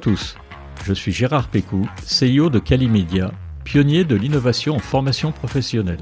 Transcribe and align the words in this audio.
tous, 0.00 0.34
je 0.84 0.94
suis 0.94 1.12
Gérard 1.12 1.48
Pécou, 1.48 1.86
CEO 2.06 2.48
de 2.48 2.58
Calimedia, 2.58 3.32
pionnier 3.64 4.04
de 4.04 4.16
l'innovation 4.16 4.76
en 4.76 4.78
formation 4.78 5.30
professionnelle. 5.30 6.00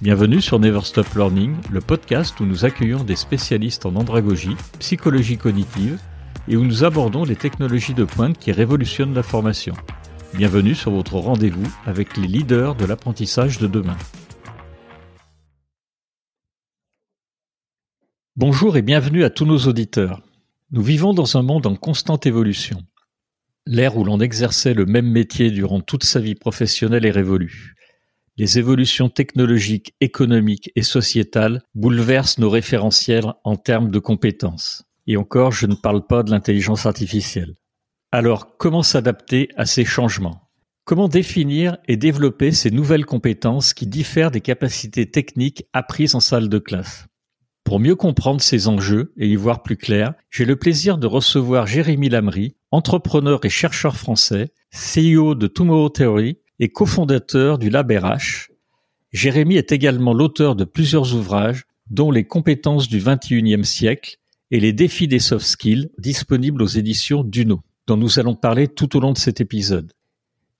Bienvenue 0.00 0.40
sur 0.40 0.58
Never 0.58 0.80
Stop 0.84 1.06
Learning, 1.14 1.54
le 1.70 1.82
podcast 1.82 2.40
où 2.40 2.46
nous 2.46 2.64
accueillons 2.64 3.04
des 3.04 3.16
spécialistes 3.16 3.84
en 3.84 3.94
andragogie, 3.96 4.56
psychologie 4.78 5.36
cognitive 5.36 5.98
et 6.48 6.56
où 6.56 6.64
nous 6.64 6.82
abordons 6.82 7.24
les 7.24 7.36
technologies 7.36 7.92
de 7.92 8.04
pointe 8.04 8.38
qui 8.38 8.52
révolutionnent 8.52 9.12
la 9.12 9.22
formation. 9.22 9.74
Bienvenue 10.32 10.74
sur 10.74 10.90
votre 10.90 11.16
rendez-vous 11.16 11.70
avec 11.84 12.16
les 12.16 12.26
leaders 12.26 12.74
de 12.74 12.86
l'apprentissage 12.86 13.58
de 13.58 13.66
demain. 13.66 13.98
Bonjour 18.36 18.78
et 18.78 18.82
bienvenue 18.82 19.24
à 19.24 19.30
tous 19.30 19.44
nos 19.44 19.58
auditeurs. 19.58 20.22
Nous 20.70 20.82
vivons 20.82 21.12
dans 21.12 21.36
un 21.36 21.42
monde 21.42 21.66
en 21.66 21.74
constante 21.74 22.24
évolution. 22.24 22.82
L'ère 23.66 23.96
où 23.96 24.04
l'on 24.04 24.20
exerçait 24.20 24.74
le 24.74 24.86
même 24.86 25.10
métier 25.10 25.50
durant 25.50 25.80
toute 25.80 26.04
sa 26.04 26.18
vie 26.18 26.34
professionnelle 26.34 27.04
est 27.04 27.10
révolue. 27.10 27.74
Les 28.36 28.58
évolutions 28.58 29.10
technologiques, 29.10 29.94
économiques 30.00 30.72
et 30.74 30.82
sociétales 30.82 31.62
bouleversent 31.74 32.38
nos 32.38 32.48
référentiels 32.48 33.34
en 33.44 33.56
termes 33.56 33.90
de 33.90 33.98
compétences. 33.98 34.84
Et 35.06 35.18
encore, 35.18 35.52
je 35.52 35.66
ne 35.66 35.74
parle 35.74 36.06
pas 36.06 36.22
de 36.22 36.30
l'intelligence 36.30 36.86
artificielle. 36.86 37.54
Alors, 38.12 38.56
comment 38.56 38.82
s'adapter 38.82 39.50
à 39.56 39.66
ces 39.66 39.84
changements? 39.84 40.48
Comment 40.84 41.08
définir 41.08 41.76
et 41.86 41.98
développer 41.98 42.52
ces 42.52 42.70
nouvelles 42.70 43.04
compétences 43.04 43.74
qui 43.74 43.86
diffèrent 43.86 44.30
des 44.30 44.40
capacités 44.40 45.10
techniques 45.10 45.66
apprises 45.74 46.14
en 46.14 46.20
salle 46.20 46.48
de 46.48 46.58
classe? 46.58 47.09
Pour 47.64 47.80
mieux 47.80 47.96
comprendre 47.96 48.40
ces 48.40 48.68
enjeux 48.68 49.12
et 49.16 49.28
y 49.28 49.36
voir 49.36 49.62
plus 49.62 49.76
clair, 49.76 50.14
j'ai 50.30 50.44
le 50.44 50.56
plaisir 50.56 50.98
de 50.98 51.06
recevoir 51.06 51.66
Jérémy 51.66 52.08
Lamry, 52.08 52.56
entrepreneur 52.70 53.44
et 53.44 53.48
chercheur 53.48 53.96
français, 53.96 54.52
CEO 54.72 55.34
de 55.34 55.46
Tomorrow 55.46 55.90
Theory 55.90 56.38
et 56.58 56.68
cofondateur 56.68 57.58
du 57.58 57.70
Lab 57.70 57.90
RH. 57.90 58.50
Jérémy 59.12 59.56
est 59.56 59.72
également 59.72 60.14
l'auteur 60.14 60.56
de 60.56 60.64
plusieurs 60.64 61.14
ouvrages, 61.14 61.64
dont 61.90 62.12
Les 62.12 62.24
compétences 62.24 62.88
du 62.88 62.98
XXIe 62.98 63.64
siècle 63.64 64.18
et 64.52 64.60
les 64.60 64.72
défis 64.72 65.08
des 65.08 65.18
soft 65.18 65.46
skills, 65.46 65.90
disponibles 65.98 66.62
aux 66.62 66.66
éditions 66.66 67.24
Duno, 67.24 67.60
dont 67.86 67.96
nous 67.96 68.18
allons 68.18 68.36
parler 68.36 68.68
tout 68.68 68.96
au 68.96 69.00
long 69.00 69.12
de 69.12 69.18
cet 69.18 69.40
épisode. 69.40 69.92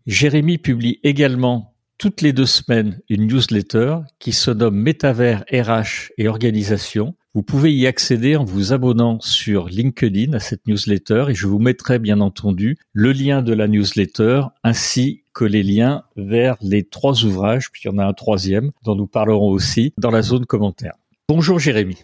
Jérémy 0.06 0.58
publie 0.58 0.98
également 1.04 1.69
toutes 2.00 2.22
les 2.22 2.32
deux 2.32 2.46
semaines 2.46 2.98
une 3.10 3.26
newsletter 3.26 3.98
qui 4.18 4.32
se 4.32 4.50
nomme 4.50 4.74
Métavers 4.74 5.44
RH 5.52 6.12
et 6.16 6.28
Organisation. 6.28 7.14
Vous 7.34 7.42
pouvez 7.42 7.74
y 7.74 7.86
accéder 7.86 8.36
en 8.36 8.44
vous 8.44 8.72
abonnant 8.72 9.20
sur 9.20 9.68
LinkedIn 9.68 10.32
à 10.32 10.40
cette 10.40 10.66
newsletter 10.66 11.26
et 11.28 11.34
je 11.34 11.46
vous 11.46 11.58
mettrai 11.58 11.98
bien 11.98 12.22
entendu 12.22 12.78
le 12.94 13.12
lien 13.12 13.42
de 13.42 13.52
la 13.52 13.68
newsletter 13.68 14.44
ainsi 14.64 15.24
que 15.34 15.44
les 15.44 15.62
liens 15.62 16.04
vers 16.16 16.56
les 16.62 16.84
trois 16.84 17.22
ouvrages, 17.22 17.70
puis 17.70 17.82
il 17.84 17.88
y 17.88 17.94
en 17.94 17.98
a 17.98 18.06
un 18.06 18.14
troisième 18.14 18.70
dont 18.82 18.94
nous 18.94 19.06
parlerons 19.06 19.50
aussi 19.50 19.92
dans 19.98 20.10
la 20.10 20.22
zone 20.22 20.46
commentaire. 20.46 20.94
Bonjour 21.28 21.58
Jérémy. 21.58 21.98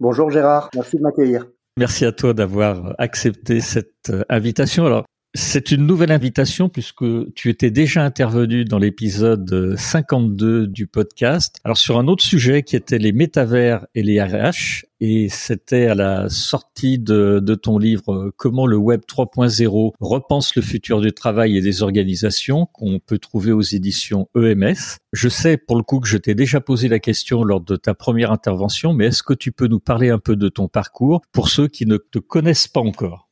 Bonjour 0.00 0.30
Gérard, 0.30 0.70
merci 0.74 0.96
de 0.96 1.02
m'accueillir. 1.02 1.46
Merci 1.76 2.06
à 2.06 2.12
toi 2.12 2.32
d'avoir 2.32 2.94
accepté 2.98 3.60
cette 3.60 4.10
invitation. 4.30 4.86
Alors, 4.86 5.04
c'est 5.36 5.72
une 5.72 5.84
nouvelle 5.84 6.12
invitation 6.12 6.68
puisque 6.68 7.04
tu 7.34 7.50
étais 7.50 7.72
déjà 7.72 8.04
intervenu 8.04 8.64
dans 8.64 8.78
l'épisode 8.78 9.74
52 9.76 10.68
du 10.68 10.86
podcast. 10.86 11.60
Alors 11.64 11.76
sur 11.76 11.98
un 11.98 12.06
autre 12.06 12.22
sujet 12.22 12.62
qui 12.62 12.76
était 12.76 12.98
les 12.98 13.10
métavers 13.10 13.84
et 13.96 14.04
les 14.04 14.22
RH 14.22 14.84
et 15.00 15.28
c'était 15.28 15.86
à 15.86 15.96
la 15.96 16.28
sortie 16.28 17.00
de, 17.00 17.40
ton 17.60 17.78
livre 17.78 18.32
Comment 18.36 18.64
le 18.64 18.76
web 18.76 19.00
3.0 19.08 19.92
repense 19.98 20.54
le 20.54 20.62
futur 20.62 21.00
du 21.00 21.12
travail 21.12 21.56
et 21.56 21.60
des 21.60 21.82
organisations 21.82 22.66
qu'on 22.66 23.00
peut 23.00 23.18
trouver 23.18 23.50
aux 23.50 23.60
éditions 23.60 24.28
EMS. 24.36 24.98
Je 25.12 25.28
sais 25.28 25.56
pour 25.56 25.76
le 25.76 25.82
coup 25.82 25.98
que 25.98 26.08
je 26.08 26.16
t'ai 26.16 26.36
déjà 26.36 26.60
posé 26.60 26.86
la 26.88 27.00
question 27.00 27.42
lors 27.42 27.60
de 27.60 27.74
ta 27.74 27.94
première 27.94 28.30
intervention, 28.30 28.94
mais 28.94 29.06
est-ce 29.06 29.24
que 29.24 29.34
tu 29.34 29.50
peux 29.50 29.66
nous 29.66 29.80
parler 29.80 30.10
un 30.10 30.20
peu 30.20 30.36
de 30.36 30.48
ton 30.48 30.68
parcours 30.68 31.22
pour 31.32 31.48
ceux 31.48 31.66
qui 31.66 31.86
ne 31.86 31.96
te 31.96 32.20
connaissent 32.20 32.68
pas 32.68 32.80
encore? 32.80 33.23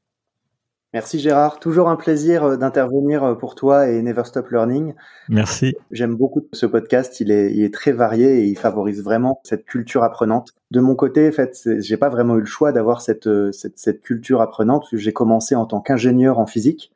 Merci 0.94 1.18
Gérard, 1.20 1.58
toujours 1.58 1.88
un 1.88 1.96
plaisir 1.96 2.44
euh, 2.44 2.56
d'intervenir 2.58 3.24
euh, 3.24 3.34
pour 3.34 3.54
toi 3.54 3.88
et 3.88 4.02
Never 4.02 4.24
Stop 4.24 4.50
Learning. 4.50 4.94
Merci. 5.30 5.74
J'aime 5.90 6.16
beaucoup 6.16 6.46
ce 6.52 6.66
podcast, 6.66 7.18
il 7.20 7.30
est, 7.30 7.50
il 7.52 7.64
est 7.64 7.72
très 7.72 7.92
varié 7.92 8.40
et 8.40 8.44
il 8.44 8.58
favorise 8.58 9.02
vraiment 9.02 9.40
cette 9.42 9.64
culture 9.64 10.04
apprenante. 10.04 10.52
De 10.70 10.80
mon 10.80 10.94
côté, 10.94 11.28
en 11.28 11.32
fait, 11.32 11.58
j'ai 11.78 11.96
pas 11.96 12.10
vraiment 12.10 12.36
eu 12.36 12.40
le 12.40 12.46
choix 12.46 12.72
d'avoir 12.72 13.00
cette, 13.00 13.26
euh, 13.26 13.52
cette, 13.52 13.78
cette 13.78 14.02
culture 14.02 14.42
apprenante. 14.42 14.86
J'ai 14.92 15.14
commencé 15.14 15.54
en 15.54 15.64
tant 15.64 15.80
qu'ingénieur 15.80 16.38
en 16.38 16.46
physique 16.46 16.92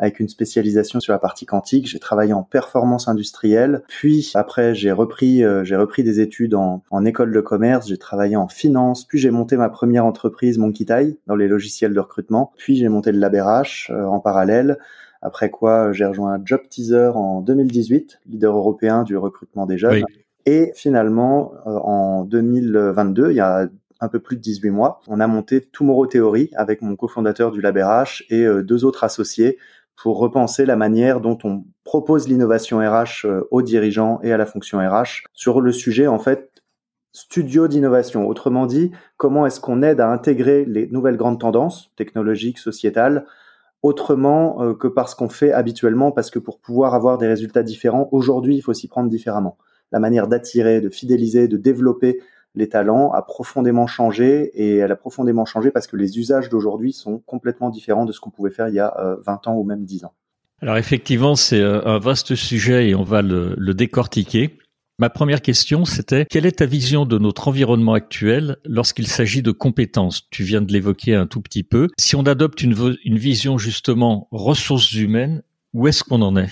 avec 0.00 0.18
une 0.18 0.28
spécialisation 0.28 0.98
sur 0.98 1.12
la 1.12 1.18
partie 1.18 1.44
quantique. 1.44 1.86
J'ai 1.86 1.98
travaillé 1.98 2.32
en 2.32 2.42
performance 2.42 3.06
industrielle. 3.06 3.82
Puis 3.86 4.32
après, 4.34 4.74
j'ai 4.74 4.92
repris, 4.92 5.44
euh, 5.44 5.62
j'ai 5.62 5.76
repris 5.76 6.02
des 6.02 6.20
études 6.20 6.54
en, 6.54 6.82
en 6.90 7.04
école 7.04 7.32
de 7.32 7.40
commerce. 7.40 7.86
J'ai 7.86 7.98
travaillé 7.98 8.34
en 8.34 8.48
finance. 8.48 9.06
Puis 9.06 9.18
j'ai 9.18 9.30
monté 9.30 9.58
ma 9.58 9.68
première 9.68 10.06
entreprise, 10.06 10.56
Monkey 10.56 10.86
dans 11.26 11.36
les 11.36 11.48
logiciels 11.48 11.92
de 11.92 12.00
recrutement. 12.00 12.52
Puis 12.56 12.76
j'ai 12.76 12.88
monté 12.88 13.12
le 13.12 13.18
LabRH 13.18 13.90
euh, 13.90 14.06
en 14.06 14.20
parallèle. 14.20 14.78
Après 15.20 15.50
quoi, 15.50 15.92
j'ai 15.92 16.06
rejoint 16.06 16.40
Job 16.42 16.62
Teaser 16.70 17.10
en 17.14 17.42
2018, 17.42 18.20
leader 18.26 18.56
européen 18.56 19.02
du 19.02 19.18
recrutement 19.18 19.66
des 19.66 19.76
jeunes. 19.76 20.02
Et 20.46 20.72
finalement, 20.74 21.52
euh, 21.66 21.72
en 21.72 22.24
2022, 22.24 23.30
il 23.30 23.36
y 23.36 23.40
a 23.40 23.68
un 24.02 24.08
peu 24.08 24.18
plus 24.18 24.36
de 24.36 24.40
18 24.40 24.70
mois, 24.70 25.02
on 25.08 25.20
a 25.20 25.26
monté 25.26 25.60
Tomorrow 25.60 26.06
Theory 26.06 26.48
avec 26.56 26.80
mon 26.80 26.96
cofondateur 26.96 27.50
du 27.50 27.60
LabRH 27.60 28.24
et 28.30 28.46
deux 28.62 28.86
autres 28.86 29.04
associés 29.04 29.58
pour 30.02 30.18
repenser 30.18 30.64
la 30.64 30.76
manière 30.76 31.20
dont 31.20 31.38
on 31.44 31.64
propose 31.84 32.26
l'innovation 32.26 32.78
RH 32.78 33.26
euh, 33.26 33.42
aux 33.50 33.62
dirigeants 33.62 34.18
et 34.22 34.32
à 34.32 34.36
la 34.36 34.46
fonction 34.46 34.78
RH 34.78 35.24
sur 35.32 35.60
le 35.60 35.72
sujet 35.72 36.06
en 36.06 36.18
fait 36.18 36.50
studio 37.12 37.68
d'innovation. 37.68 38.26
Autrement 38.28 38.66
dit, 38.66 38.92
comment 39.16 39.44
est-ce 39.44 39.60
qu'on 39.60 39.82
aide 39.82 40.00
à 40.00 40.08
intégrer 40.08 40.64
les 40.64 40.86
nouvelles 40.88 41.16
grandes 41.16 41.40
tendances 41.40 41.90
technologiques, 41.96 42.58
sociétales, 42.58 43.26
autrement 43.82 44.62
euh, 44.62 44.74
que 44.74 44.86
parce 44.86 45.14
qu'on 45.14 45.28
fait 45.28 45.52
habituellement, 45.52 46.12
parce 46.12 46.30
que 46.30 46.38
pour 46.38 46.60
pouvoir 46.60 46.94
avoir 46.94 47.18
des 47.18 47.26
résultats 47.26 47.62
différents, 47.62 48.08
aujourd'hui, 48.12 48.56
il 48.56 48.60
faut 48.60 48.74
s'y 48.74 48.88
prendre 48.88 49.10
différemment. 49.10 49.58
La 49.92 49.98
manière 49.98 50.28
d'attirer, 50.28 50.80
de 50.80 50.88
fidéliser, 50.88 51.48
de 51.48 51.56
développer 51.56 52.20
les 52.54 52.68
talents 52.68 53.12
a 53.12 53.22
profondément 53.22 53.86
changé 53.86 54.50
et 54.54 54.76
elle 54.76 54.92
a 54.92 54.96
profondément 54.96 55.44
changé 55.44 55.70
parce 55.70 55.86
que 55.86 55.96
les 55.96 56.18
usages 56.18 56.48
d'aujourd'hui 56.48 56.92
sont 56.92 57.18
complètement 57.18 57.70
différents 57.70 58.04
de 58.04 58.12
ce 58.12 58.20
qu'on 58.20 58.30
pouvait 58.30 58.50
faire 58.50 58.68
il 58.68 58.74
y 58.74 58.80
a 58.80 58.94
20 59.24 59.46
euh, 59.46 59.50
ans 59.50 59.54
ou 59.54 59.64
même 59.64 59.84
10 59.84 60.04
ans. 60.04 60.14
Alors 60.62 60.76
effectivement, 60.76 61.36
c'est 61.36 61.60
euh, 61.60 61.84
un 61.84 61.98
vaste 61.98 62.34
sujet 62.34 62.88
et 62.88 62.94
on 62.94 63.02
va 63.02 63.22
le, 63.22 63.56
décortiquer. 63.74 64.58
Ma 64.98 65.08
première 65.08 65.40
question, 65.40 65.86
c'était 65.86 66.26
quelle 66.26 66.44
est 66.44 66.58
ta 66.58 66.66
vision 66.66 67.06
de 67.06 67.16
notre 67.16 67.48
environnement 67.48 67.94
actuel 67.94 68.58
lorsqu'il 68.64 69.06
s'agit 69.06 69.40
de 69.40 69.52
compétences? 69.52 70.28
Tu 70.30 70.42
viens 70.42 70.60
de 70.60 70.70
l'évoquer 70.70 71.14
un 71.14 71.26
tout 71.26 71.40
petit 71.40 71.62
peu. 71.62 71.88
Si 71.98 72.16
on 72.16 72.24
adopte 72.24 72.62
une, 72.62 72.74
une 73.04 73.16
vision 73.16 73.56
justement 73.56 74.28
ressources 74.30 74.92
humaines, 74.92 75.42
où 75.72 75.88
est-ce 75.88 76.04
qu'on 76.04 76.20
en 76.20 76.36
est? 76.36 76.50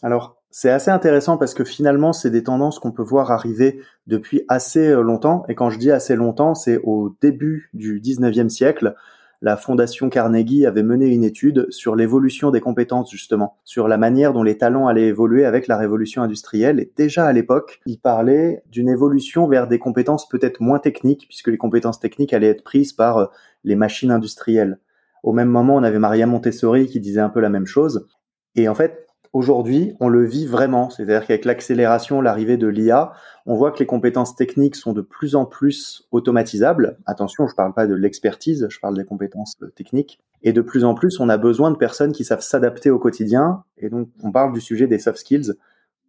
Alors, 0.00 0.35
c'est 0.58 0.70
assez 0.70 0.90
intéressant 0.90 1.36
parce 1.36 1.52
que 1.52 1.64
finalement, 1.64 2.14
c'est 2.14 2.30
des 2.30 2.42
tendances 2.42 2.78
qu'on 2.78 2.90
peut 2.90 3.02
voir 3.02 3.30
arriver 3.30 3.82
depuis 4.06 4.40
assez 4.48 4.88
euh, 4.88 5.02
longtemps. 5.02 5.44
Et 5.50 5.54
quand 5.54 5.68
je 5.68 5.78
dis 5.78 5.90
assez 5.90 6.16
longtemps, 6.16 6.54
c'est 6.54 6.80
au 6.82 7.14
début 7.20 7.68
du 7.74 8.00
19e 8.00 8.48
siècle. 8.48 8.94
La 9.42 9.58
Fondation 9.58 10.08
Carnegie 10.08 10.64
avait 10.64 10.82
mené 10.82 11.08
une 11.08 11.24
étude 11.24 11.66
sur 11.68 11.94
l'évolution 11.94 12.50
des 12.50 12.62
compétences, 12.62 13.10
justement, 13.10 13.58
sur 13.64 13.86
la 13.86 13.98
manière 13.98 14.32
dont 14.32 14.42
les 14.42 14.56
talents 14.56 14.86
allaient 14.86 15.08
évoluer 15.08 15.44
avec 15.44 15.66
la 15.66 15.76
révolution 15.76 16.22
industrielle. 16.22 16.80
Et 16.80 16.90
déjà 16.96 17.26
à 17.26 17.34
l'époque, 17.34 17.82
il 17.84 18.00
parlait 18.00 18.62
d'une 18.70 18.88
évolution 18.88 19.48
vers 19.48 19.68
des 19.68 19.78
compétences 19.78 20.26
peut-être 20.26 20.62
moins 20.62 20.78
techniques, 20.78 21.26
puisque 21.28 21.48
les 21.48 21.58
compétences 21.58 22.00
techniques 22.00 22.32
allaient 22.32 22.48
être 22.48 22.64
prises 22.64 22.94
par 22.94 23.18
euh, 23.18 23.26
les 23.64 23.76
machines 23.76 24.10
industrielles. 24.10 24.78
Au 25.22 25.34
même 25.34 25.50
moment, 25.50 25.74
on 25.74 25.82
avait 25.82 25.98
Maria 25.98 26.26
Montessori 26.26 26.86
qui 26.86 26.98
disait 26.98 27.20
un 27.20 27.28
peu 27.28 27.40
la 27.40 27.50
même 27.50 27.66
chose. 27.66 28.08
Et 28.54 28.70
en 28.70 28.74
fait, 28.74 29.05
aujourd'hui, 29.36 29.94
on 30.00 30.08
le 30.08 30.24
vit 30.24 30.46
vraiment. 30.46 30.88
C'est-à-dire 30.88 31.26
qu'avec 31.26 31.44
l'accélération, 31.44 32.22
l'arrivée 32.22 32.56
de 32.56 32.66
l'IA, 32.66 33.12
on 33.44 33.54
voit 33.54 33.70
que 33.70 33.78
les 33.78 33.86
compétences 33.86 34.34
techniques 34.34 34.76
sont 34.76 34.94
de 34.94 35.02
plus 35.02 35.36
en 35.36 35.44
plus 35.44 36.08
automatisables. 36.10 36.98
Attention, 37.04 37.46
je 37.46 37.52
ne 37.52 37.56
parle 37.56 37.74
pas 37.74 37.86
de 37.86 37.94
l'expertise, 37.94 38.66
je 38.70 38.80
parle 38.80 38.96
des 38.96 39.04
compétences 39.04 39.54
euh, 39.62 39.70
techniques. 39.76 40.20
Et 40.42 40.54
de 40.54 40.62
plus 40.62 40.84
en 40.84 40.94
plus, 40.94 41.20
on 41.20 41.28
a 41.28 41.36
besoin 41.36 41.70
de 41.70 41.76
personnes 41.76 42.12
qui 42.12 42.24
savent 42.24 42.40
s'adapter 42.40 42.90
au 42.90 42.98
quotidien. 42.98 43.64
Et 43.76 43.90
donc, 43.90 44.08
on 44.22 44.32
parle 44.32 44.54
du 44.54 44.60
sujet 44.60 44.86
des 44.86 44.98
soft 44.98 45.18
skills, 45.18 45.52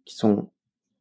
qui 0.06 0.16
sont 0.16 0.48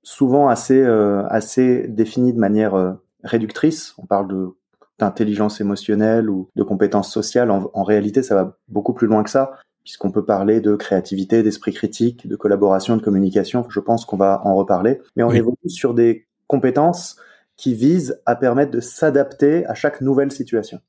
souvent 0.04 0.50
assez, 0.50 0.82
euh, 0.82 1.26
assez 1.30 1.88
définis 1.88 2.34
de 2.34 2.40
manière 2.40 2.76
euh, 2.76 2.92
réductrice. 3.24 3.94
On 3.98 4.06
parle 4.06 4.52
d'intelligence 5.00 5.62
émotionnelle 5.62 6.30
ou 6.30 6.50
de 6.58 6.64
compétences 6.64 7.12
sociales. 7.12 7.52
en, 7.52 7.84
réalité, 7.84 8.22
ça 8.22 8.36
va 8.36 8.58
beaucoup 8.68 8.94
plus 8.94 9.08
loin 9.08 9.24
que 9.24 9.30
ça 9.30 9.54
puisqu'on 9.88 10.12
peut 10.12 10.26
parler 10.26 10.60
de 10.60 10.76
créativité, 10.76 11.44
d'esprit 11.44 11.72
critique, 11.72 12.28
de 12.28 12.36
collaboration, 12.36 12.98
de 12.98 13.02
communication. 13.02 13.66
Je 13.70 13.80
pense 13.80 14.04
qu'on 14.04 14.18
va 14.18 14.42
en 14.44 14.54
reparler. 14.54 15.00
Mais 15.16 15.24
on 15.24 15.32
évolue 15.32 15.56
sur 15.68 15.94
des 15.94 16.28
compétences 16.48 17.16
qui 17.56 17.74
visent 17.74 18.22
à 18.26 18.36
permettre 18.36 18.72
de 18.72 18.82
s'adapter 18.82 19.66
à 19.66 19.76
chaque 19.76 20.02
nouvelle 20.02 20.30
situation. 20.30 20.82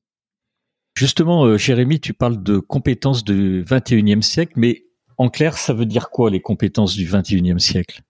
Justement, 0.97 1.45
euh, 1.45 1.57
Jérémy, 1.57 2.01
tu 2.01 2.13
parles 2.13 2.43
de 2.43 2.59
compétences 2.59 3.23
du 3.23 3.63
21e 3.63 4.21
siècle, 4.21 4.55
mais 4.57 4.87
en 5.17 5.29
clair, 5.29 5.57
ça 5.57 5.73
veut 5.73 5.87
dire 5.87 6.11
quoi 6.11 6.29
les 6.29 6.41
compétences 6.41 6.95
du 6.95 7.07
21e 7.07 7.61
siècle? 7.61 8.03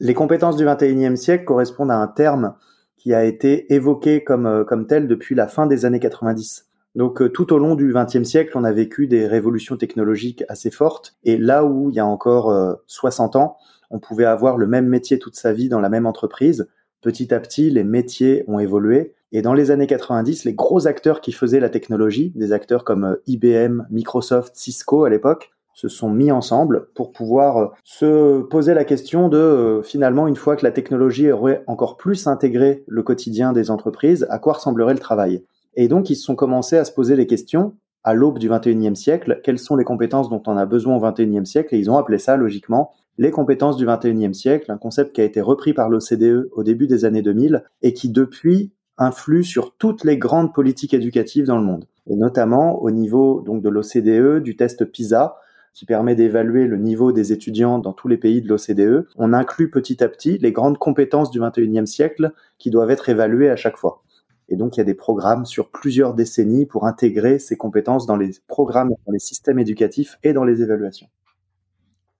Les 0.00 0.14
compétences 0.14 0.56
du 0.56 0.64
21e 0.64 1.14
siècle 1.14 1.44
correspondent 1.44 1.92
à 1.92 1.98
un 1.98 2.08
terme 2.08 2.56
qui 2.96 3.14
a 3.14 3.24
été 3.24 3.72
évoqué 3.72 4.24
comme, 4.24 4.46
euh, 4.46 4.64
comme 4.64 4.88
tel 4.88 5.06
depuis 5.06 5.36
la 5.36 5.46
fin 5.46 5.68
des 5.68 5.84
années 5.84 6.00
90. 6.00 6.66
Donc 6.94 7.22
euh, 7.22 7.28
tout 7.28 7.52
au 7.52 7.58
long 7.58 7.74
du 7.74 7.92
XXe 7.92 8.24
siècle, 8.24 8.52
on 8.56 8.64
a 8.64 8.72
vécu 8.72 9.06
des 9.06 9.26
révolutions 9.26 9.76
technologiques 9.76 10.44
assez 10.48 10.70
fortes. 10.70 11.16
Et 11.24 11.36
là 11.36 11.64
où 11.64 11.90
il 11.90 11.96
y 11.96 12.00
a 12.00 12.06
encore 12.06 12.54
60 12.86 13.36
ans, 13.36 13.56
on 13.90 13.98
pouvait 13.98 14.24
avoir 14.24 14.56
le 14.56 14.66
même 14.66 14.86
métier 14.86 15.18
toute 15.18 15.36
sa 15.36 15.52
vie 15.52 15.68
dans 15.68 15.80
la 15.80 15.88
même 15.88 16.06
entreprise, 16.06 16.68
petit 17.00 17.34
à 17.34 17.40
petit, 17.40 17.70
les 17.70 17.84
métiers 17.84 18.44
ont 18.48 18.58
évolué. 18.58 19.14
Et 19.32 19.42
dans 19.42 19.54
les 19.54 19.70
années 19.70 19.86
90, 19.86 20.44
les 20.44 20.54
gros 20.54 20.86
acteurs 20.86 21.20
qui 21.20 21.32
faisaient 21.32 21.60
la 21.60 21.68
technologie, 21.68 22.32
des 22.34 22.52
acteurs 22.52 22.84
comme 22.84 23.18
IBM, 23.26 23.82
Microsoft, 23.90 24.54
Cisco 24.54 25.04
à 25.04 25.10
l'époque, 25.10 25.50
se 25.74 25.88
sont 25.88 26.08
mis 26.08 26.30
ensemble 26.30 26.86
pour 26.94 27.12
pouvoir 27.12 27.56
euh, 27.58 27.66
se 27.82 28.42
poser 28.42 28.74
la 28.74 28.84
question 28.84 29.28
de 29.28 29.36
euh, 29.36 29.82
finalement 29.82 30.28
une 30.28 30.36
fois 30.36 30.56
que 30.56 30.64
la 30.64 30.70
technologie 30.70 31.30
aurait 31.30 31.64
encore 31.66 31.96
plus 31.96 32.26
intégré 32.26 32.84
le 32.86 33.02
quotidien 33.02 33.52
des 33.52 33.70
entreprises, 33.70 34.26
à 34.30 34.38
quoi 34.38 34.54
ressemblerait 34.54 34.94
le 34.94 35.00
travail 35.00 35.44
Et 35.76 35.88
donc 35.88 36.10
ils 36.10 36.16
se 36.16 36.24
sont 36.24 36.36
commencés 36.36 36.76
à 36.76 36.84
se 36.84 36.92
poser 36.92 37.16
les 37.16 37.26
questions 37.26 37.74
à 38.04 38.12
l'aube 38.12 38.38
du 38.38 38.50
21e 38.50 38.94
siècle, 38.94 39.40
quelles 39.42 39.58
sont 39.58 39.76
les 39.76 39.84
compétences 39.84 40.28
dont 40.28 40.42
on 40.46 40.58
a 40.58 40.66
besoin 40.66 40.96
au 40.96 41.00
21e 41.00 41.46
siècle? 41.46 41.74
Et 41.74 41.78
ils 41.78 41.90
ont 41.90 41.96
appelé 41.96 42.18
ça 42.18 42.36
logiquement 42.36 42.92
les 43.16 43.30
compétences 43.30 43.76
du 43.76 43.86
21e 43.86 44.34
siècle, 44.34 44.70
un 44.70 44.76
concept 44.76 45.14
qui 45.14 45.20
a 45.20 45.24
été 45.24 45.40
repris 45.40 45.72
par 45.72 45.88
l'OCDE 45.88 46.50
au 46.52 46.62
début 46.62 46.86
des 46.86 47.04
années 47.04 47.22
2000 47.22 47.64
et 47.82 47.94
qui 47.94 48.10
depuis 48.10 48.72
influe 48.98 49.42
sur 49.42 49.74
toutes 49.76 50.04
les 50.04 50.18
grandes 50.18 50.52
politiques 50.52 50.94
éducatives 50.94 51.46
dans 51.46 51.58
le 51.58 51.64
monde. 51.64 51.86
Et 52.06 52.16
notamment 52.16 52.82
au 52.82 52.90
niveau 52.90 53.40
donc 53.40 53.62
de 53.62 53.68
l'OCDE 53.68 54.42
du 54.42 54.56
test 54.56 54.84
PISA 54.84 55.36
qui 55.72 55.86
permet 55.86 56.14
d'évaluer 56.14 56.66
le 56.66 56.76
niveau 56.76 57.10
des 57.10 57.32
étudiants 57.32 57.78
dans 57.78 57.92
tous 57.92 58.06
les 58.06 58.16
pays 58.16 58.40
de 58.42 58.48
l'OCDE, 58.48 59.08
on 59.16 59.32
inclut 59.32 59.70
petit 59.70 60.04
à 60.04 60.08
petit 60.08 60.38
les 60.38 60.52
grandes 60.52 60.78
compétences 60.78 61.30
du 61.30 61.40
21e 61.40 61.86
siècle 61.86 62.32
qui 62.58 62.70
doivent 62.70 62.90
être 62.90 63.08
évaluées 63.08 63.50
à 63.50 63.56
chaque 63.56 63.76
fois. 63.76 64.03
Et 64.48 64.56
donc, 64.56 64.76
il 64.76 64.80
y 64.80 64.82
a 64.82 64.84
des 64.84 64.94
programmes 64.94 65.46
sur 65.46 65.70
plusieurs 65.70 66.14
décennies 66.14 66.66
pour 66.66 66.86
intégrer 66.86 67.38
ces 67.38 67.56
compétences 67.56 68.06
dans 68.06 68.16
les 68.16 68.30
programmes, 68.46 68.90
dans 69.06 69.12
les 69.12 69.18
systèmes 69.18 69.58
éducatifs 69.58 70.18
et 70.22 70.32
dans 70.32 70.44
les 70.44 70.62
évaluations. 70.62 71.08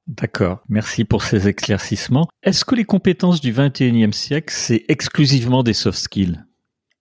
D'accord, 0.07 0.63
merci 0.69 1.05
pour 1.05 1.23
ces 1.23 1.49
éclaircissements. 1.49 2.29
Est-ce 2.43 2.65
que 2.65 2.75
les 2.75 2.85
compétences 2.85 3.41
du 3.41 3.53
21e 3.53 4.13
siècle, 4.13 4.53
c'est 4.55 4.85
exclusivement 4.89 5.63
des 5.63 5.73
soft 5.73 5.99
skills? 5.99 6.45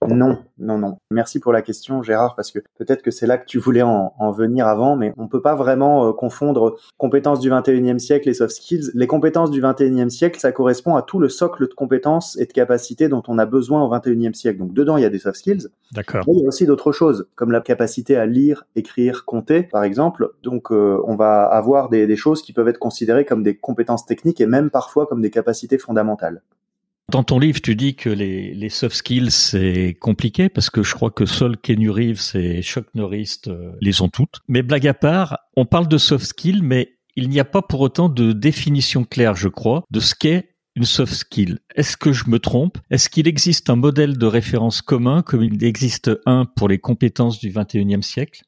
Non, 0.08 0.38
non, 0.58 0.78
non. 0.78 0.98
Merci 1.12 1.40
pour 1.40 1.54
la 1.54 1.62
question, 1.62 2.02
Gérard, 2.02 2.36
parce 2.36 2.52
que 2.52 2.60
peut-être 2.78 3.02
que 3.02 3.12
c'est 3.12 3.28
là 3.28 3.38
que 3.38 3.46
tu 3.46 3.60
voulais 3.60 3.82
en, 3.82 4.32
venir 4.32 4.68
avant, 4.68 4.96
mais 4.96 5.14
on 5.18 5.28
peut 5.28 5.42
pas 5.42 5.56
vraiment 5.56 6.08
euh, 6.08 6.12
confondre 6.14 6.76
compétences 6.98 7.40
du 7.40 7.50
21e 7.50 8.00
siècle 8.00 8.30
et 8.30 8.34
soft 8.34 8.56
skills. 8.56 8.92
Les 8.96 9.08
compétences 9.08 9.52
du 9.52 9.62
21e 9.62 10.10
siècle, 10.10 10.40
ça 10.40 10.52
correspond 10.52 10.96
à 10.96 11.02
tout 11.02 11.20
le 11.20 11.30
socle 11.30 11.68
de 11.68 11.74
compétences 11.74 12.38
et 12.40 12.46
de 12.46 12.52
capacités 12.52 13.10
dont 13.10 13.22
on 13.28 13.38
a 13.38 13.46
besoin 13.46 13.84
au 13.84 13.94
21e 13.94 14.34
siècle. 14.34 14.60
Donc 14.60 14.74
dedans, 14.74 14.98
il 14.98 15.04
y 15.04 15.06
a 15.06 15.10
des 15.10 15.20
soft 15.20 15.38
skills. 15.38 15.68
D'accord. 15.92 16.24
il 16.28 16.40
y 16.40 16.46
a 16.46 16.48
aussi 16.48 16.66
d'autres 16.66 16.92
choses, 16.92 17.28
comme 17.36 17.52
la 17.52 17.62
capacité 17.62 18.16
à 18.16 18.26
lire, 18.26 18.66
écrire, 18.76 19.26
compter, 19.26 19.64
par 19.64 19.84
exemple. 19.84 20.30
Donc 20.42 20.72
euh, 20.72 21.02
on 21.06 21.16
va 21.16 21.44
avoir 21.44 21.90
des, 21.90 22.08
des 22.08 22.16
choses 22.16 22.42
qui 22.42 22.54
peuvent 22.54 22.68
être 22.68 22.80
considérées 22.80 23.26
comme 23.26 23.44
des 23.44 23.56
compétences 23.56 24.06
techniques 24.06 24.42
et 24.42 24.48
même 24.48 24.70
parfois 24.70 25.06
comme 25.06 25.22
des 25.22 25.30
capacités 25.30 25.78
fondamentales. 25.78 26.42
Dans 27.12 27.24
ton 27.24 27.38
livre, 27.38 27.62
tu 27.62 27.76
dis 27.76 27.96
que 27.96 28.10
les, 28.10 28.70
soft 28.70 28.96
skills, 28.96 29.32
c'est 29.32 29.98
compliqué 30.00 30.50
parce 30.50 30.70
que 30.70 30.84
je 30.84 30.94
crois 30.96 31.12
que 31.12 31.26
seul 31.26 31.58
Kenny 31.58 31.90
Reeves 31.90 32.36
et 32.36 32.62
Chuck 32.62 32.86
Norris 32.96 33.42
euh, 33.48 33.74
les 33.82 34.02
ont 34.02 34.10
toutes. 34.10 34.40
Mais 34.48 34.64
blague 34.64 34.88
à 34.88 34.94
part, 34.94 35.38
on 35.58 35.66
parle 35.66 35.88
de 35.88 35.98
soft 35.98 36.26
skills, 36.26 36.62
mais 36.64 36.98
il 37.16 37.30
n'y 37.30 37.40
a 37.40 37.46
pas 37.46 37.62
pour 37.62 37.82
autant 37.82 38.10
de 38.10 38.32
définition 38.32 39.04
claire, 39.04 39.36
je 39.36 39.50
crois, 39.50 39.84
de 39.92 40.00
ce 40.00 40.16
qu'est 40.16 40.56
une 40.76 40.86
soft 40.86 41.14
skill. 41.14 41.60
Est-ce 41.76 41.98
que 41.98 42.14
je 42.14 42.30
me 42.30 42.40
trompe? 42.40 42.78
Est-ce 42.90 43.10
qu'il 43.10 43.28
existe 43.28 43.70
un 43.70 43.76
modèle 43.76 44.18
de 44.18 44.26
référence 44.26 44.82
commun 44.82 45.22
comme 45.22 45.44
il 45.44 45.64
existe 45.64 46.10
un 46.26 46.46
pour 46.46 46.68
les 46.68 46.80
compétences 46.80 47.40
du 47.40 47.52
21e 47.52 48.02
siècle? 48.02 48.44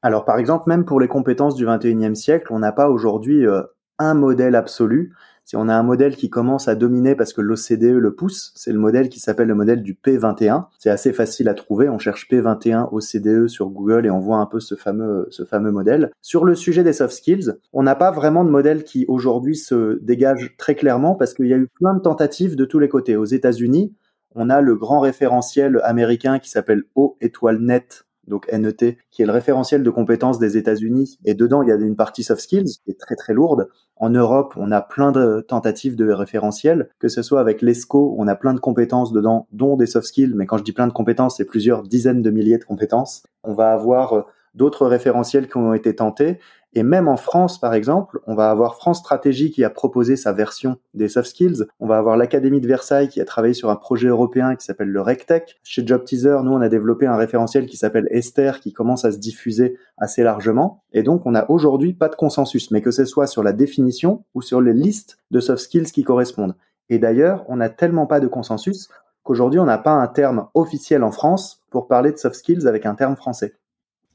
Alors 0.00 0.24
par 0.24 0.38
exemple, 0.38 0.68
même 0.68 0.84
pour 0.84 1.00
les 1.00 1.08
compétences 1.08 1.54
du 1.54 1.66
21e 1.66 2.14
siècle, 2.14 2.46
on 2.50 2.60
n'a 2.60 2.72
pas 2.72 2.88
aujourd'hui 2.88 3.46
euh, 3.46 3.62
un 3.98 4.14
modèle 4.14 4.54
absolu. 4.54 5.14
Si 5.48 5.56
on 5.56 5.66
a 5.70 5.74
un 5.74 5.82
modèle 5.82 6.14
qui 6.14 6.28
commence 6.28 6.68
à 6.68 6.74
dominer 6.74 7.14
parce 7.14 7.32
que 7.32 7.40
l'OCDE 7.40 7.96
le 7.96 8.14
pousse, 8.14 8.52
c'est 8.54 8.70
le 8.70 8.78
modèle 8.78 9.08
qui 9.08 9.18
s'appelle 9.18 9.48
le 9.48 9.54
modèle 9.54 9.82
du 9.82 9.94
P21. 9.94 10.66
C'est 10.78 10.90
assez 10.90 11.10
facile 11.10 11.48
à 11.48 11.54
trouver. 11.54 11.88
On 11.88 11.96
cherche 11.96 12.28
P21 12.30 12.90
OCDE 12.92 13.48
sur 13.48 13.70
Google 13.70 14.04
et 14.04 14.10
on 14.10 14.18
voit 14.18 14.36
un 14.36 14.44
peu 14.44 14.60
ce 14.60 14.74
fameux, 14.74 15.26
ce 15.30 15.46
fameux 15.46 15.70
modèle. 15.70 16.10
Sur 16.20 16.44
le 16.44 16.54
sujet 16.54 16.84
des 16.84 16.92
soft 16.92 17.14
skills, 17.14 17.54
on 17.72 17.82
n'a 17.82 17.94
pas 17.94 18.10
vraiment 18.10 18.44
de 18.44 18.50
modèle 18.50 18.84
qui 18.84 19.06
aujourd'hui 19.08 19.56
se 19.56 19.98
dégage 20.02 20.54
très 20.58 20.74
clairement 20.74 21.14
parce 21.14 21.32
qu'il 21.32 21.46
y 21.46 21.54
a 21.54 21.56
eu 21.56 21.68
plein 21.68 21.94
de 21.94 22.00
tentatives 22.00 22.54
de 22.54 22.66
tous 22.66 22.78
les 22.78 22.90
côtés. 22.90 23.16
Aux 23.16 23.24
États-Unis, 23.24 23.94
on 24.34 24.50
a 24.50 24.60
le 24.60 24.76
grand 24.76 25.00
référentiel 25.00 25.80
américain 25.82 26.40
qui 26.40 26.50
s'appelle 26.50 26.82
O 26.94 27.16
étoile 27.22 27.60
net 27.60 28.04
donc 28.28 28.50
NET, 28.52 28.96
qui 29.10 29.22
est 29.22 29.26
le 29.26 29.32
référentiel 29.32 29.82
de 29.82 29.90
compétences 29.90 30.38
des 30.38 30.56
États-Unis. 30.56 31.18
Et 31.24 31.34
dedans, 31.34 31.62
il 31.62 31.68
y 31.68 31.72
a 31.72 31.76
une 31.76 31.96
partie 31.96 32.22
soft 32.22 32.40
skills 32.40 32.78
qui 32.84 32.90
est 32.90 32.98
très 32.98 33.16
très 33.16 33.34
lourde. 33.34 33.68
En 33.96 34.10
Europe, 34.10 34.54
on 34.56 34.70
a 34.70 34.80
plein 34.80 35.10
de 35.10 35.44
tentatives 35.46 35.96
de 35.96 36.10
référentiels, 36.10 36.88
que 36.98 37.08
ce 37.08 37.22
soit 37.22 37.40
avec 37.40 37.62
l'ESCO, 37.62 38.14
on 38.16 38.28
a 38.28 38.36
plein 38.36 38.54
de 38.54 38.60
compétences 38.60 39.12
dedans, 39.12 39.48
dont 39.52 39.76
des 39.76 39.86
soft 39.86 40.06
skills. 40.06 40.34
Mais 40.34 40.46
quand 40.46 40.58
je 40.58 40.64
dis 40.64 40.72
plein 40.72 40.86
de 40.86 40.92
compétences, 40.92 41.36
c'est 41.36 41.44
plusieurs 41.44 41.82
dizaines 41.82 42.22
de 42.22 42.30
milliers 42.30 42.58
de 42.58 42.64
compétences. 42.64 43.24
On 43.42 43.54
va 43.54 43.72
avoir 43.72 44.12
euh, 44.12 44.22
d'autres 44.54 44.86
référentiels 44.86 45.48
qui 45.48 45.56
ont 45.56 45.74
été 45.74 45.94
tentés. 45.94 46.38
Et 46.74 46.82
même 46.82 47.08
en 47.08 47.16
France, 47.16 47.58
par 47.58 47.72
exemple, 47.72 48.20
on 48.26 48.34
va 48.34 48.50
avoir 48.50 48.76
France 48.76 48.98
Stratégie 48.98 49.50
qui 49.50 49.64
a 49.64 49.70
proposé 49.70 50.16
sa 50.16 50.32
version 50.32 50.76
des 50.92 51.08
soft 51.08 51.30
skills. 51.30 51.66
On 51.80 51.86
va 51.86 51.96
avoir 51.96 52.16
l'Académie 52.16 52.60
de 52.60 52.66
Versailles 52.66 53.08
qui 53.08 53.20
a 53.20 53.24
travaillé 53.24 53.54
sur 53.54 53.70
un 53.70 53.76
projet 53.76 54.08
européen 54.08 54.54
qui 54.54 54.66
s'appelle 54.66 54.88
le 54.88 55.00
RecTech. 55.00 55.58
Chez 55.62 55.86
Job 55.86 56.04
Teaser, 56.04 56.38
nous, 56.44 56.52
on 56.52 56.60
a 56.60 56.68
développé 56.68 57.06
un 57.06 57.16
référentiel 57.16 57.66
qui 57.66 57.78
s'appelle 57.78 58.06
Esther 58.10 58.60
qui 58.60 58.72
commence 58.72 59.04
à 59.04 59.12
se 59.12 59.18
diffuser 59.18 59.78
assez 59.96 60.22
largement. 60.22 60.82
Et 60.92 61.02
donc, 61.02 61.24
on 61.24 61.30
n'a 61.30 61.50
aujourd'hui 61.50 61.94
pas 61.94 62.08
de 62.08 62.16
consensus, 62.16 62.70
mais 62.70 62.82
que 62.82 62.90
ce 62.90 63.06
soit 63.06 63.26
sur 63.26 63.42
la 63.42 63.52
définition 63.52 64.24
ou 64.34 64.42
sur 64.42 64.60
les 64.60 64.74
listes 64.74 65.18
de 65.30 65.40
soft 65.40 65.62
skills 65.62 65.90
qui 65.90 66.04
correspondent. 66.04 66.54
Et 66.90 66.98
d'ailleurs, 66.98 67.44
on 67.48 67.56
n'a 67.56 67.70
tellement 67.70 68.06
pas 68.06 68.20
de 68.20 68.28
consensus 68.28 68.88
qu'aujourd'hui, 69.22 69.60
on 69.60 69.66
n'a 69.66 69.78
pas 69.78 69.92
un 69.92 70.06
terme 70.06 70.48
officiel 70.54 71.02
en 71.02 71.12
France 71.12 71.62
pour 71.70 71.86
parler 71.86 72.12
de 72.12 72.16
soft 72.16 72.36
skills 72.36 72.66
avec 72.66 72.86
un 72.86 72.94
terme 72.94 73.16
français. 73.16 73.54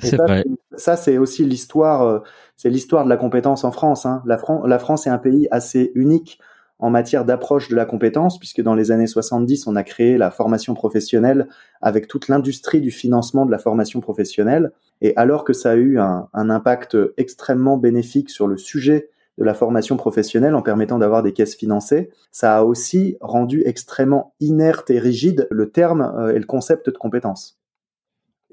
C'est 0.04 0.18
vrai. 0.18 0.44
Ça, 0.76 0.96
c'est 0.96 1.18
aussi 1.18 1.46
l'histoire, 1.46 2.02
euh, 2.04 2.20
c'est 2.58 2.70
l'histoire 2.70 3.04
de 3.04 3.10
la 3.10 3.18
compétence 3.18 3.64
en 3.64 3.72
France. 3.72 4.06
Hein. 4.06 4.24
La, 4.26 4.38
la, 4.66 4.80
France 4.80 5.08
est 5.08 5.10
un 5.10 5.18
pays 5.18 5.48
assez 5.52 5.92
unique 5.96 6.40
en 6.80 6.90
matière 6.90 7.24
d'approche 7.24 7.70
de 7.70 7.76
la 7.76 7.86
compétence, 7.86 8.40
puisque 8.40 8.62
dans 8.62 8.76
les 8.76 8.92
années 8.92 9.08
70, 9.08 9.68
on 9.68 9.76
a 9.76 9.84
créé 9.84 10.18
la 10.18 10.32
formation 10.32 10.74
professionnelle 10.74 11.48
avec 11.82 12.08
toute 12.08 12.28
l'industrie 12.28 12.82
du 12.82 12.92
financement 12.92 13.46
de 13.46 13.52
la 13.52 13.60
formation 13.60 14.02
professionnelle. 14.02 14.72
Et 15.02 15.16
alors 15.16 15.44
que 15.44 15.54
ça 15.54 15.72
a 15.72 15.76
eu 15.76 16.00
un, 16.00 16.28
un 16.34 16.50
impact 16.50 16.98
extrêmement 17.18 17.78
bénéfique 17.78 18.30
sur 18.30 18.48
le 18.48 18.58
sujet 18.58 19.10
de 19.38 19.44
la 19.44 19.54
formation 19.54 19.98
professionnelle 19.98 20.56
en 20.56 20.62
permettant 20.62 21.00
d'avoir 21.00 21.24
des 21.24 21.34
caisses 21.34 21.56
financées, 21.56 22.10
ça 22.32 22.58
a 22.58 22.64
aussi 22.64 23.18
rendu 23.22 23.64
extrêmement 23.66 24.36
inerte 24.40 24.90
et 24.90 25.00
rigide 25.00 25.48
le 25.50 25.72
terme 25.72 26.14
euh, 26.18 26.34
et 26.34 26.40
le 26.40 26.46
concept 26.46 26.90
de 26.90 26.98
compétence 26.98 27.60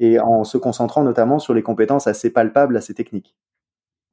et 0.00 0.18
en 0.18 0.42
se 0.44 0.58
concentrant 0.58 1.04
notamment 1.04 1.38
sur 1.38 1.54
les 1.54 1.62
compétences 1.62 2.06
assez 2.08 2.30
palpables, 2.30 2.76
assez 2.76 2.94
techniques. 2.94 3.36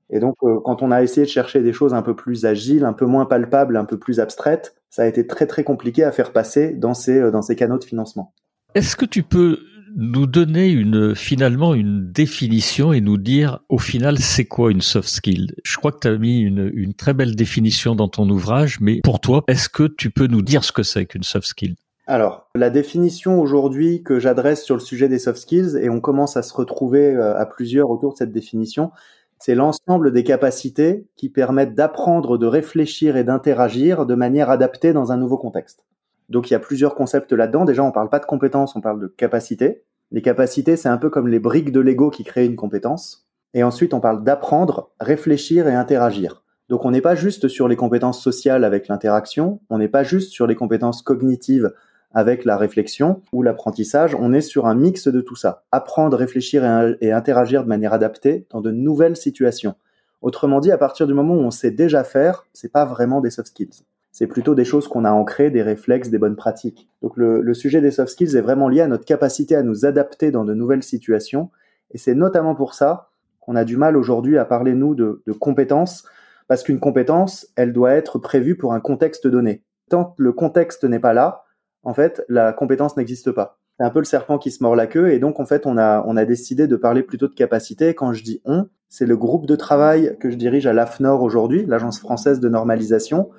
Et 0.09 0.19
donc, 0.19 0.35
euh, 0.43 0.59
quand 0.63 0.81
on 0.83 0.91
a 0.91 1.01
essayé 1.01 1.25
de 1.25 1.31
chercher 1.31 1.61
des 1.61 1.73
choses 1.73 1.93
un 1.93 2.01
peu 2.01 2.15
plus 2.15 2.45
agiles, 2.45 2.85
un 2.85 2.93
peu 2.93 3.05
moins 3.05 3.25
palpables, 3.25 3.75
un 3.75 3.85
peu 3.85 3.97
plus 3.97 4.19
abstraites, 4.19 4.75
ça 4.89 5.03
a 5.03 5.05
été 5.05 5.27
très 5.27 5.47
très 5.47 5.63
compliqué 5.63 6.03
à 6.03 6.11
faire 6.11 6.31
passer 6.31 6.73
dans 6.73 6.93
ces, 6.93 7.19
euh, 7.19 7.31
dans 7.31 7.41
ces 7.41 7.55
canaux 7.55 7.77
de 7.77 7.83
financement. 7.83 8.33
Est-ce 8.75 8.95
que 8.95 9.05
tu 9.05 9.23
peux 9.23 9.59
nous 9.95 10.27
donner 10.27 10.69
une, 10.69 11.15
finalement 11.15 11.73
une 11.73 12.11
définition 12.11 12.93
et 12.93 13.01
nous 13.01 13.17
dire 13.17 13.59
au 13.69 13.79
final 13.79 14.19
c'est 14.19 14.45
quoi 14.45 14.71
une 14.71 14.81
soft 14.81 15.09
skill? 15.09 15.55
Je 15.63 15.77
crois 15.77 15.91
que 15.91 15.99
tu 15.99 16.07
as 16.07 16.17
mis 16.17 16.39
une, 16.39 16.69
une 16.73 16.93
très 16.93 17.13
belle 17.13 17.35
définition 17.35 17.95
dans 17.95 18.07
ton 18.07 18.29
ouvrage, 18.29 18.79
mais 18.79 19.01
pour 19.03 19.19
toi, 19.19 19.43
est-ce 19.47 19.67
que 19.67 19.87
tu 19.87 20.09
peux 20.09 20.27
nous 20.27 20.41
dire 20.41 20.63
ce 20.63 20.71
que 20.71 20.83
c'est 20.83 21.05
qu'une 21.05 21.23
soft 21.23 21.47
skill? 21.47 21.75
Alors, 22.07 22.49
la 22.55 22.69
définition 22.69 23.41
aujourd'hui 23.41 24.01
que 24.01 24.17
j'adresse 24.17 24.63
sur 24.63 24.75
le 24.75 24.81
sujet 24.81 25.09
des 25.09 25.19
soft 25.19 25.39
skills, 25.39 25.77
et 25.77 25.89
on 25.89 25.99
commence 25.99 26.37
à 26.37 26.41
se 26.41 26.53
retrouver 26.53 27.13
euh, 27.13 27.37
à 27.37 27.45
plusieurs 27.45 27.89
autour 27.89 28.13
de 28.13 28.17
cette 28.17 28.31
définition, 28.31 28.91
c'est 29.39 29.55
l'ensemble 29.55 30.13
des 30.13 30.23
capacités 30.23 31.05
qui 31.17 31.29
permettent 31.29 31.75
d'apprendre, 31.75 32.37
de 32.37 32.47
réfléchir 32.47 33.17
et 33.17 33.25
d'interagir 33.25 34.05
de 34.05 34.15
manière 34.15 34.49
adaptée 34.49 34.93
dans 34.93 35.11
un 35.11 35.17
nouveau 35.17 35.37
contexte. 35.37 35.83
Donc 36.29 36.49
il 36.49 36.53
y 36.53 36.55
a 36.55 36.59
plusieurs 36.59 36.95
concepts 36.95 37.33
là-dedans. 37.33 37.65
Déjà, 37.65 37.83
on 37.83 37.87
ne 37.87 37.93
parle 37.93 38.09
pas 38.09 38.19
de 38.19 38.25
compétences, 38.25 38.75
on 38.77 38.81
parle 38.81 39.01
de 39.01 39.07
capacités. 39.07 39.83
Les 40.11 40.21
capacités, 40.21 40.77
c'est 40.77 40.89
un 40.89 40.97
peu 40.97 41.09
comme 41.09 41.27
les 41.27 41.39
briques 41.39 41.73
de 41.73 41.81
Lego 41.81 42.09
qui 42.09 42.23
créent 42.23 42.45
une 42.45 42.55
compétence. 42.55 43.27
Et 43.53 43.63
ensuite, 43.63 43.93
on 43.93 43.99
parle 43.99 44.23
d'apprendre, 44.23 44.91
réfléchir 44.99 45.67
et 45.67 45.75
interagir. 45.75 46.43
Donc 46.69 46.83
on 46.83 46.91
n'est 46.91 47.01
pas 47.01 47.15
juste 47.15 47.47
sur 47.47 47.67
les 47.67 47.75
compétences 47.75 48.21
sociales 48.21 48.63
avec 48.63 48.87
l'interaction, 48.87 49.61
on 49.69 49.77
n'est 49.77 49.87
pas 49.87 50.03
juste 50.03 50.31
sur 50.31 50.47
les 50.47 50.55
compétences 50.55 51.01
cognitives 51.01 51.71
avec 52.11 52.45
la 52.45 52.57
réflexion 52.57 53.21
ou 53.31 53.43
l'apprentissage, 53.43 54.15
on 54.15 54.33
est 54.33 54.41
sur 54.41 54.65
un 54.65 54.75
mix 54.75 55.07
de 55.07 55.21
tout 55.21 55.35
ça. 55.35 55.63
Apprendre, 55.71 56.17
réfléchir 56.17 56.63
et, 57.01 57.11
interagir 57.11 57.63
de 57.63 57.67
manière 57.67 57.93
adaptée 57.93 58.45
dans 58.49 58.61
de 58.61 58.71
nouvelles 58.71 59.17
situations. 59.17 59.75
Autrement 60.21 60.59
dit, 60.59 60.71
à 60.71 60.77
partir 60.77 61.05
du 61.05 61.13
moment 61.13 61.35
où 61.35 61.41
on 61.41 61.51
sait 61.51 61.71
déjà 61.71 62.03
faire, 62.03 62.45
c'est 62.53 62.71
pas 62.71 62.85
vraiment 62.85 63.21
des 63.21 63.29
soft 63.29 63.49
skills. 63.49 63.83
C'est 64.11 64.25
plutôt 64.25 64.55
des 64.55 64.65
choses 64.65 64.87
qu'on 64.87 65.05
a 65.05 65.11
ancrées, 65.11 65.51
des 65.51 65.61
réflexes, 65.61 66.09
des 66.09 66.17
bonnes 66.17 66.35
pratiques. 66.35 66.89
Donc 67.03 67.17
le, 67.17 67.53
sujet 67.53 67.81
des 67.81 67.91
soft 67.91 68.11
skills 68.11 68.35
est 68.35 68.41
vraiment 68.41 68.67
lié 68.67 68.81
à 68.81 68.87
notre 68.87 69.05
capacité 69.05 69.55
à 69.55 69.61
nous 69.61 69.85
adapter 69.85 70.31
dans 70.31 70.43
de 70.43 70.55
nouvelles 70.55 70.81
situations. 70.81 71.51
Et 71.91 71.99
c'est 71.99 72.15
notamment 72.15 72.55
pour 72.55 72.73
ça 72.73 73.11
qu'on 73.41 73.55
a 73.55 73.63
du 73.63 73.77
mal 73.77 73.95
aujourd'hui 73.95 74.37
à 74.39 74.45
parler, 74.45 74.73
nous, 74.73 74.95
de 74.95 75.21
compétences, 75.39 76.03
parce 76.47 76.63
qu'une 76.63 76.79
compétence, 76.79 77.47
elle 77.55 77.73
doit 77.73 77.93
être 77.93 78.17
prévue 78.17 78.55
pour 78.55 78.73
un 78.73 78.79
contexte 78.79 79.27
donné. 79.27 79.63
Tant 79.89 80.05
que 80.05 80.23
le 80.23 80.33
contexte 80.33 80.83
n'est 80.83 80.99
pas 80.99 81.13
là, 81.13 81.43
en 81.87 81.93
fait, 81.93 82.21
la 82.27 82.51
compétence 82.51 82.97
n'existe 82.97 83.31
pas. 83.31 83.59
C'est 83.79 83.85
un 83.85 83.89
peu 83.89 83.99
le 83.99 84.05
serpent 84.05 84.37
qui 84.37 84.51
se 84.51 84.61
mord 84.61 84.75
la 84.75 84.87
queue, 84.87 85.13
et 85.13 85.19
donc 85.19 85.39
en 85.39 85.45
fait, 85.45 85.65
on 85.65 85.77
a, 85.77 86.25
décidé 86.25 86.67
de 86.67 86.75
parler 86.75 87.01
plutôt 87.01 87.29
de 87.29 87.33
capacité. 87.33 87.93
Quand 87.93 88.11
je 88.11 88.23
dis 88.23 88.41
on, 88.43 88.67
c'est 88.89 89.05
le 89.05 89.15
groupe 89.15 89.45
de 89.45 89.55
travail 89.55 90.17
que 90.19 90.29
je 90.29 90.35
dirige 90.35 90.67
à 90.67 90.73
l'AFNOR 90.73 91.23
aujourd'hui, 91.23 91.65
l'Agence 91.65 92.01
française 92.01 92.41
de 92.41 92.49
normalisation. 92.49 93.29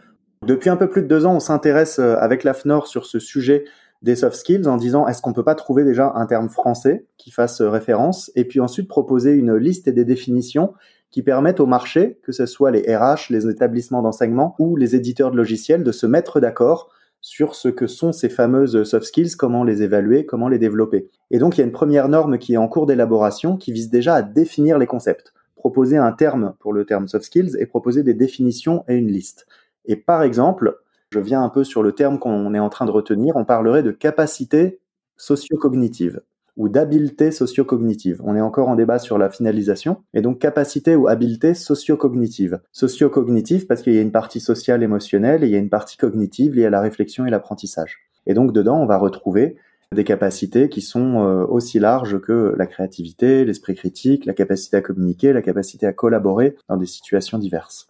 Depuis 0.47 0.71
un 0.71 0.77
peu 0.77 0.89
plus 0.89 1.03
de 1.03 1.09
deux 1.09 1.27
ans, 1.27 1.35
on 1.35 1.41
s'intéresse 1.41 1.99
euh, 1.99 2.17
avec 2.17 2.43
l'AFNOR 2.43 2.87
sur 2.87 3.05
ce 3.05 3.19
sujet 3.19 3.67
des 4.01 4.17
soft 4.17 4.37
skills 4.37 4.67
en 4.67 4.79
disant 4.79 5.07
est-ce 5.07 5.21
qu'on 5.21 5.35
peut 5.35 5.45
pas 5.45 5.55
trouver 5.55 5.85
déjà 5.85 6.13
un 6.15 6.25
terme 6.25 6.49
français 6.49 7.05
qui 7.19 7.31
fasse 7.31 7.61
euh, 7.61 7.69
référence? 7.69 8.33
Et 8.35 8.47
puis 8.47 8.61
ensuite 8.61 8.89
proposer 8.89 9.33
une 9.33 9.57
liste 9.57 9.89
et 9.89 9.93
des 9.93 10.07
définitions 10.07 10.73
qui 11.11 11.23
permettent 11.23 11.61
au 11.61 11.67
marché, 11.67 12.19
que 12.23 12.33
ce 12.33 12.47
soit 12.47 12.71
les 12.71 12.97
RH, 12.97 13.29
les 13.29 13.47
établissements 13.47 14.01
d'enseignement 14.01 14.55
ou 14.59 14.77
les 14.77 14.97
éditeurs 14.97 15.33
de 15.33 15.37
logiciels, 15.37 15.85
de 15.85 15.93
se 15.93 16.07
mettre 16.07 16.41
d'accord 16.41 16.89
sur 17.29 17.55
ce 17.55 17.69
que 17.69 17.87
sont 17.87 18.13
ces 18.13 18.31
fameuses 18.31 18.85
soft 18.85 19.05
skills, 19.05 19.37
comment 19.37 19.63
les 19.63 19.83
évaluer, 19.83 20.25
comment 20.25 20.49
les 20.49 20.59
développer. 20.59 21.11
Et 21.31 21.39
donc 21.39 21.57
il 21.57 21.61
y 21.61 21.63
a 21.63 21.67
une 21.67 21.73
première 21.73 22.09
norme 22.09 22.39
qui 22.39 22.55
est 22.55 22.57
en 22.57 22.69
cours 22.69 22.87
d'élaboration 22.87 23.59
qui 23.59 23.71
vise 23.71 23.91
déjà 23.91 24.15
à 24.15 24.23
définir 24.23 24.79
les 24.79 24.87
concepts, 24.87 25.35
proposer 25.55 25.99
un 25.99 26.13
terme 26.13 26.55
pour 26.59 26.73
le 26.73 26.87
terme 26.87 27.07
soft 27.07 27.27
skills 27.27 27.55
et 27.59 27.67
proposer 27.67 28.03
des 28.03 28.15
définitions 28.15 28.83
et 28.89 28.95
une 28.95 29.13
liste. 29.13 29.47
Et 29.85 29.95
par 29.95 30.23
exemple, 30.23 30.79
je 31.11 31.21
viens 31.21 31.43
un 31.43 31.51
peu 31.51 31.65
sur 31.65 31.83
le 31.83 31.93
terme 31.93 32.19
qu'on 32.19 32.55
est 32.55 32.59
en 32.59 32.71
train 32.71 32.87
de 32.87 32.91
retenir, 32.91 33.37
on 33.37 33.45
parlerait 33.45 33.83
de 33.83 33.91
capacité 33.91 34.81
socio-cognitive 35.19 36.23
ou 36.59 36.69
d'habileté 36.69 37.31
socio-cognitive. 37.31 38.21
On 38.25 38.37
est 38.37 38.41
encore 38.43 38.69
en 38.69 38.75
débat 38.75 38.99
sur 38.99 39.17
la 39.17 39.31
finalisation. 39.31 40.03
Et 40.13 40.21
donc 40.21 40.39
capacité 40.41 40.97
ou 40.97 41.09
habileté 41.09 41.55
socio-cognitive. 41.55 42.61
Socio-cognitive 42.73 43.67
parce 43.67 43.81
qu'il 43.81 43.95
y 43.95 43.99
a 43.99 44.03
une 44.03 44.13
partie 44.13 44.41
sociale 44.41 44.83
émotionnelle 44.83 45.45
et 45.45 45.47
il 45.47 45.53
y 45.53 45.57
a 45.57 45.61
une 45.61 45.71
partie 45.71 45.97
cognitive 45.97 46.55
liée 46.55 46.67
à 46.67 46.71
la 46.71 46.81
réflexion 46.81 47.25
et 47.25 47.31
l'apprentissage. 47.31 48.01
Et 48.27 48.35
donc 48.35 48.53
dedans, 48.53 48.83
on 48.83 48.87
va 48.87 48.99
retrouver 48.99 49.57
des 49.95 50.05
capacités 50.05 50.69
qui 50.69 50.83
sont 50.83 51.25
euh, 51.25 51.47
aussi 51.47 51.79
larges 51.79 52.21
que 52.21 52.55
la 52.59 52.67
créativité, 52.67 53.47
l'esprit 53.47 53.75
critique, 53.75 54.27
la 54.27 54.35
capacité 54.35 54.77
à 54.77 54.83
communiquer, 54.83 55.33
la 55.33 55.41
capacité 55.41 55.87
à 55.87 55.95
collaborer 55.95 56.57
dans 56.69 56.77
des 56.77 56.87
situations 56.87 57.39
diverses. 57.39 57.89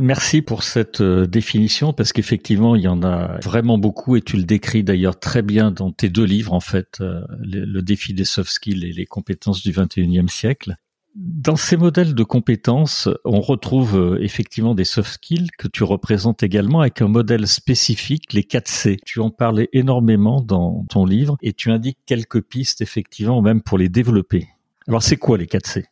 Merci 0.00 0.40
pour 0.40 0.62
cette 0.62 1.02
euh, 1.02 1.26
définition 1.26 1.92
parce 1.92 2.14
qu'effectivement 2.14 2.74
il 2.74 2.80
y 2.80 2.88
en 2.88 3.02
a 3.02 3.38
vraiment 3.42 3.76
beaucoup 3.76 4.16
et 4.16 4.22
tu 4.22 4.38
le 4.38 4.44
décris 4.44 4.82
d'ailleurs 4.82 5.20
très 5.20 5.42
bien 5.42 5.70
dans 5.70 5.92
tes 5.92 6.08
deux 6.08 6.24
livres 6.24 6.54
en 6.54 6.60
fait, 6.60 7.02
euh, 7.02 7.20
le, 7.38 7.82
défi 7.82 8.14
des 8.14 8.24
soft 8.24 8.50
skills 8.50 8.82
et 8.86 8.92
les 8.92 9.04
compétences 9.04 9.62
du 9.62 9.72
21e 9.72 10.28
siècle. 10.28 10.76
Dans 11.14 11.56
ces 11.56 11.76
modèles 11.76 12.14
de 12.14 12.22
compétences, 12.22 13.10
on 13.26 13.42
retrouve 13.42 13.98
euh, 13.98 14.22
effectivement 14.22 14.74
des 14.74 14.84
soft 14.84 15.12
skills 15.12 15.48
que 15.58 15.68
tu 15.68 15.84
représentes 15.84 16.42
également 16.42 16.80
avec 16.80 17.02
un 17.02 17.08
modèle 17.08 17.46
spécifique, 17.46 18.32
les 18.32 18.44
4 18.44 18.68
C. 18.68 18.96
Tu 19.04 19.20
en 19.20 19.28
parlais 19.28 19.68
énormément 19.74 20.40
dans 20.40 20.86
ton 20.88 21.04
livre 21.04 21.36
et 21.42 21.52
tu 21.52 21.70
indiques 21.70 21.98
quelques 22.06 22.40
pistes 22.40 22.80
effectivement 22.80 23.42
même 23.42 23.60
pour 23.60 23.76
les 23.76 23.90
développer. 23.90 24.48
Alors 24.88 25.02
c'est 25.02 25.18
quoi 25.18 25.36
les 25.36 25.46
4 25.46 25.66
C? 25.66 25.84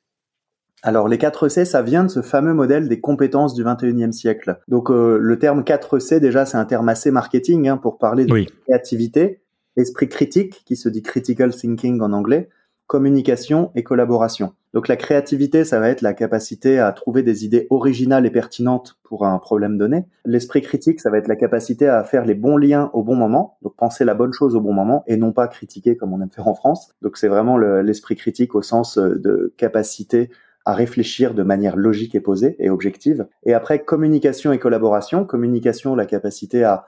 Alors 0.82 1.08
les 1.08 1.16
4C, 1.16 1.64
ça 1.64 1.82
vient 1.82 2.04
de 2.04 2.08
ce 2.08 2.22
fameux 2.22 2.54
modèle 2.54 2.88
des 2.88 3.00
compétences 3.00 3.54
du 3.54 3.64
21e 3.64 4.12
siècle. 4.12 4.60
Donc 4.68 4.90
euh, 4.90 5.18
le 5.20 5.38
terme 5.38 5.62
4C, 5.62 6.20
déjà, 6.20 6.46
c'est 6.46 6.56
un 6.56 6.64
terme 6.64 6.88
assez 6.88 7.10
marketing 7.10 7.68
hein, 7.68 7.76
pour 7.76 7.98
parler 7.98 8.26
de 8.26 8.46
créativité, 8.64 9.42
esprit 9.76 10.08
critique, 10.08 10.62
qui 10.64 10.76
se 10.76 10.88
dit 10.88 11.02
critical 11.02 11.54
thinking 11.54 12.00
en 12.00 12.12
anglais, 12.12 12.48
communication 12.86 13.70
et 13.74 13.82
collaboration. 13.82 14.54
Donc 14.72 14.88
la 14.88 14.96
créativité, 14.96 15.64
ça 15.64 15.80
va 15.80 15.88
être 15.88 16.02
la 16.02 16.14
capacité 16.14 16.78
à 16.78 16.92
trouver 16.92 17.22
des 17.22 17.44
idées 17.44 17.66
originales 17.70 18.26
et 18.26 18.30
pertinentes 18.30 18.98
pour 19.02 19.26
un 19.26 19.38
problème 19.38 19.78
donné. 19.78 20.06
L'esprit 20.24 20.62
critique, 20.62 21.00
ça 21.00 21.10
va 21.10 21.18
être 21.18 21.28
la 21.28 21.36
capacité 21.36 21.88
à 21.88 22.04
faire 22.04 22.24
les 22.24 22.34
bons 22.34 22.56
liens 22.56 22.90
au 22.92 23.02
bon 23.02 23.14
moment, 23.14 23.58
donc 23.62 23.76
penser 23.76 24.04
la 24.04 24.14
bonne 24.14 24.32
chose 24.32 24.54
au 24.54 24.60
bon 24.60 24.72
moment 24.72 25.04
et 25.06 25.16
non 25.16 25.32
pas 25.32 25.48
critiquer 25.48 25.96
comme 25.96 26.12
on 26.12 26.20
aime 26.20 26.30
faire 26.30 26.48
en 26.48 26.54
France. 26.54 26.94
Donc 27.02 27.16
c'est 27.16 27.28
vraiment 27.28 27.58
l'esprit 27.58 28.16
critique 28.16 28.54
au 28.54 28.62
sens 28.62 28.98
euh, 28.98 29.18
de 29.18 29.52
capacité 29.56 30.30
à 30.68 30.74
réfléchir 30.74 31.32
de 31.32 31.42
manière 31.42 31.78
logique 31.78 32.14
et 32.14 32.20
posée 32.20 32.54
et 32.58 32.68
objective. 32.68 33.26
Et 33.46 33.54
après, 33.54 33.82
communication 33.82 34.52
et 34.52 34.58
collaboration. 34.58 35.24
Communication, 35.24 35.96
la 35.96 36.04
capacité 36.04 36.62
à 36.62 36.84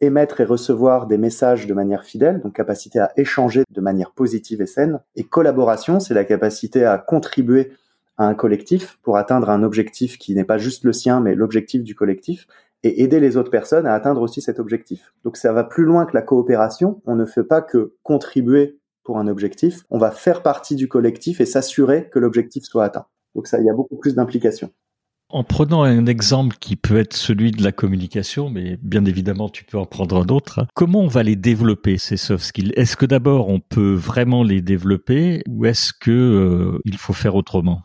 émettre 0.00 0.40
et 0.40 0.44
recevoir 0.44 1.06
des 1.06 1.18
messages 1.18 1.68
de 1.68 1.72
manière 1.72 2.02
fidèle, 2.02 2.40
donc 2.40 2.52
capacité 2.52 2.98
à 2.98 3.12
échanger 3.16 3.62
de 3.70 3.80
manière 3.80 4.10
positive 4.10 4.60
et 4.60 4.66
saine. 4.66 4.98
Et 5.14 5.22
collaboration, 5.22 6.00
c'est 6.00 6.14
la 6.14 6.24
capacité 6.24 6.84
à 6.84 6.98
contribuer 6.98 7.70
à 8.18 8.26
un 8.26 8.34
collectif 8.34 8.98
pour 9.04 9.16
atteindre 9.16 9.50
un 9.50 9.62
objectif 9.62 10.18
qui 10.18 10.34
n'est 10.34 10.42
pas 10.42 10.58
juste 10.58 10.82
le 10.82 10.92
sien, 10.92 11.20
mais 11.20 11.36
l'objectif 11.36 11.84
du 11.84 11.94
collectif, 11.94 12.48
et 12.82 13.04
aider 13.04 13.20
les 13.20 13.36
autres 13.36 13.52
personnes 13.52 13.86
à 13.86 13.94
atteindre 13.94 14.20
aussi 14.20 14.42
cet 14.42 14.58
objectif. 14.58 15.14
Donc 15.22 15.36
ça 15.36 15.52
va 15.52 15.62
plus 15.62 15.84
loin 15.84 16.06
que 16.06 16.14
la 16.14 16.22
coopération. 16.22 17.00
On 17.06 17.14
ne 17.14 17.24
fait 17.24 17.44
pas 17.44 17.62
que 17.62 17.94
contribuer 18.02 18.80
pour 19.04 19.18
un 19.18 19.28
objectif, 19.28 19.84
on 19.90 19.98
va 19.98 20.10
faire 20.10 20.42
partie 20.42 20.76
du 20.76 20.88
collectif 20.88 21.40
et 21.40 21.46
s'assurer 21.46 22.08
que 22.08 22.18
l'objectif 22.18 22.64
soit 22.64 22.84
atteint. 22.84 23.06
Donc 23.34 23.46
ça, 23.46 23.58
il 23.60 23.66
y 23.66 23.70
a 23.70 23.74
beaucoup 23.74 23.96
plus 23.96 24.14
d'implications. 24.14 24.70
En 25.28 25.44
prenant 25.44 25.82
un 25.82 26.04
exemple 26.04 26.56
qui 26.60 26.76
peut 26.76 26.98
être 26.98 27.14
celui 27.14 27.52
de 27.52 27.62
la 27.62 27.72
communication, 27.72 28.50
mais 28.50 28.76
bien 28.82 29.06
évidemment 29.06 29.48
tu 29.48 29.64
peux 29.64 29.78
en 29.78 29.86
prendre 29.86 30.16
un 30.22 30.26
autre, 30.26 30.66
comment 30.74 31.00
on 31.00 31.08
va 31.08 31.22
les 31.22 31.36
développer 31.36 31.96
ces 31.96 32.18
soft 32.18 32.44
skills? 32.44 32.72
Est-ce 32.76 32.98
que 32.98 33.06
d'abord 33.06 33.48
on 33.48 33.58
peut 33.58 33.94
vraiment 33.94 34.42
les 34.42 34.60
développer 34.60 35.42
ou 35.48 35.64
est-ce 35.64 35.94
que 35.98 36.10
euh, 36.10 36.78
il 36.84 36.98
faut 36.98 37.14
faire 37.14 37.34
autrement? 37.34 37.80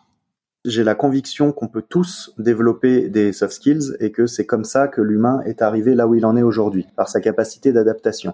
J'ai 0.65 0.83
la 0.83 0.95
conviction 0.95 1.53
qu'on 1.53 1.69
peut 1.69 1.85
tous 1.87 2.33
développer 2.37 3.07
des 3.07 3.31
soft 3.31 3.53
skills 3.53 3.95
et 4.01 4.11
que 4.11 4.25
c'est 4.25 4.45
comme 4.45 4.65
ça 4.65 4.89
que 4.89 4.99
l'humain 4.99 5.39
est 5.45 5.61
arrivé 5.61 5.95
là 5.95 6.05
où 6.05 6.15
il 6.15 6.25
en 6.25 6.35
est 6.35 6.43
aujourd'hui, 6.43 6.85
par 6.97 7.07
sa 7.07 7.21
capacité 7.21 7.71
d'adaptation. 7.71 8.33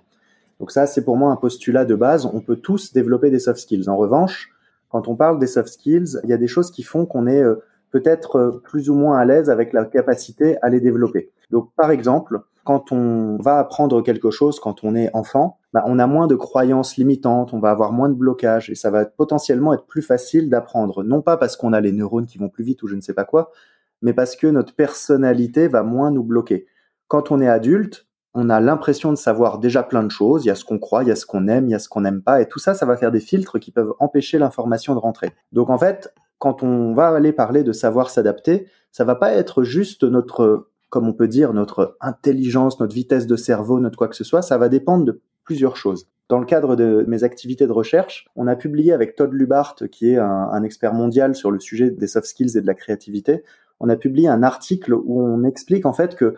Donc 0.59 0.71
ça, 0.71 0.87
c'est 0.87 1.03
pour 1.03 1.17
moi 1.17 1.31
un 1.31 1.35
postulat 1.35 1.85
de 1.85 1.93
base. 1.93 2.25
On 2.25 2.41
peut 2.41 2.55
tous 2.55 2.93
développer 2.93 3.29
des 3.29 3.37
soft 3.37 3.59
skills. 3.59 3.87
En 3.87 3.97
revanche, 3.97 4.52
quand 4.93 5.07
on 5.07 5.15
parle 5.15 5.39
des 5.39 5.47
soft 5.47 5.69
skills, 5.69 6.19
il 6.23 6.29
y 6.29 6.33
a 6.33 6.37
des 6.37 6.47
choses 6.47 6.69
qui 6.69 6.83
font 6.83 7.07
qu'on 7.07 7.25
est 7.25 7.41
euh, 7.41 7.55
peut-être 7.89 8.35
euh, 8.35 8.61
plus 8.63 8.91
ou 8.91 8.93
moins 8.93 9.17
à 9.17 9.25
l'aise 9.25 9.49
avec 9.49 9.73
la 9.73 9.85
capacité 9.85 10.57
à 10.61 10.69
les 10.69 10.79
développer. 10.79 11.31
Donc, 11.49 11.71
par 11.75 11.89
exemple, 11.89 12.41
quand 12.63 12.91
on 12.91 13.37
va 13.37 13.57
apprendre 13.57 14.03
quelque 14.03 14.29
chose 14.29 14.59
quand 14.59 14.83
on 14.83 14.95
est 14.95 15.09
enfant, 15.15 15.57
bah, 15.73 15.83
on 15.87 15.97
a 15.97 16.05
moins 16.05 16.27
de 16.27 16.35
croyances 16.35 16.95
limitantes, 16.95 17.55
on 17.55 17.59
va 17.59 17.71
avoir 17.71 17.91
moins 17.91 18.07
de 18.07 18.13
blocages 18.13 18.69
et 18.69 18.75
ça 18.75 18.91
va 18.91 19.03
potentiellement 19.05 19.73
être 19.73 19.87
plus 19.87 20.03
facile 20.03 20.47
d'apprendre. 20.47 21.03
Non 21.03 21.23
pas 21.23 21.37
parce 21.37 21.57
qu'on 21.57 21.73
a 21.73 21.81
les 21.81 21.91
neurones 21.91 22.27
qui 22.27 22.37
vont 22.37 22.49
plus 22.49 22.63
vite 22.63 22.83
ou 22.83 22.87
je 22.87 22.95
ne 22.95 23.01
sais 23.01 23.15
pas 23.15 23.25
quoi, 23.25 23.49
mais 24.03 24.13
parce 24.13 24.35
que 24.35 24.45
notre 24.45 24.75
personnalité 24.75 25.67
va 25.67 25.81
moins 25.81 26.11
nous 26.11 26.23
bloquer. 26.23 26.67
Quand 27.07 27.31
on 27.31 27.41
est 27.41 27.49
adulte, 27.49 28.05
on 28.33 28.49
a 28.49 28.59
l'impression 28.59 29.11
de 29.11 29.17
savoir 29.17 29.59
déjà 29.59 29.83
plein 29.83 30.03
de 30.03 30.11
choses. 30.11 30.45
Il 30.45 30.47
y 30.47 30.51
a 30.51 30.55
ce 30.55 30.65
qu'on 30.65 30.79
croit, 30.79 31.03
il 31.03 31.09
y 31.09 31.11
a 31.11 31.15
ce 31.15 31.25
qu'on 31.25 31.47
aime, 31.47 31.67
il 31.67 31.71
y 31.71 31.75
a 31.75 31.79
ce 31.79 31.87
qu'on 31.87 32.01
n'aime 32.01 32.21
pas. 32.21 32.41
Et 32.41 32.47
tout 32.47 32.59
ça, 32.59 32.73
ça 32.73 32.85
va 32.85 32.97
faire 32.97 33.11
des 33.11 33.19
filtres 33.19 33.59
qui 33.59 33.71
peuvent 33.71 33.93
empêcher 33.99 34.39
l'information 34.39 34.93
de 34.95 34.99
rentrer. 34.99 35.31
Donc 35.51 35.69
en 35.69 35.77
fait, 35.77 36.13
quand 36.39 36.63
on 36.63 36.93
va 36.93 37.09
aller 37.09 37.31
parler 37.31 37.63
de 37.63 37.71
savoir 37.71 38.09
s'adapter, 38.09 38.67
ça 38.91 39.03
va 39.03 39.15
pas 39.15 39.31
être 39.33 39.63
juste 39.63 40.03
notre, 40.03 40.67
comme 40.89 41.07
on 41.07 41.13
peut 41.13 41.27
dire, 41.27 41.53
notre 41.53 41.95
intelligence, 42.01 42.79
notre 42.79 42.93
vitesse 42.93 43.27
de 43.27 43.35
cerveau, 43.35 43.79
notre 43.79 43.97
quoi 43.97 44.07
que 44.07 44.15
ce 44.15 44.23
soit. 44.23 44.41
Ça 44.41 44.57
va 44.57 44.67
dépendre 44.67 45.05
de 45.05 45.21
plusieurs 45.43 45.77
choses. 45.77 46.07
Dans 46.29 46.39
le 46.39 46.45
cadre 46.45 46.75
de 46.75 47.05
mes 47.07 47.23
activités 47.23 47.67
de 47.67 47.71
recherche, 47.71 48.27
on 48.35 48.47
a 48.47 48.55
publié 48.55 48.93
avec 48.93 49.15
Todd 49.15 49.31
Lubart, 49.33 49.75
qui 49.91 50.11
est 50.11 50.17
un, 50.17 50.49
un 50.51 50.63
expert 50.63 50.93
mondial 50.93 51.35
sur 51.35 51.51
le 51.51 51.59
sujet 51.59 51.91
des 51.91 52.07
soft 52.07 52.25
skills 52.25 52.57
et 52.57 52.61
de 52.61 52.67
la 52.67 52.73
créativité, 52.73 53.43
on 53.79 53.89
a 53.89 53.97
publié 53.97 54.29
un 54.29 54.43
article 54.43 54.93
où 54.93 55.21
on 55.21 55.43
explique 55.43 55.85
en 55.85 55.93
fait 55.93 56.15
que 56.15 56.35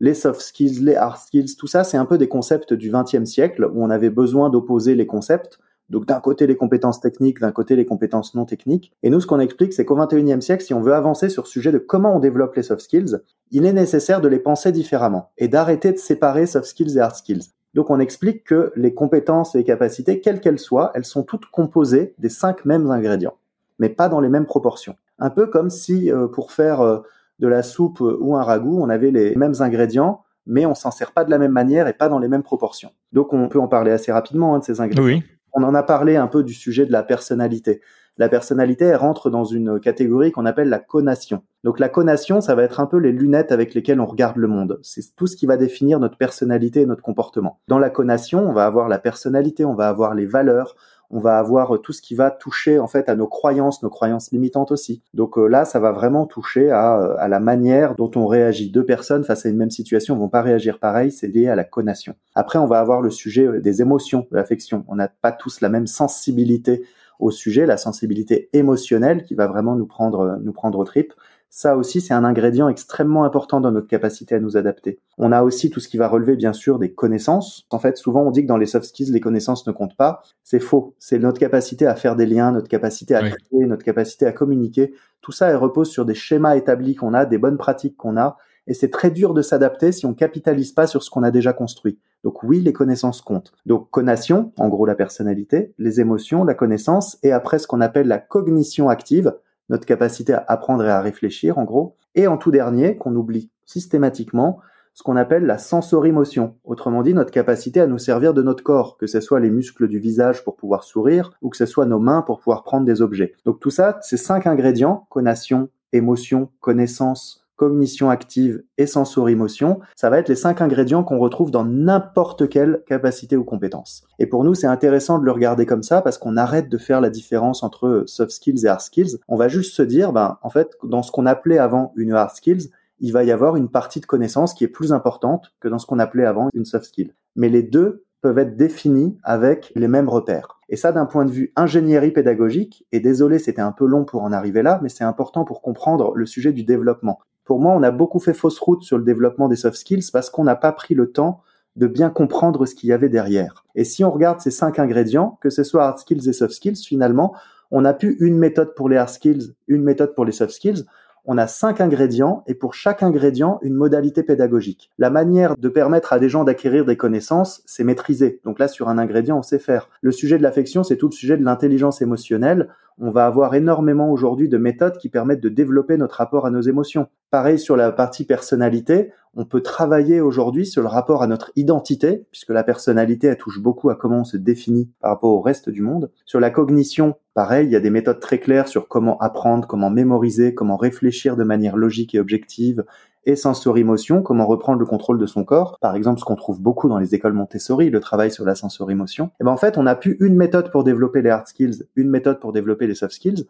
les 0.00 0.14
soft 0.14 0.40
skills, 0.40 0.84
les 0.84 0.94
hard 0.94 1.18
skills, 1.18 1.56
tout 1.56 1.66
ça, 1.66 1.84
c'est 1.84 1.96
un 1.96 2.04
peu 2.04 2.18
des 2.18 2.28
concepts 2.28 2.72
du 2.72 2.90
XXe 2.92 3.24
siècle 3.24 3.68
où 3.72 3.82
on 3.82 3.90
avait 3.90 4.10
besoin 4.10 4.50
d'opposer 4.50 4.94
les 4.94 5.06
concepts. 5.06 5.58
Donc 5.90 6.06
d'un 6.06 6.20
côté 6.20 6.46
les 6.46 6.56
compétences 6.56 7.00
techniques, 7.00 7.40
d'un 7.40 7.50
côté 7.50 7.74
les 7.74 7.86
compétences 7.86 8.34
non 8.34 8.44
techniques. 8.44 8.92
Et 9.02 9.10
nous, 9.10 9.20
ce 9.20 9.26
qu'on 9.26 9.40
explique, 9.40 9.72
c'est 9.72 9.86
qu'au 9.86 9.96
XXIe 9.96 10.42
siècle, 10.42 10.62
si 10.62 10.74
on 10.74 10.82
veut 10.82 10.94
avancer 10.94 11.30
sur 11.30 11.44
le 11.44 11.48
sujet 11.48 11.72
de 11.72 11.78
comment 11.78 12.14
on 12.14 12.18
développe 12.18 12.54
les 12.56 12.62
soft 12.62 12.82
skills, 12.82 13.18
il 13.50 13.64
est 13.64 13.72
nécessaire 13.72 14.20
de 14.20 14.28
les 14.28 14.38
penser 14.38 14.70
différemment 14.70 15.30
et 15.38 15.48
d'arrêter 15.48 15.92
de 15.92 15.98
séparer 15.98 16.46
soft 16.46 16.66
skills 16.66 16.98
et 16.98 17.00
hard 17.00 17.14
skills. 17.14 17.52
Donc 17.74 17.90
on 17.90 18.00
explique 18.00 18.44
que 18.44 18.72
les 18.76 18.94
compétences 18.94 19.54
et 19.54 19.58
les 19.58 19.64
capacités, 19.64 20.20
quelles 20.20 20.40
qu'elles 20.40 20.58
soient, 20.58 20.90
elles 20.94 21.04
sont 21.04 21.22
toutes 21.22 21.46
composées 21.46 22.14
des 22.18 22.28
cinq 22.28 22.64
mêmes 22.64 22.90
ingrédients, 22.90 23.36
mais 23.78 23.88
pas 23.88 24.08
dans 24.08 24.20
les 24.20 24.28
mêmes 24.28 24.46
proportions. 24.46 24.96
Un 25.18 25.30
peu 25.30 25.46
comme 25.46 25.70
si 25.70 26.10
euh, 26.10 26.28
pour 26.28 26.52
faire 26.52 26.80
euh, 26.80 27.00
de 27.38 27.48
la 27.48 27.62
soupe 27.62 28.00
ou 28.00 28.36
un 28.36 28.42
ragoût, 28.42 28.80
on 28.80 28.88
avait 28.88 29.10
les 29.10 29.34
mêmes 29.36 29.54
ingrédients, 29.60 30.22
mais 30.46 30.66
on 30.66 30.74
s'en 30.74 30.90
sert 30.90 31.12
pas 31.12 31.24
de 31.24 31.30
la 31.30 31.38
même 31.38 31.52
manière 31.52 31.86
et 31.86 31.92
pas 31.92 32.08
dans 32.08 32.18
les 32.18 32.28
mêmes 32.28 32.42
proportions. 32.42 32.90
Donc 33.12 33.32
on 33.32 33.48
peut 33.48 33.60
en 33.60 33.68
parler 33.68 33.90
assez 33.90 34.12
rapidement 34.12 34.54
hein, 34.54 34.58
de 34.58 34.64
ces 34.64 34.80
ingrédients. 34.80 35.04
Oui. 35.04 35.22
On 35.52 35.62
en 35.62 35.74
a 35.74 35.82
parlé 35.82 36.16
un 36.16 36.26
peu 36.26 36.42
du 36.42 36.54
sujet 36.54 36.86
de 36.86 36.92
la 36.92 37.02
personnalité. 37.02 37.80
La 38.18 38.28
personnalité, 38.28 38.84
elle 38.84 38.96
rentre 38.96 39.30
dans 39.30 39.44
une 39.44 39.78
catégorie 39.78 40.32
qu'on 40.32 40.44
appelle 40.44 40.68
la 40.68 40.80
conation. 40.80 41.42
Donc 41.62 41.78
la 41.78 41.88
conation, 41.88 42.40
ça 42.40 42.56
va 42.56 42.64
être 42.64 42.80
un 42.80 42.86
peu 42.86 42.96
les 42.96 43.12
lunettes 43.12 43.52
avec 43.52 43.74
lesquelles 43.74 44.00
on 44.00 44.06
regarde 44.06 44.36
le 44.36 44.48
monde. 44.48 44.80
C'est 44.82 45.14
tout 45.14 45.28
ce 45.28 45.36
qui 45.36 45.46
va 45.46 45.56
définir 45.56 46.00
notre 46.00 46.16
personnalité 46.16 46.80
et 46.80 46.86
notre 46.86 47.02
comportement. 47.02 47.60
Dans 47.68 47.78
la 47.78 47.90
conation, 47.90 48.48
on 48.48 48.52
va 48.52 48.66
avoir 48.66 48.88
la 48.88 48.98
personnalité, 48.98 49.64
on 49.64 49.74
va 49.74 49.88
avoir 49.88 50.14
les 50.14 50.26
valeurs, 50.26 50.74
on 51.10 51.20
va 51.20 51.38
avoir 51.38 51.80
tout 51.80 51.92
ce 51.92 52.02
qui 52.02 52.14
va 52.14 52.30
toucher 52.30 52.78
en 52.78 52.86
fait 52.86 53.08
à 53.08 53.14
nos 53.14 53.26
croyances, 53.26 53.82
nos 53.82 53.90
croyances 53.90 54.30
limitantes 54.30 54.72
aussi. 54.72 55.02
Donc 55.14 55.38
euh, 55.38 55.46
là, 55.46 55.64
ça 55.64 55.80
va 55.80 55.92
vraiment 55.92 56.26
toucher 56.26 56.70
à, 56.70 57.00
euh, 57.00 57.16
à, 57.18 57.28
la 57.28 57.40
manière 57.40 57.94
dont 57.94 58.10
on 58.14 58.26
réagit. 58.26 58.70
Deux 58.70 58.84
personnes 58.84 59.24
face 59.24 59.46
à 59.46 59.48
une 59.48 59.56
même 59.56 59.70
situation 59.70 60.16
vont 60.16 60.28
pas 60.28 60.42
réagir 60.42 60.78
pareil, 60.78 61.10
c'est 61.10 61.28
lié 61.28 61.48
à 61.48 61.56
la 61.56 61.64
conation. 61.64 62.14
Après, 62.34 62.58
on 62.58 62.66
va 62.66 62.78
avoir 62.78 63.00
le 63.00 63.10
sujet 63.10 63.46
euh, 63.46 63.60
des 63.60 63.80
émotions, 63.80 64.26
de 64.30 64.36
l'affection. 64.36 64.84
On 64.88 64.96
n'a 64.96 65.08
pas 65.08 65.32
tous 65.32 65.60
la 65.60 65.68
même 65.68 65.86
sensibilité 65.86 66.84
au 67.18 67.30
sujet, 67.30 67.66
la 67.66 67.76
sensibilité 67.76 68.48
émotionnelle 68.52 69.24
qui 69.24 69.34
va 69.34 69.48
vraiment 69.48 69.74
nous 69.74 69.86
prendre 69.86 70.38
nous 70.40 70.52
prendre 70.52 70.78
au 70.78 70.84
trip. 70.84 71.14
Ça 71.50 71.76
aussi, 71.76 72.00
c'est 72.00 72.14
un 72.14 72.24
ingrédient 72.24 72.68
extrêmement 72.68 73.24
important 73.24 73.60
dans 73.60 73.72
notre 73.72 73.86
capacité 73.86 74.34
à 74.34 74.40
nous 74.40 74.56
adapter. 74.56 75.00
On 75.16 75.32
a 75.32 75.42
aussi 75.42 75.70
tout 75.70 75.80
ce 75.80 75.88
qui 75.88 75.96
va 75.96 76.06
relever, 76.06 76.36
bien 76.36 76.52
sûr, 76.52 76.78
des 76.78 76.92
connaissances. 76.92 77.66
En 77.70 77.78
fait, 77.78 77.96
souvent, 77.96 78.22
on 78.22 78.30
dit 78.30 78.42
que 78.42 78.48
dans 78.48 78.58
les 78.58 78.66
soft 78.66 78.86
skills, 78.86 79.10
les 79.12 79.20
connaissances 79.20 79.66
ne 79.66 79.72
comptent 79.72 79.96
pas. 79.96 80.22
C'est 80.44 80.60
faux. 80.60 80.94
C'est 80.98 81.18
notre 81.18 81.40
capacité 81.40 81.86
à 81.86 81.94
faire 81.94 82.16
des 82.16 82.26
liens, 82.26 82.52
notre 82.52 82.68
capacité 82.68 83.14
à 83.14 83.20
créer, 83.20 83.66
notre 83.66 83.84
capacité 83.84 84.26
à 84.26 84.32
communiquer. 84.32 84.94
Tout 85.22 85.32
ça, 85.32 85.48
elle 85.48 85.56
repose 85.56 85.90
sur 85.90 86.04
des 86.04 86.14
schémas 86.14 86.56
établis 86.56 86.94
qu'on 86.94 87.14
a, 87.14 87.24
des 87.24 87.38
bonnes 87.38 87.58
pratiques 87.58 87.96
qu'on 87.96 88.16
a. 88.16 88.36
Et 88.66 88.74
c'est 88.74 88.90
très 88.90 89.10
dur 89.10 89.32
de 89.32 89.40
s'adapter 89.40 89.92
si 89.92 90.04
on 90.04 90.12
capitalise 90.12 90.72
pas 90.72 90.86
sur 90.86 91.02
ce 91.02 91.08
qu'on 91.08 91.22
a 91.22 91.30
déjà 91.30 91.54
construit. 91.54 91.98
Donc 92.22 92.42
oui, 92.42 92.60
les 92.60 92.74
connaissances 92.74 93.22
comptent. 93.22 93.52
Donc 93.64 93.90
connation, 93.90 94.52
en 94.58 94.68
gros 94.68 94.84
la 94.84 94.94
personnalité, 94.94 95.72
les 95.78 96.00
émotions, 96.00 96.44
la 96.44 96.54
connaissance, 96.54 97.18
et 97.22 97.32
après 97.32 97.58
ce 97.58 97.66
qu'on 97.66 97.80
appelle 97.80 98.08
la 98.08 98.18
cognition 98.18 98.90
active, 98.90 99.32
notre 99.68 99.86
capacité 99.86 100.32
à 100.32 100.44
apprendre 100.48 100.84
et 100.84 100.90
à 100.90 101.00
réfléchir, 101.00 101.58
en 101.58 101.64
gros. 101.64 101.96
Et 102.14 102.26
en 102.26 102.36
tout 102.36 102.50
dernier, 102.50 102.96
qu'on 102.96 103.14
oublie 103.14 103.50
systématiquement, 103.64 104.60
ce 104.94 105.04
qu'on 105.04 105.16
appelle 105.16 105.46
la 105.46 105.58
sensorimotion. 105.58 106.56
Autrement 106.64 107.02
dit, 107.02 107.14
notre 107.14 107.30
capacité 107.30 107.80
à 107.80 107.86
nous 107.86 107.98
servir 107.98 108.34
de 108.34 108.42
notre 108.42 108.64
corps, 108.64 108.96
que 108.96 109.06
ce 109.06 109.20
soit 109.20 109.38
les 109.38 109.50
muscles 109.50 109.86
du 109.86 110.00
visage 110.00 110.42
pour 110.42 110.56
pouvoir 110.56 110.82
sourire, 110.82 111.30
ou 111.40 111.50
que 111.50 111.56
ce 111.56 111.66
soit 111.66 111.86
nos 111.86 112.00
mains 112.00 112.22
pour 112.22 112.40
pouvoir 112.40 112.64
prendre 112.64 112.84
des 112.84 113.00
objets. 113.00 113.34
Donc 113.44 113.60
tout 113.60 113.70
ça, 113.70 113.98
ces 114.02 114.16
cinq 114.16 114.48
ingrédients, 114.48 115.06
connation, 115.08 115.68
émotion, 115.92 116.50
connaissance, 116.60 117.46
cognition 117.58 118.08
active 118.08 118.62
et 118.78 118.86
sensorimotion, 118.86 119.80
ça 119.96 120.08
va 120.08 120.18
être 120.18 120.30
les 120.30 120.36
cinq 120.36 120.62
ingrédients 120.62 121.04
qu'on 121.04 121.18
retrouve 121.18 121.50
dans 121.50 121.64
n'importe 121.64 122.48
quelle 122.48 122.82
capacité 122.86 123.36
ou 123.36 123.44
compétence. 123.44 124.04
Et 124.18 124.26
pour 124.26 124.44
nous, 124.44 124.54
c'est 124.54 124.66
intéressant 124.66 125.18
de 125.18 125.26
le 125.26 125.32
regarder 125.32 125.66
comme 125.66 125.82
ça 125.82 126.00
parce 126.00 126.16
qu'on 126.16 126.38
arrête 126.38 126.70
de 126.70 126.78
faire 126.78 127.02
la 127.02 127.10
différence 127.10 127.62
entre 127.62 128.04
soft 128.06 128.30
skills 128.30 128.64
et 128.64 128.68
hard 128.68 128.80
skills. 128.80 129.18
On 129.28 129.36
va 129.36 129.48
juste 129.48 129.74
se 129.74 129.82
dire, 129.82 130.12
ben, 130.12 130.38
en 130.42 130.48
fait, 130.48 130.70
dans 130.84 131.02
ce 131.02 131.12
qu'on 131.12 131.26
appelait 131.26 131.58
avant 131.58 131.92
une 131.96 132.12
hard 132.12 132.30
skills, 132.30 132.70
il 133.00 133.12
va 133.12 133.24
y 133.24 133.30
avoir 133.30 133.56
une 133.56 133.68
partie 133.68 134.00
de 134.00 134.06
connaissance 134.06 134.54
qui 134.54 134.64
est 134.64 134.68
plus 134.68 134.92
importante 134.92 135.52
que 135.60 135.68
dans 135.68 135.78
ce 135.78 135.86
qu'on 135.86 135.98
appelait 135.98 136.24
avant 136.24 136.48
une 136.54 136.64
soft 136.64 136.86
skill. 136.86 137.14
Mais 137.36 137.48
les 137.48 137.62
deux 137.62 138.04
peuvent 138.20 138.38
être 138.38 138.56
définis 138.56 139.18
avec 139.22 139.72
les 139.74 139.88
mêmes 139.88 140.08
repères. 140.08 140.58
Et 140.68 140.76
ça, 140.76 140.92
d'un 140.92 141.06
point 141.06 141.24
de 141.24 141.30
vue 141.30 141.52
ingénierie 141.56 142.10
pédagogique, 142.10 142.86
et 142.92 143.00
désolé, 143.00 143.38
c'était 143.38 143.62
un 143.62 143.72
peu 143.72 143.86
long 143.86 144.04
pour 144.04 144.22
en 144.22 144.32
arriver 144.32 144.62
là, 144.62 144.80
mais 144.82 144.88
c'est 144.88 145.04
important 145.04 145.44
pour 145.44 145.62
comprendre 145.62 146.12
le 146.14 146.26
sujet 146.26 146.52
du 146.52 146.64
développement. 146.64 147.20
Pour 147.48 147.60
moi, 147.60 147.72
on 147.72 147.82
a 147.82 147.90
beaucoup 147.90 148.18
fait 148.18 148.34
fausse 148.34 148.58
route 148.58 148.82
sur 148.82 148.98
le 148.98 149.04
développement 149.04 149.48
des 149.48 149.56
soft 149.56 149.78
skills 149.78 150.10
parce 150.12 150.28
qu'on 150.28 150.44
n'a 150.44 150.54
pas 150.54 150.70
pris 150.70 150.92
le 150.92 151.10
temps 151.10 151.40
de 151.76 151.86
bien 151.86 152.10
comprendre 152.10 152.66
ce 152.66 152.74
qu'il 152.74 152.90
y 152.90 152.92
avait 152.92 153.08
derrière. 153.08 153.64
Et 153.74 153.84
si 153.84 154.04
on 154.04 154.10
regarde 154.10 154.40
ces 154.40 154.50
cinq 154.50 154.78
ingrédients, 154.78 155.38
que 155.40 155.48
ce 155.48 155.64
soit 155.64 155.86
hard 155.86 155.96
skills 155.96 156.28
et 156.28 156.34
soft 156.34 156.52
skills, 156.52 156.76
finalement, 156.76 157.34
on 157.70 157.80
n'a 157.80 157.94
plus 157.94 158.18
une 158.20 158.36
méthode 158.36 158.74
pour 158.74 158.90
les 158.90 158.98
hard 158.98 159.08
skills, 159.08 159.54
une 159.66 159.82
méthode 159.82 160.14
pour 160.14 160.26
les 160.26 160.32
soft 160.32 160.52
skills 160.52 160.84
on 161.30 161.36
a 161.36 161.46
cinq 161.46 161.82
ingrédients 161.82 162.42
et 162.46 162.54
pour 162.54 162.72
chaque 162.72 163.02
ingrédient, 163.02 163.58
une 163.60 163.74
modalité 163.74 164.22
pédagogique. 164.22 164.90
La 164.96 165.10
manière 165.10 165.58
de 165.58 165.68
permettre 165.68 166.14
à 166.14 166.18
des 166.18 166.30
gens 166.30 166.42
d'acquérir 166.42 166.86
des 166.86 166.96
connaissances, 166.96 167.60
c'est 167.66 167.84
maîtriser. 167.84 168.40
Donc 168.46 168.58
là, 168.58 168.66
sur 168.66 168.88
un 168.88 168.96
ingrédient, 168.96 169.38
on 169.38 169.42
sait 169.42 169.58
faire. 169.58 169.90
Le 170.00 170.10
sujet 170.10 170.38
de 170.38 170.42
l'affection, 170.42 170.84
c'est 170.84 170.96
tout 170.96 171.08
le 171.08 171.12
sujet 171.12 171.36
de 171.36 171.44
l'intelligence 171.44 172.00
émotionnelle. 172.00 172.70
On 173.00 173.12
va 173.12 173.26
avoir 173.26 173.54
énormément 173.54 174.10
aujourd'hui 174.10 174.48
de 174.48 174.58
méthodes 174.58 174.98
qui 174.98 175.08
permettent 175.08 175.40
de 175.40 175.48
développer 175.48 175.96
notre 175.96 176.16
rapport 176.16 176.46
à 176.46 176.50
nos 176.50 176.60
émotions. 176.60 177.06
Pareil 177.30 177.58
sur 177.58 177.76
la 177.76 177.92
partie 177.92 178.24
personnalité, 178.24 179.12
on 179.34 179.44
peut 179.44 179.60
travailler 179.60 180.20
aujourd'hui 180.20 180.66
sur 180.66 180.82
le 180.82 180.88
rapport 180.88 181.22
à 181.22 181.28
notre 181.28 181.52
identité, 181.54 182.26
puisque 182.32 182.50
la 182.50 182.64
personnalité, 182.64 183.28
elle 183.28 183.36
touche 183.36 183.62
beaucoup 183.62 183.88
à 183.90 183.94
comment 183.94 184.20
on 184.20 184.24
se 184.24 184.36
définit 184.36 184.90
par 185.00 185.12
rapport 185.12 185.30
au 185.30 185.40
reste 185.40 185.70
du 185.70 185.80
monde. 185.80 186.10
Sur 186.24 186.40
la 186.40 186.50
cognition, 186.50 187.14
pareil, 187.34 187.66
il 187.66 187.72
y 187.72 187.76
a 187.76 187.80
des 187.80 187.90
méthodes 187.90 188.18
très 188.18 188.40
claires 188.40 188.66
sur 188.66 188.88
comment 188.88 189.16
apprendre, 189.18 189.68
comment 189.68 189.90
mémoriser, 189.90 190.54
comment 190.54 190.76
réfléchir 190.76 191.36
de 191.36 191.44
manière 191.44 191.76
logique 191.76 192.16
et 192.16 192.20
objective, 192.20 192.84
et 193.28 193.36
sensorimotion, 193.36 194.22
comment 194.22 194.46
reprendre 194.46 194.80
le 194.80 194.86
contrôle 194.86 195.18
de 195.18 195.26
son 195.26 195.44
corps. 195.44 195.78
Par 195.82 195.94
exemple, 195.94 196.18
ce 196.18 196.24
qu'on 196.24 196.34
trouve 196.34 196.62
beaucoup 196.62 196.88
dans 196.88 196.98
les 196.98 197.14
écoles 197.14 197.34
Montessori, 197.34 197.90
le 197.90 198.00
travail 198.00 198.30
sur 198.30 198.46
la 198.46 198.54
sensorimotion. 198.54 199.26
Et 199.26 199.42
eh 199.42 199.44
ben 199.44 199.50
en 199.50 199.58
fait, 199.58 199.76
on 199.76 199.82
n'a 199.82 199.94
plus 199.96 200.16
une 200.20 200.34
méthode 200.34 200.70
pour 200.72 200.82
développer 200.82 201.20
les 201.20 201.28
hard 201.28 201.46
skills, 201.46 201.84
une 201.94 202.08
méthode 202.08 202.40
pour 202.40 202.54
développer 202.54 202.86
les 202.86 202.94
soft 202.94 203.12
skills. 203.12 203.46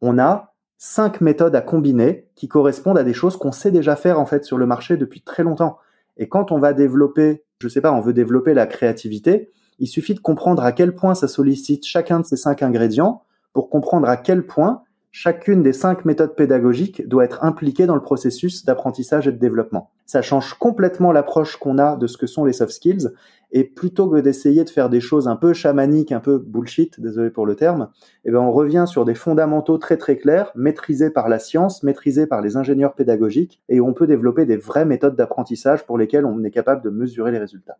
On 0.00 0.18
a 0.18 0.54
cinq 0.78 1.20
méthodes 1.20 1.54
à 1.54 1.60
combiner 1.60 2.26
qui 2.36 2.48
correspondent 2.48 2.96
à 2.96 3.04
des 3.04 3.12
choses 3.12 3.36
qu'on 3.36 3.52
sait 3.52 3.70
déjà 3.70 3.96
faire 3.96 4.18
en 4.18 4.24
fait 4.24 4.46
sur 4.46 4.56
le 4.56 4.64
marché 4.64 4.96
depuis 4.96 5.20
très 5.20 5.42
longtemps. 5.42 5.76
Et 6.16 6.26
quand 6.30 6.50
on 6.50 6.58
va 6.58 6.72
développer, 6.72 7.44
je 7.60 7.68
sais 7.68 7.82
pas, 7.82 7.92
on 7.92 8.00
veut 8.00 8.14
développer 8.14 8.54
la 8.54 8.66
créativité, 8.66 9.50
il 9.78 9.88
suffit 9.88 10.14
de 10.14 10.20
comprendre 10.20 10.62
à 10.62 10.72
quel 10.72 10.94
point 10.94 11.14
ça 11.14 11.28
sollicite 11.28 11.84
chacun 11.84 12.20
de 12.20 12.24
ces 12.24 12.36
cinq 12.36 12.62
ingrédients 12.62 13.24
pour 13.52 13.68
comprendre 13.68 14.08
à 14.08 14.16
quel 14.16 14.46
point 14.46 14.84
chacune 15.20 15.64
des 15.64 15.72
cinq 15.72 16.04
méthodes 16.04 16.36
pédagogiques 16.36 17.08
doit 17.08 17.24
être 17.24 17.42
impliquée 17.42 17.86
dans 17.86 17.96
le 17.96 18.00
processus 18.00 18.64
d'apprentissage 18.64 19.26
et 19.26 19.32
de 19.32 19.36
développement. 19.36 19.90
Ça 20.06 20.22
change 20.22 20.54
complètement 20.54 21.10
l'approche 21.10 21.56
qu'on 21.56 21.76
a 21.78 21.96
de 21.96 22.06
ce 22.06 22.16
que 22.16 22.28
sont 22.28 22.44
les 22.44 22.52
soft 22.52 22.70
skills 22.70 23.08
et 23.50 23.64
plutôt 23.64 24.08
que 24.08 24.20
d'essayer 24.20 24.62
de 24.62 24.70
faire 24.70 24.88
des 24.88 25.00
choses 25.00 25.26
un 25.26 25.34
peu 25.34 25.54
chamaniques, 25.54 26.12
un 26.12 26.20
peu 26.20 26.38
bullshit, 26.38 27.00
désolé 27.00 27.30
pour 27.30 27.46
le 27.46 27.56
terme, 27.56 27.90
eh 28.24 28.30
ben 28.30 28.38
on 28.38 28.52
revient 28.52 28.84
sur 28.86 29.04
des 29.04 29.16
fondamentaux 29.16 29.76
très 29.76 29.96
très 29.96 30.18
clairs, 30.18 30.52
maîtrisés 30.54 31.10
par 31.10 31.28
la 31.28 31.40
science, 31.40 31.82
maîtrisés 31.82 32.28
par 32.28 32.40
les 32.40 32.56
ingénieurs 32.56 32.94
pédagogiques 32.94 33.60
et 33.68 33.80
on 33.80 33.94
peut 33.94 34.06
développer 34.06 34.46
des 34.46 34.56
vraies 34.56 34.84
méthodes 34.84 35.16
d'apprentissage 35.16 35.84
pour 35.84 35.98
lesquelles 35.98 36.26
on 36.26 36.44
est 36.44 36.52
capable 36.52 36.84
de 36.84 36.90
mesurer 36.90 37.32
les 37.32 37.38
résultats. 37.38 37.78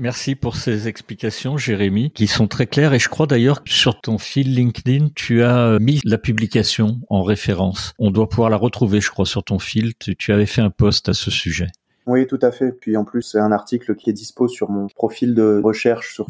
Merci 0.00 0.34
pour 0.34 0.56
ces 0.56 0.88
explications, 0.88 1.58
Jérémy, 1.58 2.10
qui 2.10 2.26
sont 2.26 2.48
très 2.48 2.66
claires. 2.66 2.94
Et 2.94 2.98
je 2.98 3.10
crois 3.10 3.26
d'ailleurs 3.26 3.62
que 3.62 3.68
sur 3.68 4.00
ton 4.00 4.16
fil 4.16 4.54
LinkedIn, 4.54 5.08
tu 5.14 5.42
as 5.42 5.78
mis 5.78 6.00
la 6.06 6.16
publication 6.16 7.02
en 7.10 7.22
référence. 7.22 7.92
On 7.98 8.10
doit 8.10 8.26
pouvoir 8.26 8.48
la 8.48 8.56
retrouver, 8.56 9.02
je 9.02 9.10
crois, 9.10 9.26
sur 9.26 9.44
ton 9.44 9.58
fil. 9.58 9.92
Tu, 9.98 10.32
avais 10.32 10.46
fait 10.46 10.62
un 10.62 10.70
post 10.70 11.10
à 11.10 11.12
ce 11.12 11.30
sujet. 11.30 11.66
Oui, 12.06 12.26
tout 12.26 12.38
à 12.40 12.50
fait. 12.50 12.72
Puis 12.72 12.96
en 12.96 13.04
plus, 13.04 13.20
c'est 13.20 13.38
un 13.38 13.52
article 13.52 13.94
qui 13.94 14.08
est 14.08 14.14
dispo 14.14 14.48
sur 14.48 14.70
mon 14.70 14.86
profil 14.86 15.34
de 15.34 15.60
recherche 15.62 16.14
sur 16.14 16.26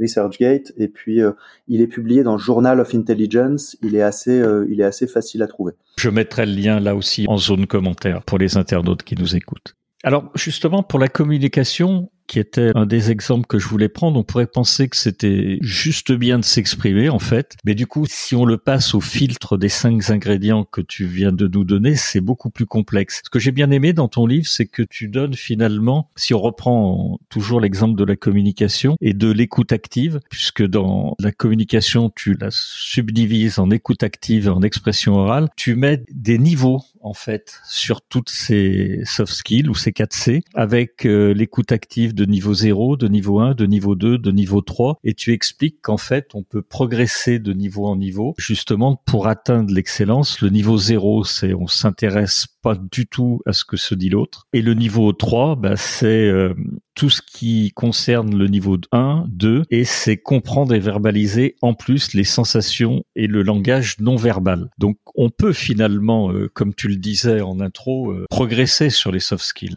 ResearchGate. 0.00 0.72
Et 0.78 0.88
puis, 0.88 1.20
euh, 1.20 1.32
il 1.68 1.82
est 1.82 1.86
publié 1.86 2.22
dans 2.22 2.38
Journal 2.38 2.80
of 2.80 2.94
Intelligence. 2.94 3.76
Il 3.82 3.96
est 3.96 4.02
assez, 4.02 4.40
euh, 4.40 4.66
il 4.70 4.80
est 4.80 4.84
assez 4.84 5.06
facile 5.06 5.42
à 5.42 5.46
trouver. 5.46 5.74
Je 5.98 6.08
mettrai 6.08 6.46
le 6.46 6.52
lien 6.52 6.80
là 6.80 6.96
aussi 6.96 7.26
en 7.28 7.36
zone 7.36 7.66
commentaire 7.66 8.22
pour 8.22 8.38
les 8.38 8.56
internautes 8.56 9.02
qui 9.02 9.14
nous 9.14 9.36
écoutent. 9.36 9.74
Alors 10.04 10.30
justement, 10.34 10.82
pour 10.82 10.98
la 10.98 11.08
communication, 11.08 12.10
qui 12.26 12.38
était 12.38 12.72
un 12.74 12.86
des 12.86 13.10
exemples 13.10 13.46
que 13.46 13.58
je 13.58 13.68
voulais 13.68 13.88
prendre, 13.88 14.18
on 14.18 14.24
pourrait 14.24 14.46
penser 14.46 14.88
que 14.88 14.96
c'était 14.96 15.58
juste 15.60 16.12
bien 16.12 16.38
de 16.38 16.44
s'exprimer 16.44 17.08
en 17.08 17.18
fait, 17.18 17.56
mais 17.64 17.74
du 17.74 17.86
coup, 17.86 18.06
si 18.08 18.34
on 18.34 18.44
le 18.44 18.58
passe 18.58 18.94
au 18.94 19.00
filtre 19.00 19.56
des 19.56 19.68
cinq 19.68 20.10
ingrédients 20.10 20.64
que 20.64 20.80
tu 20.80 21.06
viens 21.06 21.32
de 21.32 21.46
nous 21.46 21.64
donner, 21.64 21.96
c'est 21.96 22.20
beaucoup 22.20 22.50
plus 22.50 22.66
complexe. 22.66 23.20
Ce 23.24 23.30
que 23.30 23.38
j'ai 23.38 23.52
bien 23.52 23.70
aimé 23.70 23.92
dans 23.92 24.08
ton 24.08 24.26
livre, 24.26 24.46
c'est 24.46 24.66
que 24.66 24.82
tu 24.82 25.08
donnes 25.08 25.34
finalement, 25.34 26.10
si 26.16 26.34
on 26.34 26.40
reprend 26.40 27.18
toujours 27.28 27.60
l'exemple 27.60 27.96
de 27.96 28.04
la 28.04 28.16
communication 28.16 28.96
et 29.00 29.14
de 29.14 29.30
l'écoute 29.30 29.72
active, 29.72 30.20
puisque 30.30 30.66
dans 30.66 31.14
la 31.20 31.32
communication, 31.32 32.10
tu 32.14 32.34
la 32.34 32.48
subdivises 32.50 33.58
en 33.58 33.70
écoute 33.70 34.02
active 34.02 34.46
et 34.46 34.50
en 34.50 34.62
expression 34.62 35.14
orale, 35.14 35.48
tu 35.56 35.76
mets 35.76 36.02
des 36.10 36.38
niveaux 36.38 36.80
en 37.02 37.14
fait 37.14 37.60
sur 37.68 38.00
toutes 38.02 38.30
ces 38.30 39.02
soft 39.04 39.32
skills 39.32 39.68
ou 39.68 39.74
ces 39.74 39.92
4 39.92 40.12
C 40.12 40.42
avec 40.54 41.06
euh, 41.06 41.34
l'écoute 41.34 41.70
active 41.70 42.13
de 42.14 42.24
niveau 42.24 42.54
0, 42.54 42.96
de 42.96 43.08
niveau 43.08 43.40
1, 43.40 43.54
de 43.54 43.66
niveau 43.66 43.94
2, 43.94 44.18
de 44.18 44.30
niveau 44.30 44.60
3, 44.60 44.98
et 45.04 45.14
tu 45.14 45.32
expliques 45.32 45.80
qu'en 45.82 45.96
fait, 45.96 46.30
on 46.34 46.42
peut 46.42 46.62
progresser 46.62 47.38
de 47.38 47.52
niveau 47.52 47.86
en 47.86 47.96
niveau, 47.96 48.34
justement 48.38 49.02
pour 49.04 49.26
atteindre 49.26 49.72
l'excellence. 49.72 50.40
Le 50.40 50.50
niveau 50.50 50.76
0, 50.76 51.24
c'est 51.24 51.54
on 51.54 51.66
s'intéresse 51.66 52.46
pas 52.62 52.76
du 52.76 53.06
tout 53.06 53.40
à 53.46 53.52
ce 53.52 53.64
que 53.64 53.76
se 53.76 53.94
dit 53.94 54.08
l'autre. 54.08 54.46
Et 54.52 54.62
le 54.62 54.74
niveau 54.74 55.12
3, 55.12 55.56
bah, 55.56 55.76
c'est 55.76 56.26
euh, 56.28 56.54
tout 56.94 57.10
ce 57.10 57.20
qui 57.20 57.72
concerne 57.74 58.36
le 58.36 58.46
niveau 58.46 58.78
1, 58.92 59.26
2, 59.28 59.64
et 59.70 59.84
c'est 59.84 60.16
comprendre 60.16 60.74
et 60.74 60.78
verbaliser 60.78 61.56
en 61.60 61.74
plus 61.74 62.14
les 62.14 62.24
sensations 62.24 63.04
et 63.16 63.26
le 63.26 63.42
langage 63.42 63.96
non 64.00 64.16
verbal. 64.16 64.70
Donc 64.78 64.96
on 65.14 65.30
peut 65.30 65.52
finalement, 65.52 66.32
euh, 66.32 66.48
comme 66.54 66.74
tu 66.74 66.88
le 66.88 66.96
disais 66.96 67.40
en 67.40 67.60
intro, 67.60 68.12
euh, 68.12 68.24
progresser 68.30 68.90
sur 68.90 69.12
les 69.12 69.20
soft 69.20 69.44
skills. 69.44 69.76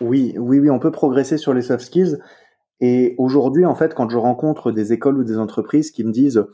Oui, 0.00 0.34
oui, 0.38 0.58
oui, 0.60 0.70
on 0.70 0.78
peut 0.78 0.90
progresser 0.90 1.38
sur 1.38 1.54
les 1.54 1.62
soft 1.62 1.84
skills. 1.84 2.18
Et 2.80 3.14
aujourd'hui, 3.18 3.64
en 3.64 3.74
fait, 3.74 3.94
quand 3.94 4.08
je 4.08 4.18
rencontre 4.18 4.72
des 4.72 4.92
écoles 4.92 5.18
ou 5.18 5.24
des 5.24 5.38
entreprises 5.38 5.90
qui 5.90 6.04
me 6.04 6.12
disent 6.12 6.44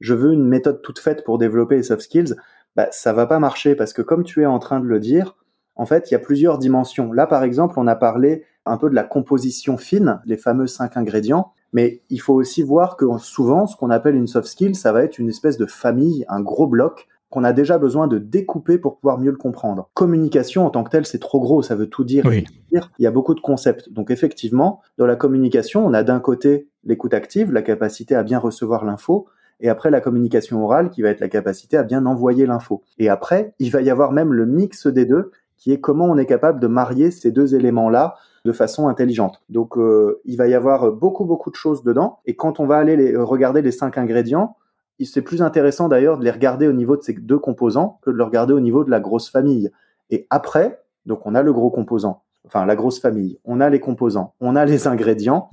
je 0.00 0.14
veux 0.14 0.32
une 0.32 0.46
méthode 0.46 0.82
toute 0.82 0.98
faite 0.98 1.24
pour 1.24 1.38
développer 1.38 1.76
les 1.76 1.82
soft 1.82 2.02
skills, 2.02 2.34
bah, 2.74 2.88
ça 2.90 3.12
va 3.12 3.26
pas 3.26 3.38
marcher 3.38 3.74
parce 3.74 3.92
que 3.92 4.02
comme 4.02 4.24
tu 4.24 4.42
es 4.42 4.46
en 4.46 4.58
train 4.58 4.80
de 4.80 4.86
le 4.86 5.00
dire, 5.00 5.36
en 5.74 5.86
fait, 5.86 6.10
il 6.10 6.14
y 6.14 6.16
a 6.16 6.20
plusieurs 6.20 6.58
dimensions. 6.58 7.12
Là, 7.12 7.26
par 7.26 7.44
exemple, 7.44 7.78
on 7.78 7.86
a 7.86 7.96
parlé 7.96 8.44
un 8.64 8.78
peu 8.78 8.90
de 8.90 8.94
la 8.94 9.04
composition 9.04 9.76
fine, 9.76 10.20
les 10.24 10.36
fameux 10.36 10.66
cinq 10.66 10.96
ingrédients, 10.96 11.52
mais 11.72 12.02
il 12.10 12.20
faut 12.20 12.34
aussi 12.34 12.62
voir 12.62 12.96
que 12.96 13.06
souvent, 13.18 13.66
ce 13.66 13.76
qu'on 13.76 13.90
appelle 13.90 14.16
une 14.16 14.26
soft 14.26 14.48
skill, 14.48 14.74
ça 14.74 14.92
va 14.92 15.02
être 15.02 15.18
une 15.18 15.28
espèce 15.28 15.56
de 15.56 15.66
famille, 15.66 16.24
un 16.28 16.40
gros 16.40 16.66
bloc 16.66 17.06
qu'on 17.30 17.44
a 17.44 17.52
déjà 17.52 17.78
besoin 17.78 18.06
de 18.06 18.18
découper 18.18 18.78
pour 18.78 18.98
pouvoir 18.98 19.18
mieux 19.18 19.30
le 19.30 19.36
comprendre. 19.36 19.90
Communication 19.94 20.64
en 20.64 20.70
tant 20.70 20.84
que 20.84 20.90
telle, 20.90 21.06
c'est 21.06 21.18
trop 21.18 21.40
gros, 21.40 21.62
ça 21.62 21.74
veut 21.74 21.88
tout 21.88 22.04
dire. 22.04 22.24
Il 22.72 22.82
y 22.98 23.06
a 23.06 23.10
beaucoup 23.10 23.34
de 23.34 23.40
concepts. 23.40 23.92
Donc 23.92 24.10
effectivement, 24.10 24.80
dans 24.98 25.06
la 25.06 25.16
communication, 25.16 25.84
on 25.84 25.92
a 25.92 26.02
d'un 26.02 26.20
côté 26.20 26.68
l'écoute 26.84 27.14
active, 27.14 27.52
la 27.52 27.62
capacité 27.62 28.14
à 28.14 28.22
bien 28.22 28.38
recevoir 28.38 28.84
l'info, 28.84 29.26
et 29.60 29.68
après 29.68 29.90
la 29.90 30.00
communication 30.00 30.62
orale 30.62 30.90
qui 30.90 31.02
va 31.02 31.08
être 31.08 31.20
la 31.20 31.28
capacité 31.28 31.76
à 31.76 31.82
bien 31.82 32.06
envoyer 32.06 32.46
l'info. 32.46 32.82
Et 32.98 33.08
après, 33.08 33.54
il 33.58 33.70
va 33.70 33.80
y 33.80 33.90
avoir 33.90 34.12
même 34.12 34.32
le 34.32 34.46
mix 34.46 34.86
des 34.86 35.06
deux 35.06 35.30
qui 35.56 35.72
est 35.72 35.80
comment 35.80 36.04
on 36.04 36.18
est 36.18 36.26
capable 36.26 36.60
de 36.60 36.66
marier 36.66 37.10
ces 37.10 37.32
deux 37.32 37.54
éléments-là 37.54 38.16
de 38.44 38.52
façon 38.52 38.88
intelligente. 38.88 39.40
Donc 39.48 39.76
euh, 39.78 40.20
il 40.24 40.36
va 40.36 40.46
y 40.46 40.54
avoir 40.54 40.92
beaucoup 40.92 41.24
beaucoup 41.24 41.50
de 41.50 41.56
choses 41.56 41.82
dedans 41.82 42.20
et 42.26 42.36
quand 42.36 42.60
on 42.60 42.66
va 42.66 42.76
aller 42.76 42.96
les, 42.96 43.16
regarder 43.16 43.62
les 43.62 43.72
cinq 43.72 43.98
ingrédients, 43.98 44.56
c'est 45.04 45.22
plus 45.22 45.42
intéressant 45.42 45.88
d'ailleurs 45.88 46.18
de 46.18 46.24
les 46.24 46.30
regarder 46.30 46.66
au 46.68 46.72
niveau 46.72 46.96
de 46.96 47.02
ces 47.02 47.12
deux 47.12 47.38
composants 47.38 47.98
que 48.02 48.10
de 48.10 48.16
le 48.16 48.24
regarder 48.24 48.54
au 48.54 48.60
niveau 48.60 48.84
de 48.84 48.90
la 48.90 49.00
grosse 49.00 49.28
famille. 49.28 49.70
Et 50.10 50.26
après, 50.30 50.82
donc 51.04 51.26
on 51.26 51.34
a 51.34 51.42
le 51.42 51.52
gros 51.52 51.70
composant, 51.70 52.22
enfin 52.46 52.64
la 52.64 52.76
grosse 52.76 53.00
famille, 53.00 53.38
on 53.44 53.60
a 53.60 53.68
les 53.68 53.80
composants, 53.80 54.34
on 54.40 54.56
a 54.56 54.64
les 54.64 54.86
ingrédients, 54.86 55.50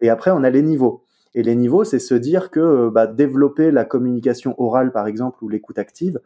et 0.00 0.10
après 0.10 0.30
on 0.30 0.44
a 0.44 0.50
les 0.50 0.62
niveaux. 0.62 1.02
Et 1.34 1.42
les 1.42 1.56
niveaux, 1.56 1.82
c'est 1.82 1.98
se 1.98 2.14
dire 2.14 2.50
que 2.50 2.60
euh, 2.60 2.90
bah, 2.90 3.08
développer 3.08 3.72
la 3.72 3.84
communication 3.84 4.54
orale, 4.58 4.92
par 4.92 5.08
exemple, 5.08 5.42
ou 5.42 5.48
l'écoute 5.48 5.80
active, 5.80 6.20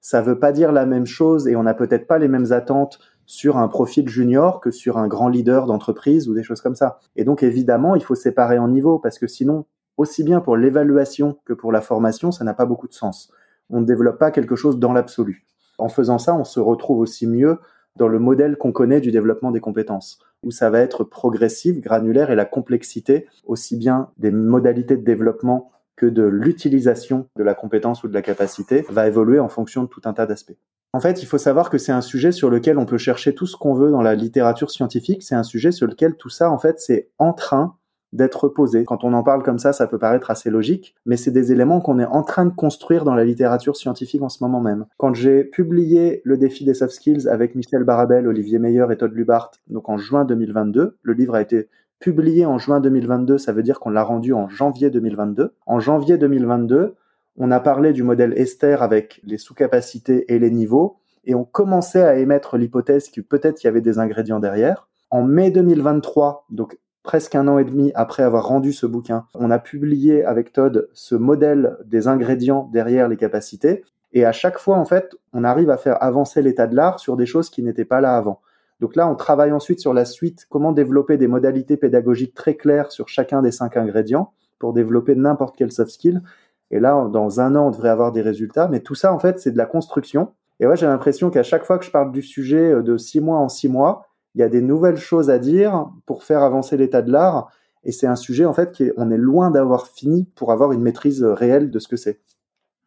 ça 0.00 0.22
veut 0.22 0.38
pas 0.38 0.52
dire 0.52 0.72
la 0.72 0.86
même 0.86 1.06
chose 1.06 1.48
et 1.48 1.56
on 1.56 1.62
n'a 1.62 1.74
peut-être 1.74 2.06
pas 2.06 2.18
les 2.18 2.28
mêmes 2.28 2.52
attentes 2.52 2.98
sur 3.26 3.56
un 3.56 3.68
profil 3.68 4.08
junior 4.08 4.60
que 4.60 4.70
sur 4.70 4.98
un 4.98 5.08
grand 5.08 5.28
leader 5.28 5.66
d'entreprise 5.66 6.28
ou 6.28 6.34
des 6.34 6.42
choses 6.42 6.60
comme 6.60 6.74
ça. 6.74 6.98
Et 7.16 7.24
donc 7.24 7.42
évidemment, 7.42 7.94
il 7.94 8.02
faut 8.02 8.14
séparer 8.14 8.58
en 8.58 8.68
niveaux 8.68 8.98
parce 8.98 9.18
que 9.18 9.26
sinon, 9.26 9.64
aussi 9.96 10.24
bien 10.24 10.40
pour 10.40 10.56
l'évaluation 10.56 11.38
que 11.44 11.52
pour 11.52 11.72
la 11.72 11.80
formation, 11.80 12.32
ça 12.32 12.44
n'a 12.44 12.54
pas 12.54 12.66
beaucoup 12.66 12.88
de 12.88 12.94
sens. 12.94 13.30
On 13.70 13.80
ne 13.80 13.86
développe 13.86 14.18
pas 14.18 14.30
quelque 14.30 14.56
chose 14.56 14.78
dans 14.78 14.92
l'absolu. 14.92 15.46
En 15.78 15.88
faisant 15.88 16.18
ça, 16.18 16.34
on 16.34 16.44
se 16.44 16.60
retrouve 16.60 16.98
aussi 16.98 17.26
mieux 17.26 17.58
dans 17.96 18.08
le 18.08 18.18
modèle 18.18 18.56
qu'on 18.56 18.72
connaît 18.72 19.00
du 19.00 19.12
développement 19.12 19.50
des 19.50 19.60
compétences, 19.60 20.18
où 20.42 20.50
ça 20.50 20.70
va 20.70 20.80
être 20.80 21.04
progressif, 21.04 21.80
granulaire 21.80 22.30
et 22.30 22.34
la 22.36 22.44
complexité, 22.44 23.26
aussi 23.44 23.76
bien 23.76 24.10
des 24.18 24.30
modalités 24.30 24.96
de 24.96 25.04
développement 25.04 25.70
que 25.96 26.06
de 26.06 26.24
l'utilisation 26.24 27.28
de 27.36 27.44
la 27.44 27.54
compétence 27.54 28.02
ou 28.02 28.08
de 28.08 28.14
la 28.14 28.22
capacité 28.22 28.84
va 28.90 29.06
évoluer 29.06 29.38
en 29.38 29.48
fonction 29.48 29.84
de 29.84 29.88
tout 29.88 30.02
un 30.04 30.12
tas 30.12 30.26
d'aspects. 30.26 30.56
En 30.92 31.00
fait, 31.00 31.22
il 31.22 31.26
faut 31.26 31.38
savoir 31.38 31.70
que 31.70 31.78
c'est 31.78 31.92
un 31.92 32.00
sujet 32.00 32.32
sur 32.32 32.50
lequel 32.50 32.78
on 32.78 32.86
peut 32.86 32.98
chercher 32.98 33.34
tout 33.34 33.46
ce 33.46 33.56
qu'on 33.56 33.74
veut 33.74 33.90
dans 33.90 34.02
la 34.02 34.14
littérature 34.14 34.70
scientifique. 34.70 35.22
C'est 35.22 35.34
un 35.34 35.42
sujet 35.42 35.72
sur 35.72 35.86
lequel 35.86 36.16
tout 36.16 36.28
ça, 36.28 36.50
en 36.50 36.58
fait, 36.58 36.78
c'est 36.78 37.10
en 37.18 37.32
train 37.32 37.76
d'être 38.14 38.48
posé. 38.48 38.84
Quand 38.84 39.04
on 39.04 39.12
en 39.12 39.22
parle 39.22 39.42
comme 39.42 39.58
ça, 39.58 39.72
ça 39.72 39.86
peut 39.86 39.98
paraître 39.98 40.30
assez 40.30 40.48
logique, 40.48 40.94
mais 41.04 41.16
c'est 41.16 41.32
des 41.32 41.52
éléments 41.52 41.80
qu'on 41.80 41.98
est 41.98 42.06
en 42.06 42.22
train 42.22 42.46
de 42.46 42.54
construire 42.54 43.04
dans 43.04 43.14
la 43.14 43.24
littérature 43.24 43.76
scientifique 43.76 44.22
en 44.22 44.28
ce 44.28 44.42
moment 44.42 44.60
même. 44.60 44.86
Quand 44.96 45.12
j'ai 45.12 45.44
publié 45.44 46.22
le 46.24 46.38
défi 46.38 46.64
des 46.64 46.74
soft 46.74 46.94
skills 46.94 47.28
avec 47.28 47.54
Michel 47.54 47.84
Barabel, 47.84 48.26
Olivier 48.26 48.58
Meyer 48.58 48.86
et 48.90 48.96
Todd 48.96 49.12
Lubart, 49.12 49.50
donc 49.68 49.88
en 49.88 49.98
juin 49.98 50.24
2022, 50.24 50.96
le 51.02 51.12
livre 51.12 51.34
a 51.34 51.42
été 51.42 51.68
publié 51.98 52.46
en 52.46 52.58
juin 52.58 52.80
2022, 52.80 53.36
ça 53.38 53.52
veut 53.52 53.62
dire 53.62 53.80
qu'on 53.80 53.90
l'a 53.90 54.04
rendu 54.04 54.32
en 54.32 54.48
janvier 54.48 54.90
2022. 54.90 55.52
En 55.66 55.80
janvier 55.80 56.16
2022, 56.16 56.94
on 57.36 57.50
a 57.50 57.58
parlé 57.58 57.92
du 57.92 58.04
modèle 58.04 58.32
Esther 58.36 58.82
avec 58.82 59.20
les 59.24 59.38
sous-capacités 59.38 60.32
et 60.32 60.38
les 60.38 60.50
niveaux, 60.50 60.98
et 61.24 61.34
on 61.34 61.44
commençait 61.44 62.02
à 62.02 62.16
émettre 62.16 62.56
l'hypothèse 62.58 63.08
que 63.08 63.20
peut-être 63.20 63.64
il 63.64 63.66
y 63.66 63.68
avait 63.68 63.80
des 63.80 63.98
ingrédients 63.98 64.38
derrière. 64.38 64.88
En 65.10 65.24
mai 65.24 65.50
2023, 65.50 66.46
donc 66.50 66.78
presque 67.04 67.36
un 67.36 67.46
an 67.46 67.58
et 67.58 67.64
demi 67.64 67.92
après 67.94 68.24
avoir 68.24 68.48
rendu 68.48 68.72
ce 68.72 68.86
bouquin, 68.86 69.26
on 69.34 69.52
a 69.52 69.60
publié 69.60 70.24
avec 70.24 70.52
Todd 70.52 70.88
ce 70.94 71.14
modèle 71.14 71.76
des 71.84 72.08
ingrédients 72.08 72.68
derrière 72.72 73.08
les 73.08 73.16
capacités. 73.16 73.84
Et 74.12 74.24
à 74.24 74.32
chaque 74.32 74.58
fois, 74.58 74.78
en 74.78 74.84
fait, 74.84 75.14
on 75.32 75.44
arrive 75.44 75.70
à 75.70 75.76
faire 75.76 76.02
avancer 76.02 76.42
l'état 76.42 76.66
de 76.66 76.74
l'art 76.74 76.98
sur 76.98 77.16
des 77.16 77.26
choses 77.26 77.50
qui 77.50 77.62
n'étaient 77.62 77.84
pas 77.84 78.00
là 78.00 78.16
avant. 78.16 78.40
Donc 78.80 78.96
là, 78.96 79.06
on 79.08 79.14
travaille 79.14 79.52
ensuite 79.52 79.80
sur 79.80 79.94
la 79.94 80.04
suite, 80.04 80.46
comment 80.48 80.72
développer 80.72 81.16
des 81.16 81.28
modalités 81.28 81.76
pédagogiques 81.76 82.34
très 82.34 82.54
claires 82.54 82.90
sur 82.90 83.08
chacun 83.08 83.42
des 83.42 83.52
cinq 83.52 83.76
ingrédients 83.76 84.32
pour 84.58 84.72
développer 84.72 85.14
n'importe 85.14 85.56
quel 85.56 85.70
soft 85.72 85.90
skill. 85.90 86.22
Et 86.70 86.80
là, 86.80 87.08
dans 87.12 87.40
un 87.40 87.54
an, 87.54 87.68
on 87.68 87.70
devrait 87.70 87.90
avoir 87.90 88.12
des 88.12 88.22
résultats. 88.22 88.68
Mais 88.68 88.80
tout 88.80 88.94
ça, 88.94 89.12
en 89.12 89.18
fait, 89.18 89.38
c'est 89.38 89.52
de 89.52 89.58
la 89.58 89.66
construction. 89.66 90.32
Et 90.58 90.66
ouais, 90.66 90.76
j'ai 90.76 90.86
l'impression 90.86 91.30
qu'à 91.30 91.42
chaque 91.42 91.64
fois 91.64 91.78
que 91.78 91.84
je 91.84 91.90
parle 91.90 92.12
du 92.12 92.22
sujet 92.22 92.72
euh, 92.72 92.82
de 92.82 92.96
six 92.96 93.20
mois 93.20 93.38
en 93.38 93.48
six 93.48 93.68
mois, 93.68 94.06
il 94.34 94.40
y 94.40 94.44
a 94.44 94.48
des 94.48 94.60
nouvelles 94.60 94.96
choses 94.96 95.30
à 95.30 95.38
dire 95.38 95.88
pour 96.06 96.24
faire 96.24 96.42
avancer 96.42 96.76
l'état 96.76 97.02
de 97.02 97.12
l'art. 97.12 97.50
Et 97.84 97.92
c'est 97.92 98.06
un 98.06 98.16
sujet, 98.16 98.44
en 98.44 98.54
fait, 98.54 98.72
qui 98.72 98.90
on 98.96 99.10
est 99.10 99.18
loin 99.18 99.50
d'avoir 99.50 99.86
fini 99.86 100.26
pour 100.34 100.52
avoir 100.52 100.72
une 100.72 100.80
maîtrise 100.80 101.22
euh, 101.22 101.34
réelle 101.34 101.70
de 101.70 101.78
ce 101.78 101.88
que 101.88 101.96
c'est. 101.96 102.20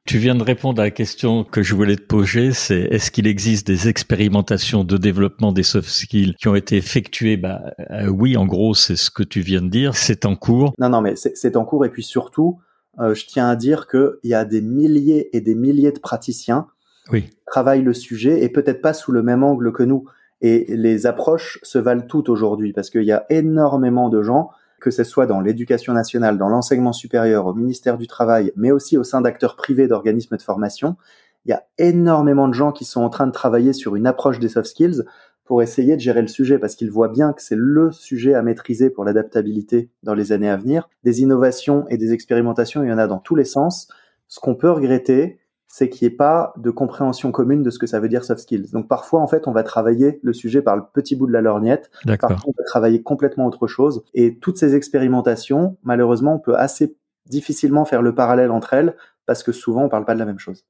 Tu 0.05 0.19
viens 0.19 0.35
de 0.35 0.43
répondre 0.43 0.81
à 0.81 0.85
la 0.85 0.91
question 0.91 1.43
que 1.43 1.61
je 1.61 1.75
voulais 1.75 1.97
te 1.97 2.01
poser, 2.01 2.53
c'est 2.53 2.79
est-ce 2.79 3.11
qu'il 3.11 3.27
existe 3.27 3.67
des 3.67 3.89
expérimentations 3.89 4.85
de 4.85 4.95
développement 4.95 5.51
des 5.51 5.63
soft 5.63 5.89
skills 5.89 6.33
qui 6.39 6.47
ont 6.47 6.55
été 6.55 6.77
effectuées? 6.77 7.35
Bah, 7.35 7.73
euh, 7.91 8.07
Oui, 8.07 8.37
en 8.37 8.45
gros, 8.45 8.73
c'est 8.73 8.95
ce 8.95 9.11
que 9.11 9.23
tu 9.23 9.41
viens 9.41 9.61
de 9.61 9.67
dire, 9.67 9.95
c'est 9.95 10.25
en 10.25 10.37
cours. 10.37 10.73
Non, 10.79 10.87
non, 10.87 11.01
mais 11.01 11.15
c'est 11.17 11.57
en 11.57 11.65
cours 11.65 11.85
et 11.85 11.89
puis 11.89 12.03
surtout, 12.03 12.59
euh, 12.99 13.13
je 13.13 13.25
tiens 13.25 13.49
à 13.49 13.57
dire 13.57 13.87
qu'il 13.87 14.15
y 14.23 14.33
a 14.33 14.45
des 14.45 14.61
milliers 14.61 15.35
et 15.35 15.41
des 15.41 15.55
milliers 15.55 15.91
de 15.91 15.99
praticiens 15.99 16.67
oui. 17.11 17.23
qui 17.23 17.37
travaillent 17.45 17.83
le 17.83 17.93
sujet 17.93 18.41
et 18.41 18.47
peut-être 18.47 18.81
pas 18.81 18.93
sous 18.93 19.11
le 19.11 19.21
même 19.23 19.43
angle 19.43 19.73
que 19.73 19.83
nous. 19.83 20.05
Et 20.41 20.65
les 20.69 21.07
approches 21.07 21.59
se 21.63 21.79
valent 21.79 22.05
toutes 22.07 22.29
aujourd'hui 22.29 22.73
parce 22.73 22.89
qu'il 22.89 23.03
y 23.03 23.11
a 23.11 23.25
énormément 23.29 24.09
de 24.09 24.21
gens 24.21 24.51
que 24.79 24.91
ce 24.91 25.03
soit 25.03 25.25
dans 25.25 25.41
l'éducation 25.41 25.93
nationale, 25.93 26.37
dans 26.37 26.49
l'enseignement 26.49 26.93
supérieur, 26.93 27.47
au 27.47 27.53
ministère 27.53 27.97
du 27.97 28.07
Travail, 28.07 28.51
mais 28.55 28.71
aussi 28.71 28.97
au 28.97 29.03
sein 29.03 29.21
d'acteurs 29.21 29.55
privés 29.55 29.87
d'organismes 29.87 30.37
de 30.37 30.41
formation, 30.41 30.97
il 31.45 31.51
y 31.51 31.53
a 31.53 31.63
énormément 31.77 32.47
de 32.47 32.53
gens 32.53 32.71
qui 32.71 32.85
sont 32.85 33.01
en 33.01 33.09
train 33.09 33.27
de 33.27 33.31
travailler 33.31 33.73
sur 33.73 33.95
une 33.95 34.05
approche 34.05 34.39
des 34.39 34.49
soft 34.49 34.67
skills 34.67 35.03
pour 35.45 35.61
essayer 35.61 35.95
de 35.95 36.01
gérer 36.01 36.21
le 36.21 36.27
sujet 36.27 36.59
parce 36.59 36.75
qu'ils 36.75 36.91
voient 36.91 37.07
bien 37.07 37.31
que 37.31 37.41
c'est 37.41 37.55
le 37.55 37.91
sujet 37.91 38.33
à 38.33 38.41
maîtriser 38.41 38.89
pour 38.89 39.05
l'adaptabilité 39.05 39.89
dans 40.03 40.13
les 40.13 40.33
années 40.33 40.49
à 40.49 40.57
venir. 40.57 40.89
Des 41.05 41.21
innovations 41.21 41.85
et 41.87 41.97
des 41.97 42.11
expérimentations, 42.11 42.83
il 42.83 42.89
y 42.89 42.93
en 42.93 42.97
a 42.97 43.07
dans 43.07 43.19
tous 43.19 43.35
les 43.35 43.45
sens. 43.45 43.87
Ce 44.27 44.41
qu'on 44.41 44.55
peut 44.55 44.69
regretter, 44.69 45.39
c'est 45.67 45.89
qu'il 45.89 46.07
n'y 46.07 46.13
ait 46.13 46.17
pas 46.17 46.53
de 46.57 46.71
compréhension 46.71 47.31
commune 47.31 47.61
de 47.61 47.69
ce 47.69 47.77
que 47.77 47.87
ça 47.87 47.99
veut 47.99 48.09
dire 48.09 48.23
soft 48.23 48.41
skills. 48.41 48.71
Donc 48.71 48.87
parfois, 48.87 49.21
en 49.21 49.27
fait, 49.27 49.47
on 49.47 49.51
va 49.51 49.63
travailler 49.63 50.19
le 50.23 50.33
sujet 50.33 50.61
par 50.61 50.75
le 50.75 50.83
petit 50.93 51.15
bout 51.15 51.27
de 51.27 51.33
la 51.33 51.41
lorgnette. 51.41 51.91
Parfois, 52.19 52.47
on 52.47 52.53
va 52.57 52.63
travailler 52.65 53.03
complètement 53.03 53.45
autre 53.45 53.67
chose. 53.67 54.03
Et 54.13 54.37
toutes 54.37 54.57
ces 54.57 54.75
expérimentations, 54.75 55.77
malheureusement, 55.83 56.35
on 56.35 56.39
peut 56.39 56.55
assez 56.55 56.95
difficilement 57.27 57.85
faire 57.85 58.01
le 58.01 58.15
parallèle 58.15 58.51
entre 58.51 58.73
elles 58.73 58.95
parce 59.25 59.43
que 59.43 59.51
souvent, 59.51 59.83
on 59.83 59.89
parle 59.89 60.05
pas 60.05 60.13
de 60.13 60.19
la 60.19 60.25
même 60.25 60.39
chose. 60.39 60.65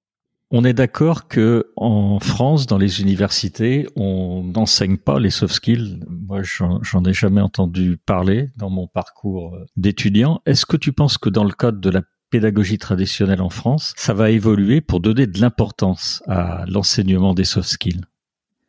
On 0.50 0.64
est 0.64 0.74
d'accord 0.74 1.28
que 1.28 1.74
en 1.76 2.20
France, 2.20 2.68
dans 2.68 2.78
les 2.78 3.02
universités, 3.02 3.86
on 3.98 4.44
n'enseigne 4.44 4.96
pas 4.96 5.20
les 5.20 5.30
soft 5.30 5.54
skills. 5.54 6.00
Moi, 6.08 6.40
j'en 6.42 7.04
ai 7.04 7.14
jamais 7.14 7.42
entendu 7.42 7.98
parler 7.98 8.50
dans 8.56 8.70
mon 8.70 8.88
parcours 8.88 9.58
d'étudiant. 9.76 10.42
Est-ce 10.46 10.66
que 10.66 10.78
tu 10.78 10.94
penses 10.94 11.18
que 11.18 11.30
dans 11.30 11.44
le 11.44 11.52
cadre 11.52 11.82
de 11.82 11.90
la 11.90 12.02
pédagogie 12.30 12.78
traditionnelle 12.78 13.42
en 13.42 13.50
France, 13.50 13.94
ça 13.98 14.13
va 14.13 14.30
évoluer 14.30 14.82
pour 14.82 15.00
donner 15.00 15.28
de 15.28 15.40
l'importance 15.40 16.24
à 16.28 16.66
l'enseignement 16.68 17.34
des 17.34 17.46
soft 17.46 17.70
skills 17.70 18.02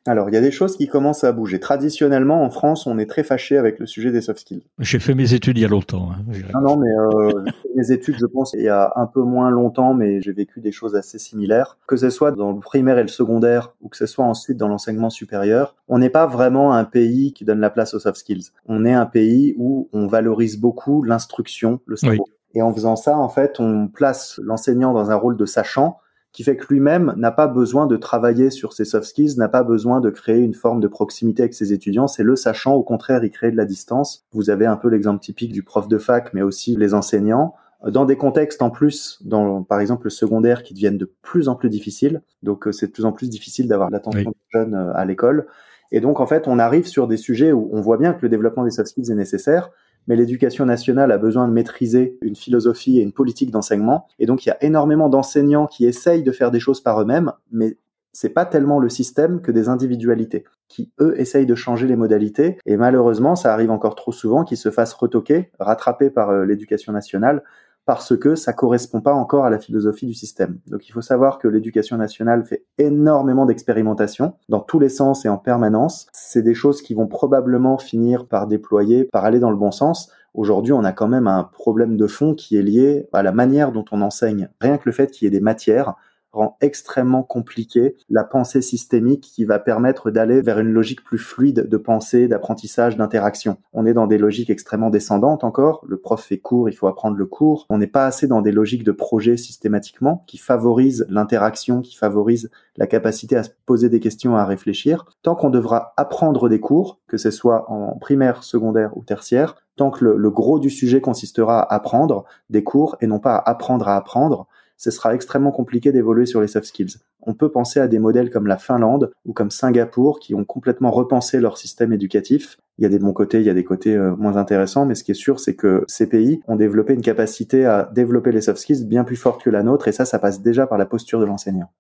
alors, 0.09 0.31
il 0.31 0.35
y 0.35 0.39
a 0.39 0.41
des 0.41 0.51
choses 0.51 0.75
qui 0.77 0.89
commencent 0.89 1.25
à 1.25 1.33
bouger. 1.33 1.61
Traditionnellement, 1.61 2.43
en 2.43 2.49
France, 2.49 2.87
on 2.87 2.99
est 2.99 3.05
très 3.05 3.23
fâché 3.23 3.59
avec 3.59 3.79
le 3.79 3.85
sujet 3.85 4.11
des 4.11 4.23
soft 4.23 4.41
skills. 4.41 4.63
J'ai 4.79 5.01
fait 5.01 5.15
mes 5.15 5.35
études 5.35 5.59
il 5.59 5.61
y 5.61 5.65
a 5.67 5.69
longtemps. 5.69 6.11
Hein. 6.13 6.25
Non, 6.55 6.61
non, 6.63 6.77
mais 6.79 6.89
euh, 6.89 7.45
mes 7.77 7.93
études, 7.93 8.17
je 8.19 8.25
pense, 8.25 8.55
il 8.55 8.63
y 8.63 8.71
a 8.71 8.91
un 8.97 9.05
peu 9.07 9.21
moins 9.21 9.51
longtemps, 9.51 9.93
mais 9.93 10.23
j'ai 10.23 10.33
vécu 10.33 10.61
des 10.61 10.73
choses 10.73 10.97
assez 10.97 11.19
similaires. 11.19 11.77
Que 11.87 11.99
ce 11.99 12.09
soit 12.09 12.33
dans 12.33 12.53
le 12.53 12.61
primaire 12.61 12.97
et 12.97 13.03
le 13.03 13.09
secondaire, 13.09 13.75
ou 13.83 13.91
que 13.91 13.99
ce 13.99 14.07
soit 14.07 14.25
ensuite 14.25 14.57
dans 14.57 14.69
l'enseignement 14.69 15.11
supérieur, 15.11 15.77
on 15.89 15.99
n'est 15.99 16.09
pas 16.09 16.27
vraiment 16.27 16.73
un 16.73 16.85
pays 16.85 17.35
qui 17.35 17.45
donne 17.45 17.61
la 17.61 17.71
place 17.71 17.93
aux 17.93 17.99
soft 17.99 18.17
skills. 18.17 18.47
On 18.67 18.87
est 18.87 18.95
un 18.95 19.07
pays 19.07 19.55
où 19.59 19.91
on 19.93 20.07
valorise 20.07 20.59
beaucoup 20.59 21.03
l'instruction, 21.03 21.81
le 21.85 21.97
savoir. 21.97 22.27
Et 22.55 22.63
en 22.63 22.73
faisant 22.73 22.97
ça, 22.97 23.17
en 23.19 23.29
fait, 23.29 23.61
on 23.61 23.89
place 23.89 24.41
l'enseignant 24.43 24.93
dans 24.93 25.11
un 25.11 25.17
rôle 25.17 25.37
de 25.37 25.47
sachant 25.47 25.99
qui 26.33 26.45
fait 26.45 26.57
que 26.57 26.67
lui-même 26.73 27.15
n'a 27.17 27.31
pas 27.31 27.47
besoin 27.47 27.87
de 27.87 27.97
travailler 27.97 28.51
sur 28.51 28.73
ses 28.73 28.85
soft 28.85 29.07
skills, 29.07 29.39
n'a 29.39 29.49
pas 29.49 29.63
besoin 29.63 30.01
de 30.01 30.11
créer 30.11 30.39
une 30.39 30.55
forme 30.55 30.81
de 30.81 30.89
proximité 30.89 31.43
avec 31.43 31.55
ses 31.55 31.73
étudiants. 31.73 32.07
C'est 32.07 32.23
le 32.23 32.37
sachant, 32.37 32.75
au 32.75 32.83
contraire, 32.83 33.25
il 33.25 33.31
crée 33.31 33.51
de 33.51 33.57
la 33.57 33.65
distance. 33.65 34.27
Vous 34.33 34.51
avez 34.51 34.67
un 34.67 34.77
peu 34.77 34.89
l'exemple 34.89 35.21
typique 35.21 35.53
du 35.53 35.63
prof 35.63 35.89
de 35.89 35.99
fac, 35.99 36.33
mais 36.35 36.43
aussi 36.43 36.77
les 36.77 36.95
enseignants. 36.95 37.55
Dans 37.87 38.05
des 38.05 38.17
contextes 38.17 38.61
en 38.61 38.71
plus, 38.71 39.21
dans 39.25 39.63
par 39.63 39.81
exemple 39.81 40.05
le 40.05 40.11
secondaire, 40.11 40.63
qui 40.63 40.75
deviennent 40.75 40.99
de 40.99 41.11
plus 41.23 41.49
en 41.49 41.55
plus 41.55 41.71
difficiles. 41.71 42.23
Donc 42.43 42.67
euh, 42.67 42.73
c'est 42.73 42.89
de 42.89 42.93
plus 42.93 43.05
en 43.05 43.13
plus 43.13 43.31
difficile 43.31 43.69
d'avoir 43.69 43.91
l'attention 43.91 44.31
des 44.31 44.59
jeunes 44.59 44.75
euh, 44.75 44.93
à 44.95 45.05
l'école. 45.05 45.47
Et 45.91 46.01
donc, 46.01 46.21
en 46.21 46.27
fait, 46.27 46.47
on 46.49 46.59
arrive 46.59 46.87
sur 46.87 47.07
des 47.09 47.17
sujets 47.17 47.53
où 47.53 47.71
on 47.73 47.81
voit 47.81 47.97
bien 47.97 48.13
que 48.13 48.21
le 48.23 48.29
développement 48.29 48.65
des 48.65 48.71
soft 48.71 48.89
skills 48.89 49.11
est 49.11 49.15
nécessaire, 49.15 49.71
mais 50.09 50.17
l'éducation 50.17 50.65
nationale 50.65 51.13
a 51.13 51.19
besoin 51.19 51.47
de 51.47 51.53
maîtriser 51.53 52.19
une 52.23 52.35
philosophie 52.35 52.99
et 52.99 53.03
une 53.03 53.13
politique 53.13 53.51
d'enseignement. 53.51 54.09
Et 54.19 54.27
donc, 54.27 54.45
il 54.45 54.49
y 54.49 54.53
a 54.53 54.63
énormément 54.65 55.09
d'enseignants 55.09 55.67
qui 55.67 55.87
essayent 55.87 56.25
de 56.25 56.33
faire 56.33 56.51
des 56.51 56.61
choses 56.61 56.81
par 56.81 57.01
eux-mêmes, 57.01 57.33
mais 57.53 57.77
c'est 58.13 58.31
pas 58.31 58.47
tellement 58.47 58.81
le 58.81 58.89
système 58.89 59.41
que 59.43 59.53
des 59.53 59.69
individualités 59.69 60.45
qui, 60.67 60.91
eux, 61.01 61.15
essayent 61.21 61.47
de 61.47 61.55
changer 61.55 61.87
les 61.87 61.95
modalités. 61.95 62.59
Et 62.67 62.77
malheureusement, 62.77 63.37
ça 63.37 63.53
arrive 63.53 63.71
encore 63.71 63.95
trop 63.95 64.13
souvent 64.13 64.45
qu'ils 64.45 64.57
se 64.57 64.71
fassent 64.71 64.95
retoquer, 64.95 65.51
rattraper 65.61 66.11
par 66.11 66.31
euh, 66.31 66.45
l'éducation 66.45 66.93
nationale 66.93 67.45
parce 67.89 68.19
que 68.19 68.35
ça 68.35 68.53
correspond 68.53 69.01
pas 69.01 69.15
encore 69.15 69.47
à 69.47 69.51
la 69.51 69.59
philosophie 69.59 70.05
du 70.05 70.13
système. 70.13 70.59
Donc 70.67 70.87
il 70.91 70.93
faut 70.93 71.01
savoir 71.01 71.39
que 71.39 71.49
l'éducation 71.49 71.97
nationale 71.97 72.45
fait 72.45 72.67
énormément 72.77 73.47
d'expérimentation 73.47 74.35
dans 74.51 74.61
tous 74.61 74.79
les 74.79 74.91
sens 74.91 75.25
et 75.25 75.31
en 75.31 75.39
permanence. 75.39 76.07
C'est 76.13 76.43
des 76.43 76.53
choses 76.53 76.83
qui 76.83 76.93
vont 76.93 77.07
probablement 77.07 77.79
finir 77.79 78.27
par 78.27 78.47
déployer, 78.47 79.05
par 79.05 79.25
aller 79.25 79.41
dans 79.41 79.49
le 79.49 79.57
bon 79.57 79.71
sens. 79.71 80.13
Aujourd'hui, 80.35 80.75
on 80.75 80.85
a 80.85 80.93
quand 80.93 81.09
même 81.09 81.27
un 81.27 81.45
problème 81.45 81.97
de 81.97 82.07
fond 82.07 82.35
qui 82.35 82.59
est 82.59 82.63
lié 82.63 83.09
à 83.15 83.23
la 83.23 83.33
manière 83.33 83.73
dont 83.73 83.87
on 83.91 84.03
enseigne. 84.03 84.51
Rien 84.61 84.77
que 84.77 84.85
le 84.85 84.93
fait 84.93 85.11
qu'il 85.11 85.25
y 85.25 85.29
ait 85.29 85.31
des 85.31 85.41
matières 85.41 85.95
rend 86.33 86.57
extrêmement 86.61 87.23
compliqué 87.23 87.97
la 88.11 88.25
pensée 88.25 88.63
systémique 88.63 89.31
qui 89.35 89.45
va 89.45 89.59
permettre 89.59 90.11
d'aller 90.11 90.43
vers 90.43 90.59
une 90.59 90.73
logique 90.73 91.03
plus 91.03 91.19
fluide 91.19 91.69
de 91.69 91.77
pensée, 91.77 92.29
d'apprentissage, 92.29 92.97
d'interaction. 92.97 93.59
On 93.73 93.87
est 93.87 93.95
dans 93.95 94.07
des 94.07 94.19
logiques 94.19 94.51
extrêmement 94.51 94.91
descendantes 94.91 95.45
encore. 95.45 95.85
Le 95.87 95.99
prof 95.99 96.23
fait 96.23 96.39
cours, 96.39 96.69
il 96.69 96.75
faut 96.75 96.87
apprendre 96.87 97.17
le 97.17 97.27
cours. 97.27 97.67
On 97.71 97.79
n'est 97.79 97.87
pas 97.87 98.07
assez 98.07 98.27
dans 98.27 98.43
des 98.43 98.53
logiques 98.53 98.85
de 98.85 98.93
projet 98.93 99.37
systématiquement 99.37 100.25
qui 100.27 100.39
favorisent 100.39 101.07
l'interaction, 101.09 101.81
qui 101.81 101.97
favorisent 101.97 102.51
la 102.77 102.87
capacité 102.87 103.37
à 103.37 103.43
se 103.43 103.51
poser 103.67 103.89
des 103.89 104.01
questions, 104.01 104.37
à 104.37 104.45
réfléchir. 104.45 105.07
Tant 105.23 105.35
qu'on 105.35 105.51
devra 105.51 105.95
apprendre 105.97 106.49
des 106.49 106.61
cours, 106.61 107.01
que 107.09 107.17
ce 107.17 107.31
soit 107.31 107.71
en 107.71 107.97
primaire, 107.99 108.45
secondaire 108.45 108.97
ou 108.97 109.03
tertiaire, 109.03 109.57
tant 109.77 109.91
que 109.91 110.05
le, 110.05 110.17
le 110.17 110.31
gros 110.31 110.59
du 110.59 110.71
sujet 110.71 111.01
consistera 111.01 111.61
à 111.61 111.75
apprendre 111.75 112.25
des 112.51 112.65
cours 112.65 112.97
et 113.01 113.07
non 113.07 113.19
pas 113.19 113.37
à 113.37 113.51
apprendre 113.51 113.89
à 113.89 113.97
apprendre, 113.97 114.47
ce 114.79 114.91
sera 114.91 115.15
extrêmement 115.15 115.51
compliqué 115.51 115.93
d'évoluer 115.93 116.25
sur 116.25 116.41
les 116.41 116.47
soft 116.47 116.67
skills. 116.67 116.97
On 117.21 117.35
peut 117.35 117.51
penser 117.51 117.81
à 117.81 117.89
des 117.89 117.99
modèles 117.99 118.31
comme 118.31 118.47
la 118.47 118.57
Finlande 118.57 119.11
ou 119.27 119.33
comme 119.33 119.51
Singapour 119.51 120.21
qui 120.21 120.35
ont 120.35 120.45
complètement 120.45 120.91
repensé 120.91 121.41
leur 121.41 121.59
système 121.59 121.93
éducatif. 121.93 122.57
Il 122.79 122.85
y 122.85 122.87
a 122.87 122.89
des 122.89 123.01
bons 123.01 123.13
côtés, 123.13 123.41
il 123.41 123.47
y 123.47 123.51
a 123.51 123.55
des 123.55 123.65
côtés 123.65 123.97
euh, 123.97 124.15
moins 124.17 124.37
intéressants, 124.37 124.87
mais 124.87 124.95
ce 124.95 125.03
qui 125.03 125.11
est 125.11 125.15
sûr, 125.15 125.41
c'est 125.41 125.57
que 125.57 125.85
ces 125.89 126.09
pays 126.09 126.41
ont 126.47 126.57
développé 126.57 126.95
une 126.95 127.03
capacité 127.03 127.67
à 127.67 127.91
développer 127.93 128.31
les 128.31 128.41
soft 128.41 128.61
skills 128.61 128.87
bien 128.87 129.03
plus 129.03 129.17
forte 129.17 129.43
que 129.43 129.51
la 129.51 129.65
nôtre, 129.65 129.89
et 129.89 129.93
ça, 129.93 130.05
ça 130.05 130.21
passe 130.21 130.43
déjà 130.43 130.67
par 130.67 130.79
la 130.79 130.87
posture 130.87 131.21
de 131.21 131.25
l'enseignant. 131.27 131.71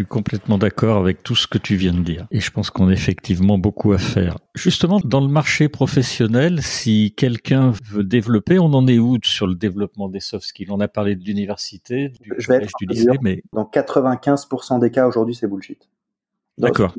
Je 0.00 0.04
suis 0.04 0.08
complètement 0.08 0.56
d'accord 0.56 0.96
avec 0.96 1.22
tout 1.22 1.36
ce 1.36 1.46
que 1.46 1.58
tu 1.58 1.76
viens 1.76 1.92
de 1.92 2.00
dire. 2.00 2.26
Et 2.30 2.40
je 2.40 2.50
pense 2.50 2.70
qu'on 2.70 2.88
a 2.88 2.92
effectivement 2.92 3.58
beaucoup 3.58 3.92
à 3.92 3.98
faire. 3.98 4.38
Justement, 4.54 4.98
dans 5.04 5.20
le 5.20 5.28
marché 5.28 5.68
professionnel, 5.68 6.62
si 6.62 7.12
quelqu'un 7.14 7.74
veut 7.84 8.02
développer, 8.02 8.58
on 8.58 8.72
en 8.72 8.86
est 8.86 8.98
où 8.98 9.18
sur 9.22 9.46
le 9.46 9.54
développement 9.54 10.08
des 10.08 10.20
soft 10.20 10.46
skills? 10.46 10.68
On 10.70 10.80
a 10.80 10.88
parlé 10.88 11.16
de 11.16 11.22
l'université, 11.22 12.14
du 12.18 12.30
collège, 12.30 12.70
du 12.80 12.86
lycée, 12.86 13.10
mais... 13.20 13.42
Dans 13.52 13.64
95% 13.64 14.80
des 14.80 14.90
cas, 14.90 15.06
aujourd'hui, 15.06 15.34
c'est 15.34 15.46
bullshit. 15.46 15.90
D'accord. 16.56 16.94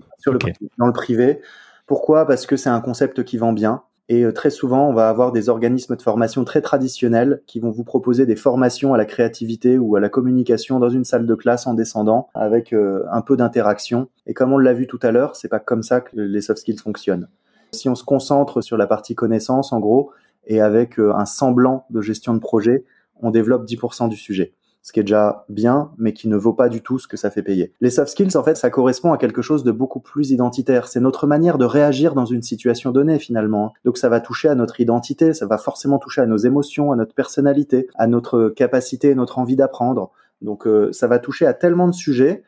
Dans 0.77 0.85
le 0.85 0.93
privé. 0.93 1.39
Pourquoi? 1.87 2.27
Parce 2.27 2.45
que 2.45 2.55
c'est 2.55 2.69
un 2.69 2.81
concept 2.81 3.23
qui 3.23 3.39
vend 3.39 3.51
bien. 3.51 3.81
Et 4.11 4.25
euh, 4.25 4.33
très 4.33 4.49
souvent, 4.49 4.89
on 4.89 4.93
va 4.93 5.07
avoir 5.07 5.31
des 5.31 5.47
organismes 5.47 5.95
de 5.95 6.01
formation 6.01 6.43
très 6.43 6.59
traditionnels 6.59 7.41
qui 7.47 7.61
vont 7.61 7.71
vous 7.71 7.85
proposer 7.85 8.25
des 8.25 8.35
formations 8.35 8.93
à 8.93 8.97
la 8.97 9.05
créativité 9.05 9.77
ou 9.77 9.95
à 9.95 10.01
la 10.01 10.09
communication 10.09 10.79
dans 10.79 10.89
une 10.89 11.05
salle 11.05 11.25
de 11.25 11.33
classe 11.33 11.65
en 11.65 11.75
descendant 11.75 12.27
avec 12.33 12.73
euh, 12.73 13.05
un 13.09 13.21
peu 13.21 13.37
d'interaction. 13.37 14.09
Et 14.27 14.33
comme 14.33 14.51
on 14.51 14.57
l'a 14.57 14.73
vu 14.73 14.85
tout 14.85 14.99
à 15.01 15.11
l'heure, 15.11 15.37
c'est 15.37 15.47
pas 15.47 15.61
comme 15.61 15.81
ça 15.81 16.01
que 16.01 16.09
les 16.13 16.41
soft 16.41 16.59
skills 16.59 16.79
fonctionnent. 16.79 17.29
Si 17.71 17.87
on 17.87 17.95
se 17.95 18.03
concentre 18.03 18.59
sur 18.59 18.75
la 18.75 18.85
partie 18.85 19.15
connaissance, 19.15 19.71
en 19.71 19.79
gros, 19.79 20.11
et 20.45 20.59
avec 20.59 20.99
euh, 20.99 21.15
un 21.15 21.25
semblant 21.25 21.85
de 21.89 22.01
gestion 22.01 22.33
de 22.33 22.39
projet, 22.39 22.83
on 23.21 23.31
développe 23.31 23.65
10% 23.65 24.09
du 24.09 24.17
sujet 24.17 24.51
ce 24.81 24.91
qui 24.91 24.99
est 24.99 25.03
déjà 25.03 25.45
bien, 25.47 25.91
mais 25.97 26.13
qui 26.13 26.27
ne 26.27 26.35
vaut 26.35 26.53
pas 26.53 26.69
du 26.69 26.81
tout 26.81 26.97
ce 26.97 27.07
que 27.07 27.17
ça 27.17 27.29
fait 27.29 27.43
payer. 27.43 27.73
Les 27.81 27.91
soft 27.91 28.09
skills, 28.09 28.35
en 28.35 28.43
fait, 28.43 28.55
ça 28.55 28.69
correspond 28.69 29.13
à 29.13 29.17
quelque 29.17 29.41
chose 29.41 29.63
de 29.63 29.71
beaucoup 29.71 29.99
plus 29.99 30.31
identitaire. 30.31 30.87
C'est 30.87 30.99
notre 30.99 31.27
manière 31.27 31.57
de 31.57 31.65
réagir 31.65 32.15
dans 32.15 32.25
une 32.25 32.41
situation 32.41 32.91
donnée, 32.91 33.19
finalement. 33.19 33.73
Donc 33.85 33.97
ça 33.97 34.09
va 34.09 34.19
toucher 34.19 34.49
à 34.49 34.55
notre 34.55 34.81
identité, 34.81 35.33
ça 35.33 35.45
va 35.45 35.57
forcément 35.57 35.99
toucher 35.99 36.21
à 36.21 36.25
nos 36.25 36.37
émotions, 36.37 36.91
à 36.91 36.95
notre 36.95 37.13
personnalité, 37.13 37.87
à 37.95 38.07
notre 38.07 38.49
capacité, 38.49 39.13
notre 39.13 39.37
envie 39.37 39.55
d'apprendre. 39.55 40.11
Donc 40.41 40.65
euh, 40.65 40.91
ça 40.91 41.07
va 41.07 41.19
toucher 41.19 41.45
à 41.45 41.53
tellement 41.53 41.87
de 41.87 41.93
sujets 41.93 42.43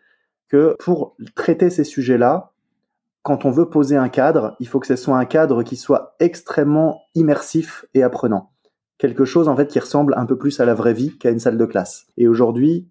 que 0.49 0.75
pour 0.79 1.15
traiter 1.35 1.69
ces 1.69 1.83
sujets-là, 1.83 2.51
quand 3.21 3.45
on 3.45 3.51
veut 3.51 3.69
poser 3.69 3.95
un 3.95 4.09
cadre, 4.09 4.55
il 4.59 4.67
faut 4.67 4.79
que 4.79 4.87
ce 4.87 4.95
soit 4.95 5.17
un 5.17 5.25
cadre 5.25 5.63
qui 5.63 5.77
soit 5.77 6.15
extrêmement 6.19 7.03
immersif 7.15 7.85
et 7.93 8.03
apprenant 8.03 8.52
quelque 8.97 9.25
chose 9.25 9.47
en 9.47 9.55
fait 9.55 9.67
qui 9.67 9.79
ressemble 9.79 10.13
un 10.17 10.25
peu 10.25 10.37
plus 10.37 10.59
à 10.59 10.65
la 10.65 10.73
vraie 10.73 10.93
vie 10.93 11.17
qu'à 11.17 11.29
une 11.29 11.39
salle 11.39 11.57
de 11.57 11.65
classe. 11.65 12.07
Et 12.17 12.27
aujourd'hui, 12.27 12.87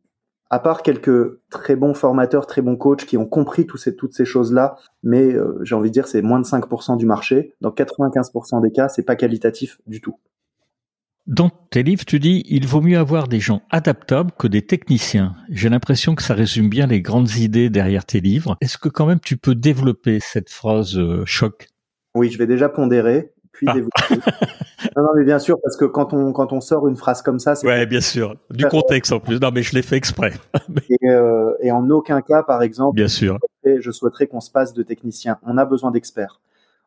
à 0.53 0.59
part 0.59 0.83
quelques 0.83 1.41
très 1.49 1.77
bons 1.77 1.95
formateurs, 1.95 2.47
très 2.47 2.61
bons 2.61 2.77
coachs 2.77 3.07
qui 3.07 3.17
ont 3.17 3.27
compris 3.27 3.67
ces, 3.77 3.97
toutes 3.97 4.13
ces 4.13 4.27
choses-là, 4.27 4.77
mais 5.03 5.33
euh, 5.33 5.59
j'ai 5.63 5.75
envie 5.75 5.89
de 5.89 5.95
dire 5.95 6.07
c'est 6.07 6.21
moins 6.21 6.41
de 6.41 6.45
5% 6.45 6.99
du 6.99 7.07
marché. 7.07 7.55
Dans 7.63 7.71
95% 7.71 8.61
des 8.63 8.71
cas, 8.71 8.91
c'est 8.91 9.03
pas 9.03 9.17
qualitatif 9.17 9.81
du 9.87 10.03
tout. 10.03 10.19
Dans 11.27 11.49
tes 11.49 11.83
livres, 11.83 12.05
tu 12.05 12.19
dis 12.19 12.45
il 12.49 12.67
vaut 12.67 12.83
mieux 12.83 12.99
avoir 12.99 13.29
des 13.29 13.41
gens 13.41 13.63
adaptables 13.71 14.33
que 14.39 14.47
des 14.47 14.61
techniciens. 14.61 15.37
J'ai 15.49 15.71
l'impression 15.71 16.15
que 16.15 16.23
ça 16.23 16.35
résume 16.35 16.69
bien 16.69 16.87
les 16.87 17.01
grandes 17.01 17.37
idées 17.37 17.71
derrière 17.71 18.05
tes 18.05 18.21
livres. 18.21 18.59
Est-ce 18.61 18.77
que 18.77 18.91
quand 18.91 19.07
même 19.07 19.21
tu 19.21 19.39
peux 19.39 19.55
développer 19.55 20.21
cette 20.21 20.51
phrase 20.51 20.99
euh, 20.99 21.23
choc? 21.25 21.69
Oui, 22.15 22.29
je 22.29 22.37
vais 22.37 22.47
déjà 22.47 22.69
pondérer 22.69 23.33
puis 23.53 23.67
ah. 23.69 23.75
non, 24.97 25.03
non, 25.03 25.11
mais 25.17 25.25
bien 25.25 25.39
sûr, 25.39 25.59
parce 25.63 25.77
que 25.77 25.85
quand 25.85 26.13
on 26.13 26.33
quand 26.33 26.53
on 26.53 26.61
sort 26.61 26.89
une 26.89 26.97
phrase 26.97 27.23
comme 27.23 27.39
ça, 27.39 27.55
c'est 27.55 27.67
ouais, 27.67 27.87
bien 27.87 28.01
sûr, 28.01 28.37
du 28.51 28.67
contexte 28.67 29.13
en 29.13 29.21
plus. 29.21 29.41
Non, 29.41 29.51
mais 29.53 29.63
je 29.63 29.75
l'ai 29.75 29.83
fait 29.83 29.97
exprès. 29.97 30.33
et, 30.91 31.09
euh, 31.09 31.53
et, 31.61 31.71
en 31.71 31.89
aucun 31.91 32.23
cas, 32.23 32.43
par 32.43 32.63
exemple, 32.63 32.97
bien 32.97 33.09
sûr, 33.09 33.39
je 33.65 33.91
souhaiterais 33.91 34.27
qu'on 34.27 34.41
se 34.41 34.51
passe 34.51 34.73
de 34.73 34.83
techniciens. 34.83 35.39
On 35.43 35.59
a 35.59 35.65
besoin 35.65 35.91
d'experts. 35.91 36.41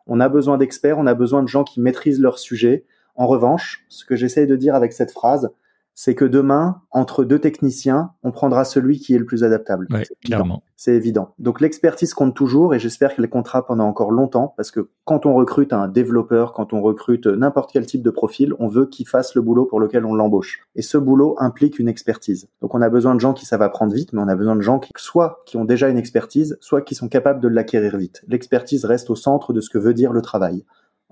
On 0.07 0.19
a 0.19 0.29
besoin 0.29 0.57
d'experts. 0.57 0.97
On 0.97 1.07
a 1.07 1.13
besoin 1.13 1.43
de 1.43 1.47
gens 1.47 1.63
qui 1.63 1.79
maîtrisent 1.79 2.19
leur 2.19 2.39
sujet. 2.39 2.85
En 3.15 3.27
revanche, 3.27 3.85
ce 3.87 4.03
que 4.03 4.15
j'essaye 4.15 4.47
de 4.47 4.55
dire 4.55 4.75
avec 4.75 4.91
cette 4.91 5.11
phrase, 5.11 5.49
c'est 5.95 6.13
que 6.13 6.25
demain, 6.25 6.81
entre 6.91 7.23
deux 7.23 7.39
techniciens, 7.39 8.11
on 8.21 8.31
prendra 8.31 8.65
celui 8.65 8.99
qui 8.99 9.15
est 9.15 9.17
le 9.17 9.25
plus 9.25 9.45
adaptable. 9.45 9.87
Ouais, 9.89 10.03
clairement. 10.23 10.61
C'est 10.75 10.93
évident. 10.93 11.33
Donc 11.39 11.61
l'expertise 11.61 12.13
compte 12.13 12.35
toujours 12.35 12.75
et 12.75 12.79
j'espère 12.79 13.15
qu'elle 13.15 13.29
comptera 13.29 13.65
pendant 13.65 13.85
encore 13.85 14.11
longtemps 14.11 14.53
parce 14.57 14.71
que 14.71 14.89
quand 15.05 15.25
on 15.25 15.33
recrute 15.33 15.71
un 15.71 15.87
développeur, 15.87 16.51
quand 16.51 16.73
on 16.73 16.81
recrute 16.81 17.27
n'importe 17.27 17.71
quel 17.71 17.85
type 17.85 18.03
de 18.03 18.09
profil, 18.09 18.53
on 18.59 18.67
veut 18.67 18.87
qu'il 18.87 19.07
fasse 19.07 19.35
le 19.35 19.41
boulot 19.41 19.65
pour 19.65 19.79
lequel 19.79 20.05
on 20.05 20.13
l'embauche. 20.13 20.67
Et 20.75 20.81
ce 20.81 20.97
boulot 20.97 21.37
implique 21.39 21.79
une 21.79 21.87
expertise. 21.87 22.49
Donc 22.61 22.75
on 22.75 22.81
a 22.81 22.89
besoin 22.89 23.15
de 23.15 23.21
gens 23.21 23.33
qui 23.33 23.45
savent 23.45 23.61
apprendre 23.61 23.93
vite, 23.93 24.11
mais 24.11 24.21
on 24.21 24.27
a 24.27 24.35
besoin 24.35 24.57
de 24.57 24.61
gens 24.61 24.79
qui 24.79 24.91
soit 24.97 25.43
qui 25.45 25.55
ont 25.55 25.65
déjà 25.65 25.87
une 25.87 25.97
expertise, 25.97 26.57
soit 26.59 26.81
qui 26.81 26.93
sont 26.93 27.07
capables 27.07 27.39
de 27.39 27.47
l'acquérir 27.47 27.95
vite. 27.95 28.21
L'expertise 28.27 28.83
reste 28.83 29.09
au 29.09 29.15
centre 29.15 29.53
de 29.53 29.61
ce 29.61 29.69
que 29.69 29.77
veut 29.77 29.93
dire 29.93 30.11
le 30.11 30.21
travail. 30.21 30.65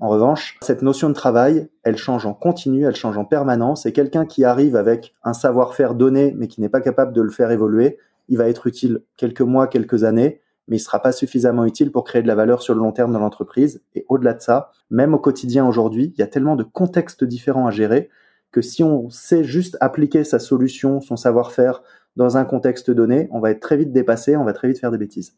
En 0.04 0.10
revanche, 0.10 0.58
cette 0.62 0.82
notion 0.82 1.08
de 1.08 1.14
travail, 1.14 1.70
elle 1.84 1.96
change 1.96 2.26
en 2.26 2.34
continu, 2.34 2.84
elle 2.84 2.94
change 2.94 3.18
en 3.18 3.24
permanence, 3.24 3.86
et 3.86 3.94
quelqu'un 3.94 4.26
qui 4.26 4.44
arrive 4.44 4.76
avec 4.76 5.16
un 5.24 5.32
savoir-faire 5.32 5.96
donné, 5.96 6.34
mais 6.38 6.50
qui 6.50 6.60
n'est 6.60 6.68
pas 6.68 6.82
capable 6.82 7.14
de 7.14 7.22
le 7.22 7.30
faire 7.30 7.52
évoluer, 7.52 7.98
il 8.28 8.38
va 8.38 8.50
être 8.50 8.68
utile 8.68 9.04
quelques 9.16 9.40
mois, 9.40 9.68
quelques 9.68 10.04
années, 10.04 10.42
mais 10.68 10.76
il 10.76 10.82
ne 10.82 10.84
sera 10.84 11.02
pas 11.02 11.14
suffisamment 11.14 11.64
utile 11.64 11.90
pour 11.90 12.04
créer 12.04 12.22
de 12.22 12.28
la 12.28 12.36
valeur 12.36 12.62
sur 12.62 12.74
le 12.74 12.82
long 12.82 12.92
terme 12.92 13.14
dans 13.14 13.20
l'entreprise. 13.20 13.82
Et 13.96 14.06
au-delà 14.10 14.34
de 14.34 14.42
ça, 14.42 14.72
même 14.90 15.14
au 15.14 15.20
quotidien 15.20 15.66
aujourd'hui, 15.66 16.12
il 16.18 16.20
y 16.20 16.24
a 16.24 16.28
tellement 16.28 16.58
de 16.58 16.64
contextes 16.64 17.24
différents 17.24 17.68
à 17.68 17.72
gérer 17.72 18.10
que 18.52 18.62
si 18.62 18.84
on 18.84 19.10
sait 19.10 19.46
juste 19.46 19.78
appliquer 19.80 20.26
sa 20.26 20.40
solution, 20.40 21.00
son 21.00 21.16
savoir-faire 21.16 21.82
dans 22.18 22.36
un 22.36 22.44
contexte 22.44 22.92
donné, 22.92 23.30
on 23.32 23.40
va 23.40 23.52
être 23.52 23.62
très 23.62 23.78
vite 23.78 23.94
dépassé, 23.94 24.36
on 24.36 24.44
va 24.44 24.52
très 24.52 24.68
vite 24.68 24.80
faire 24.82 24.92
des 24.92 24.98
bêtises. 24.98 25.38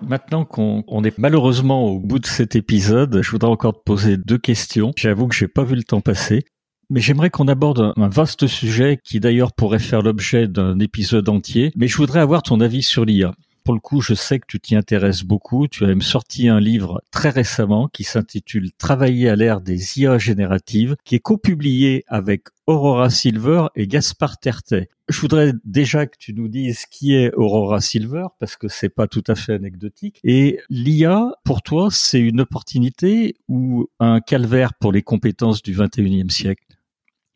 Maintenant 0.00 0.44
qu'on 0.44 1.04
est 1.04 1.18
malheureusement 1.18 1.84
au 1.84 2.00
bout 2.00 2.18
de 2.18 2.26
cet 2.26 2.56
épisode, 2.56 3.20
je 3.22 3.30
voudrais 3.30 3.50
encore 3.50 3.74
te 3.74 3.82
poser 3.84 4.16
deux 4.16 4.38
questions. 4.38 4.92
J'avoue 4.96 5.28
que 5.28 5.34
j'ai 5.34 5.48
pas 5.48 5.64
vu 5.64 5.76
le 5.76 5.84
temps 5.84 6.00
passer. 6.00 6.44
Mais 6.90 7.00
j'aimerais 7.00 7.30
qu'on 7.30 7.48
aborde 7.48 7.92
un 7.96 8.08
vaste 8.08 8.46
sujet 8.46 8.98
qui 9.02 9.20
d'ailleurs 9.20 9.52
pourrait 9.52 9.78
faire 9.78 10.02
l'objet 10.02 10.48
d'un 10.48 10.78
épisode 10.78 11.28
entier. 11.28 11.72
Mais 11.76 11.88
je 11.88 11.96
voudrais 11.96 12.20
avoir 12.20 12.42
ton 12.42 12.60
avis 12.60 12.82
sur 12.82 13.04
l'IA. 13.04 13.32
Pour 13.64 13.74
le 13.74 13.80
coup, 13.80 14.00
je 14.00 14.14
sais 14.14 14.40
que 14.40 14.46
tu 14.48 14.58
t'y 14.58 14.74
intéresses 14.74 15.22
beaucoup. 15.22 15.68
Tu 15.68 15.84
as 15.84 15.86
même 15.86 16.02
sorti 16.02 16.48
un 16.48 16.58
livre 16.58 17.00
très 17.12 17.30
récemment 17.30 17.88
qui 17.88 18.02
s'intitule 18.02 18.72
Travailler 18.72 19.28
à 19.28 19.36
l'ère 19.36 19.60
des 19.60 20.00
IA 20.00 20.18
génératives, 20.18 20.96
qui 21.04 21.14
est 21.14 21.20
copublié 21.20 22.04
avec 22.08 22.48
Aurora 22.66 23.08
Silver 23.10 23.66
et 23.76 23.86
Gaspard 23.86 24.38
Tertet. 24.38 24.88
Je 25.08 25.20
voudrais 25.20 25.52
déjà 25.64 26.06
que 26.06 26.16
tu 26.18 26.34
nous 26.34 26.48
dises 26.48 26.86
qui 26.86 27.14
est 27.14 27.32
Aurora 27.34 27.80
Silver 27.80 28.26
parce 28.40 28.56
que 28.56 28.66
c'est 28.68 28.88
pas 28.88 29.06
tout 29.06 29.24
à 29.28 29.34
fait 29.34 29.54
anecdotique. 29.54 30.18
Et 30.24 30.58
l'IA, 30.68 31.32
pour 31.44 31.62
toi, 31.62 31.88
c'est 31.90 32.20
une 32.20 32.40
opportunité 32.40 33.36
ou 33.48 33.88
un 34.00 34.20
calvaire 34.20 34.74
pour 34.74 34.90
les 34.90 35.02
compétences 35.02 35.62
du 35.62 35.74
21e 35.76 36.30
siècle? 36.30 36.64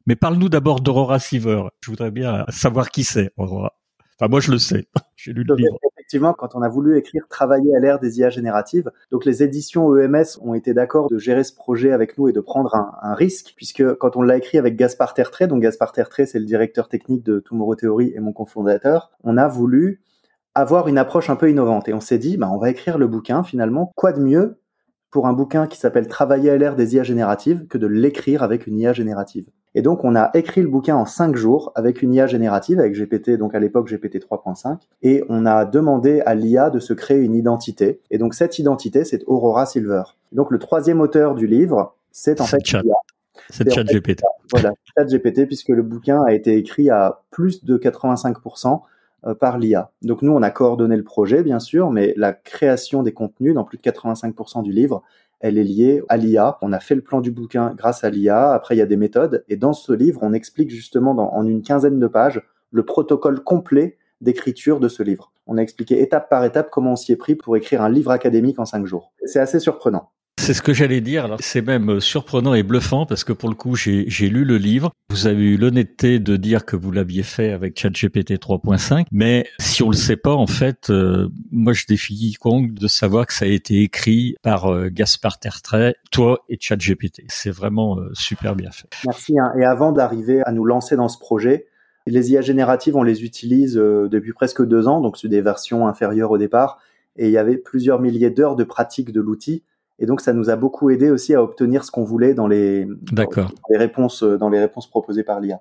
Mais 0.06 0.16
parle-nous 0.16 0.48
d'abord 0.48 0.80
d'Aurora 0.80 1.18
Silver. 1.18 1.64
Je 1.80 1.90
voudrais 1.90 2.10
bien 2.10 2.44
savoir 2.48 2.90
qui 2.90 3.04
c'est, 3.04 3.30
Aurora. 3.36 3.76
Enfin, 4.18 4.28
moi, 4.28 4.40
je 4.40 4.50
le 4.50 4.58
sais. 4.58 4.86
J'ai 5.16 5.32
lu 5.32 5.44
le 5.44 5.54
livre 5.56 5.78
effectivement, 6.06 6.34
quand 6.34 6.54
on 6.54 6.62
a 6.62 6.68
voulu 6.68 6.96
écrire 6.96 7.26
Travailler 7.28 7.74
à 7.74 7.80
l'ère 7.80 7.98
des 7.98 8.20
IA 8.20 8.30
génératives, 8.30 8.92
donc 9.10 9.24
les 9.24 9.42
éditions 9.42 9.96
EMS 9.96 10.38
ont 10.40 10.54
été 10.54 10.72
d'accord 10.72 11.10
de 11.10 11.18
gérer 11.18 11.42
ce 11.42 11.52
projet 11.52 11.90
avec 11.90 12.16
nous 12.16 12.28
et 12.28 12.32
de 12.32 12.40
prendre 12.40 12.76
un, 12.76 13.14
risque, 13.14 13.54
puisque 13.56 13.94
quand 13.94 14.14
on 14.14 14.22
l'a 14.22 14.36
écrit 14.36 14.56
avec 14.56 14.76
Gaspard 14.76 15.14
Tertré, 15.14 15.48
donc 15.48 15.62
Gaspard 15.62 15.90
Tertré, 15.90 16.24
c'est 16.24 16.38
le 16.38 16.44
directeur 16.44 16.88
technique 16.88 17.24
de 17.24 17.40
Tomorrow 17.40 17.74
Theory 17.74 18.12
et 18.14 18.20
mon 18.20 18.32
cofondateur, 18.32 19.10
on 19.24 19.36
a 19.36 19.48
voulu 19.48 20.00
avoir 20.54 20.86
une 20.86 20.96
approche 20.96 21.28
un 21.28 21.34
peu 21.34 21.50
innovante. 21.50 21.88
Et 21.88 21.92
on 21.92 22.00
s'est 22.00 22.18
dit, 22.18 22.36
bah, 22.36 22.50
on 22.52 22.58
va 22.58 22.70
écrire 22.70 22.98
le 22.98 23.08
bouquin 23.08 23.42
finalement. 23.42 23.92
Quoi 23.96 24.12
de 24.12 24.20
mieux 24.20 24.60
pour 25.10 25.26
un 25.26 25.32
bouquin 25.32 25.66
qui 25.66 25.76
s'appelle 25.76 26.06
Travailler 26.06 26.50
à 26.50 26.56
l'ère 26.56 26.76
des 26.76 26.94
IA 26.94 27.02
génératives 27.02 27.66
que 27.66 27.78
de 27.78 27.88
l'écrire 27.88 28.44
avec 28.44 28.68
une 28.68 28.78
IA 28.78 28.92
générative? 28.92 29.48
Et 29.76 29.82
donc, 29.82 30.04
on 30.04 30.16
a 30.16 30.30
écrit 30.32 30.62
le 30.62 30.68
bouquin 30.68 30.96
en 30.96 31.04
cinq 31.04 31.36
jours 31.36 31.70
avec 31.74 32.00
une 32.00 32.14
IA 32.14 32.26
générative, 32.26 32.80
avec 32.80 32.94
GPT, 32.94 33.32
donc 33.32 33.54
à 33.54 33.60
l'époque 33.60 33.88
GPT 33.88 34.16
3.5, 34.16 34.78
et 35.02 35.22
on 35.28 35.44
a 35.44 35.66
demandé 35.66 36.22
à 36.24 36.34
l'IA 36.34 36.70
de 36.70 36.78
se 36.78 36.94
créer 36.94 37.18
une 37.18 37.34
identité. 37.34 38.00
Et 38.10 38.16
donc, 38.16 38.32
cette 38.32 38.58
identité, 38.58 39.04
c'est 39.04 39.22
Aurora 39.26 39.66
Silver. 39.66 40.02
Donc, 40.32 40.50
le 40.50 40.58
troisième 40.58 41.02
auteur 41.02 41.34
du 41.34 41.46
livre, 41.46 41.94
c'est 42.10 42.40
en 42.40 42.46
fait 42.46 42.64
chat. 42.64 42.82
C'est 43.50 43.70
ChatGPT. 43.70 44.22
Voilà, 44.50 44.72
ChatGPT, 44.96 45.46
puisque 45.46 45.68
le 45.68 45.82
bouquin 45.82 46.22
a 46.22 46.32
été 46.32 46.56
écrit 46.56 46.88
à 46.88 47.20
plus 47.30 47.62
de 47.62 47.76
85% 47.76 48.80
euh, 49.26 49.34
par 49.34 49.58
l'IA. 49.58 49.90
Donc 50.02 50.22
nous, 50.22 50.32
on 50.32 50.42
a 50.42 50.50
coordonné 50.50 50.96
le 50.96 51.02
projet, 51.02 51.42
bien 51.42 51.58
sûr, 51.58 51.90
mais 51.90 52.14
la 52.16 52.32
création 52.32 53.02
des 53.02 53.12
contenus 53.12 53.54
dans 53.54 53.64
plus 53.64 53.76
de 53.76 53.82
85% 53.82 54.62
du 54.62 54.72
livre, 54.72 55.02
elle 55.40 55.58
est 55.58 55.64
liée 55.64 56.02
à 56.08 56.16
l'IA. 56.16 56.58
On 56.62 56.72
a 56.72 56.80
fait 56.80 56.94
le 56.94 57.02
plan 57.02 57.20
du 57.20 57.30
bouquin 57.30 57.74
grâce 57.76 58.04
à 58.04 58.10
l'IA. 58.10 58.52
Après, 58.52 58.74
il 58.74 58.78
y 58.78 58.82
a 58.82 58.86
des 58.86 58.96
méthodes. 58.96 59.44
Et 59.48 59.56
dans 59.56 59.72
ce 59.72 59.92
livre, 59.92 60.20
on 60.22 60.32
explique 60.32 60.70
justement 60.70 61.12
en 61.36 61.46
une 61.46 61.62
quinzaine 61.62 61.98
de 61.98 62.06
pages 62.06 62.42
le 62.70 62.84
protocole 62.84 63.42
complet 63.42 63.98
d'écriture 64.20 64.80
de 64.80 64.88
ce 64.88 65.02
livre. 65.02 65.32
On 65.46 65.58
a 65.58 65.62
expliqué 65.62 66.00
étape 66.00 66.28
par 66.28 66.44
étape 66.44 66.70
comment 66.70 66.92
on 66.92 66.96
s'y 66.96 67.12
est 67.12 67.16
pris 67.16 67.34
pour 67.34 67.56
écrire 67.56 67.82
un 67.82 67.90
livre 67.90 68.10
académique 68.10 68.58
en 68.58 68.64
cinq 68.64 68.86
jours. 68.86 69.12
C'est 69.24 69.38
assez 69.38 69.60
surprenant. 69.60 70.10
C'est 70.38 70.54
ce 70.54 70.62
que 70.62 70.72
j'allais 70.72 71.00
dire. 71.00 71.24
Alors, 71.24 71.38
c'est 71.40 71.62
même 71.62 71.90
euh, 71.90 72.00
surprenant 72.00 72.54
et 72.54 72.62
bluffant 72.62 73.06
parce 73.06 73.24
que 73.24 73.32
pour 73.32 73.48
le 73.48 73.54
coup, 73.54 73.74
j'ai, 73.74 74.04
lu 74.04 74.44
le 74.44 74.58
livre. 74.58 74.92
Vous 75.10 75.26
avez 75.26 75.42
eu 75.42 75.56
l'honnêteté 75.56 76.18
de 76.18 76.36
dire 76.36 76.64
que 76.64 76.76
vous 76.76 76.92
l'aviez 76.92 77.22
fait 77.22 77.52
avec 77.52 77.78
ChatGPT 77.78 78.34
3.5. 78.34 79.06
Mais 79.10 79.46
si 79.58 79.82
on 79.82 79.90
le 79.90 79.96
sait 79.96 80.16
pas, 80.16 80.34
en 80.34 80.46
fait, 80.46 80.90
euh, 80.90 81.28
moi, 81.50 81.72
je 81.72 81.86
défie 81.86 82.14
quiconque 82.14 82.74
de 82.74 82.86
savoir 82.86 83.26
que 83.26 83.32
ça 83.32 83.46
a 83.46 83.48
été 83.48 83.82
écrit 83.82 84.36
par 84.42 84.66
euh, 84.66 84.88
Gaspard 84.88 85.40
Tertrais, 85.40 85.96
toi 86.12 86.44
et 86.48 86.58
ChatGPT. 86.60 87.22
C'est 87.28 87.50
vraiment 87.50 87.98
super 88.12 88.54
bien 88.54 88.70
fait. 88.70 88.88
Merci. 89.04 89.38
Hein. 89.38 89.52
Et 89.58 89.64
avant 89.64 89.90
d'arriver 89.90 90.42
à 90.44 90.52
nous 90.52 90.64
lancer 90.64 90.96
dans 90.96 91.08
ce 91.08 91.18
projet, 91.18 91.66
les 92.06 92.30
IA 92.30 92.40
génératives, 92.42 92.94
on 92.94 93.02
les 93.02 93.24
utilise 93.24 93.74
depuis 93.74 94.32
presque 94.32 94.64
deux 94.64 94.86
ans. 94.86 95.00
Donc, 95.00 95.16
c'est 95.16 95.28
des 95.28 95.40
versions 95.40 95.88
inférieures 95.88 96.30
au 96.30 96.38
départ. 96.38 96.78
Et 97.16 97.26
il 97.26 97.32
y 97.32 97.38
avait 97.38 97.56
plusieurs 97.56 98.00
milliers 98.00 98.30
d'heures 98.30 98.54
de 98.54 98.64
pratique 98.64 99.10
de 99.10 99.20
l'outil. 99.20 99.64
Et 99.98 100.06
donc, 100.06 100.20
ça 100.20 100.32
nous 100.32 100.50
a 100.50 100.56
beaucoup 100.56 100.90
aidé 100.90 101.10
aussi 101.10 101.34
à 101.34 101.42
obtenir 101.42 101.84
ce 101.84 101.90
qu'on 101.90 102.04
voulait 102.04 102.34
dans 102.34 102.46
les, 102.46 102.86
les 102.86 103.78
réponses, 103.78 104.22
euh, 104.22 104.36
dans 104.36 104.50
les 104.50 104.58
réponses 104.58 104.88
proposées 104.90 105.24
par 105.24 105.40
l'IA. 105.40 105.60